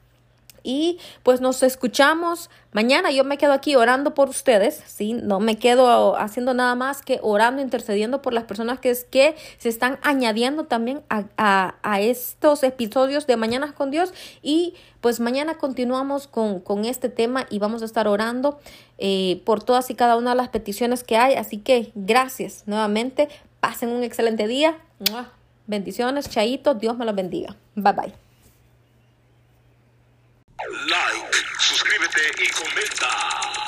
y 0.62 0.98
pues 1.22 1.40
nos 1.40 1.62
escuchamos 1.62 2.50
mañana. 2.72 3.11
Yo 3.11 3.24
me 3.24 3.38
quedo 3.38 3.52
aquí 3.52 3.76
orando 3.76 4.14
por 4.14 4.28
ustedes, 4.28 4.82
¿sí? 4.86 5.12
No 5.12 5.40
me 5.40 5.56
quedo 5.56 6.16
haciendo 6.18 6.54
nada 6.54 6.74
más 6.74 7.02
que 7.02 7.18
orando, 7.22 7.62
intercediendo 7.62 8.22
por 8.22 8.32
las 8.32 8.44
personas 8.44 8.78
que, 8.78 8.90
es, 8.90 9.04
que 9.04 9.36
se 9.59 9.68
están 9.68 9.98
añadiendo 10.02 10.64
también 10.64 11.02
a, 11.09 11.74
a, 11.82 12.00
estos 12.00 12.62
episodios 12.62 13.26
de 13.26 13.36
Mañanas 13.36 13.72
con 13.72 13.90
Dios 13.90 14.12
y 14.42 14.74
pues 15.00 15.20
mañana 15.20 15.56
continuamos 15.56 16.26
con, 16.26 16.61
con 16.61 16.84
este 16.84 17.09
tema 17.09 17.46
y 17.50 17.59
vamos 17.59 17.82
a 17.82 17.84
estar 17.84 18.09
orando 18.09 18.61
eh, 18.98 19.42
por 19.44 19.62
todas 19.62 19.90
y 19.90 19.94
cada 19.94 20.16
una 20.16 20.30
de 20.30 20.36
las 20.36 20.48
peticiones 20.48 21.04
que 21.04 21.16
hay. 21.16 21.34
Así 21.34 21.59
que 21.59 21.92
gracias 21.94 22.64
nuevamente. 22.66 23.28
Pasen 23.61 23.90
un 23.90 24.04
excelente 24.04 24.46
día. 24.46 24.78
Bendiciones, 25.66 26.30
Chaito. 26.30 26.74
Dios 26.74 26.96
me 26.96 27.04
los 27.04 27.14
bendiga. 27.14 27.56
Bye 27.74 27.92
bye. 27.92 28.28
Like, 30.66 31.36
suscríbete 31.61 32.20
y 32.42 32.48
comenta. 32.50 33.68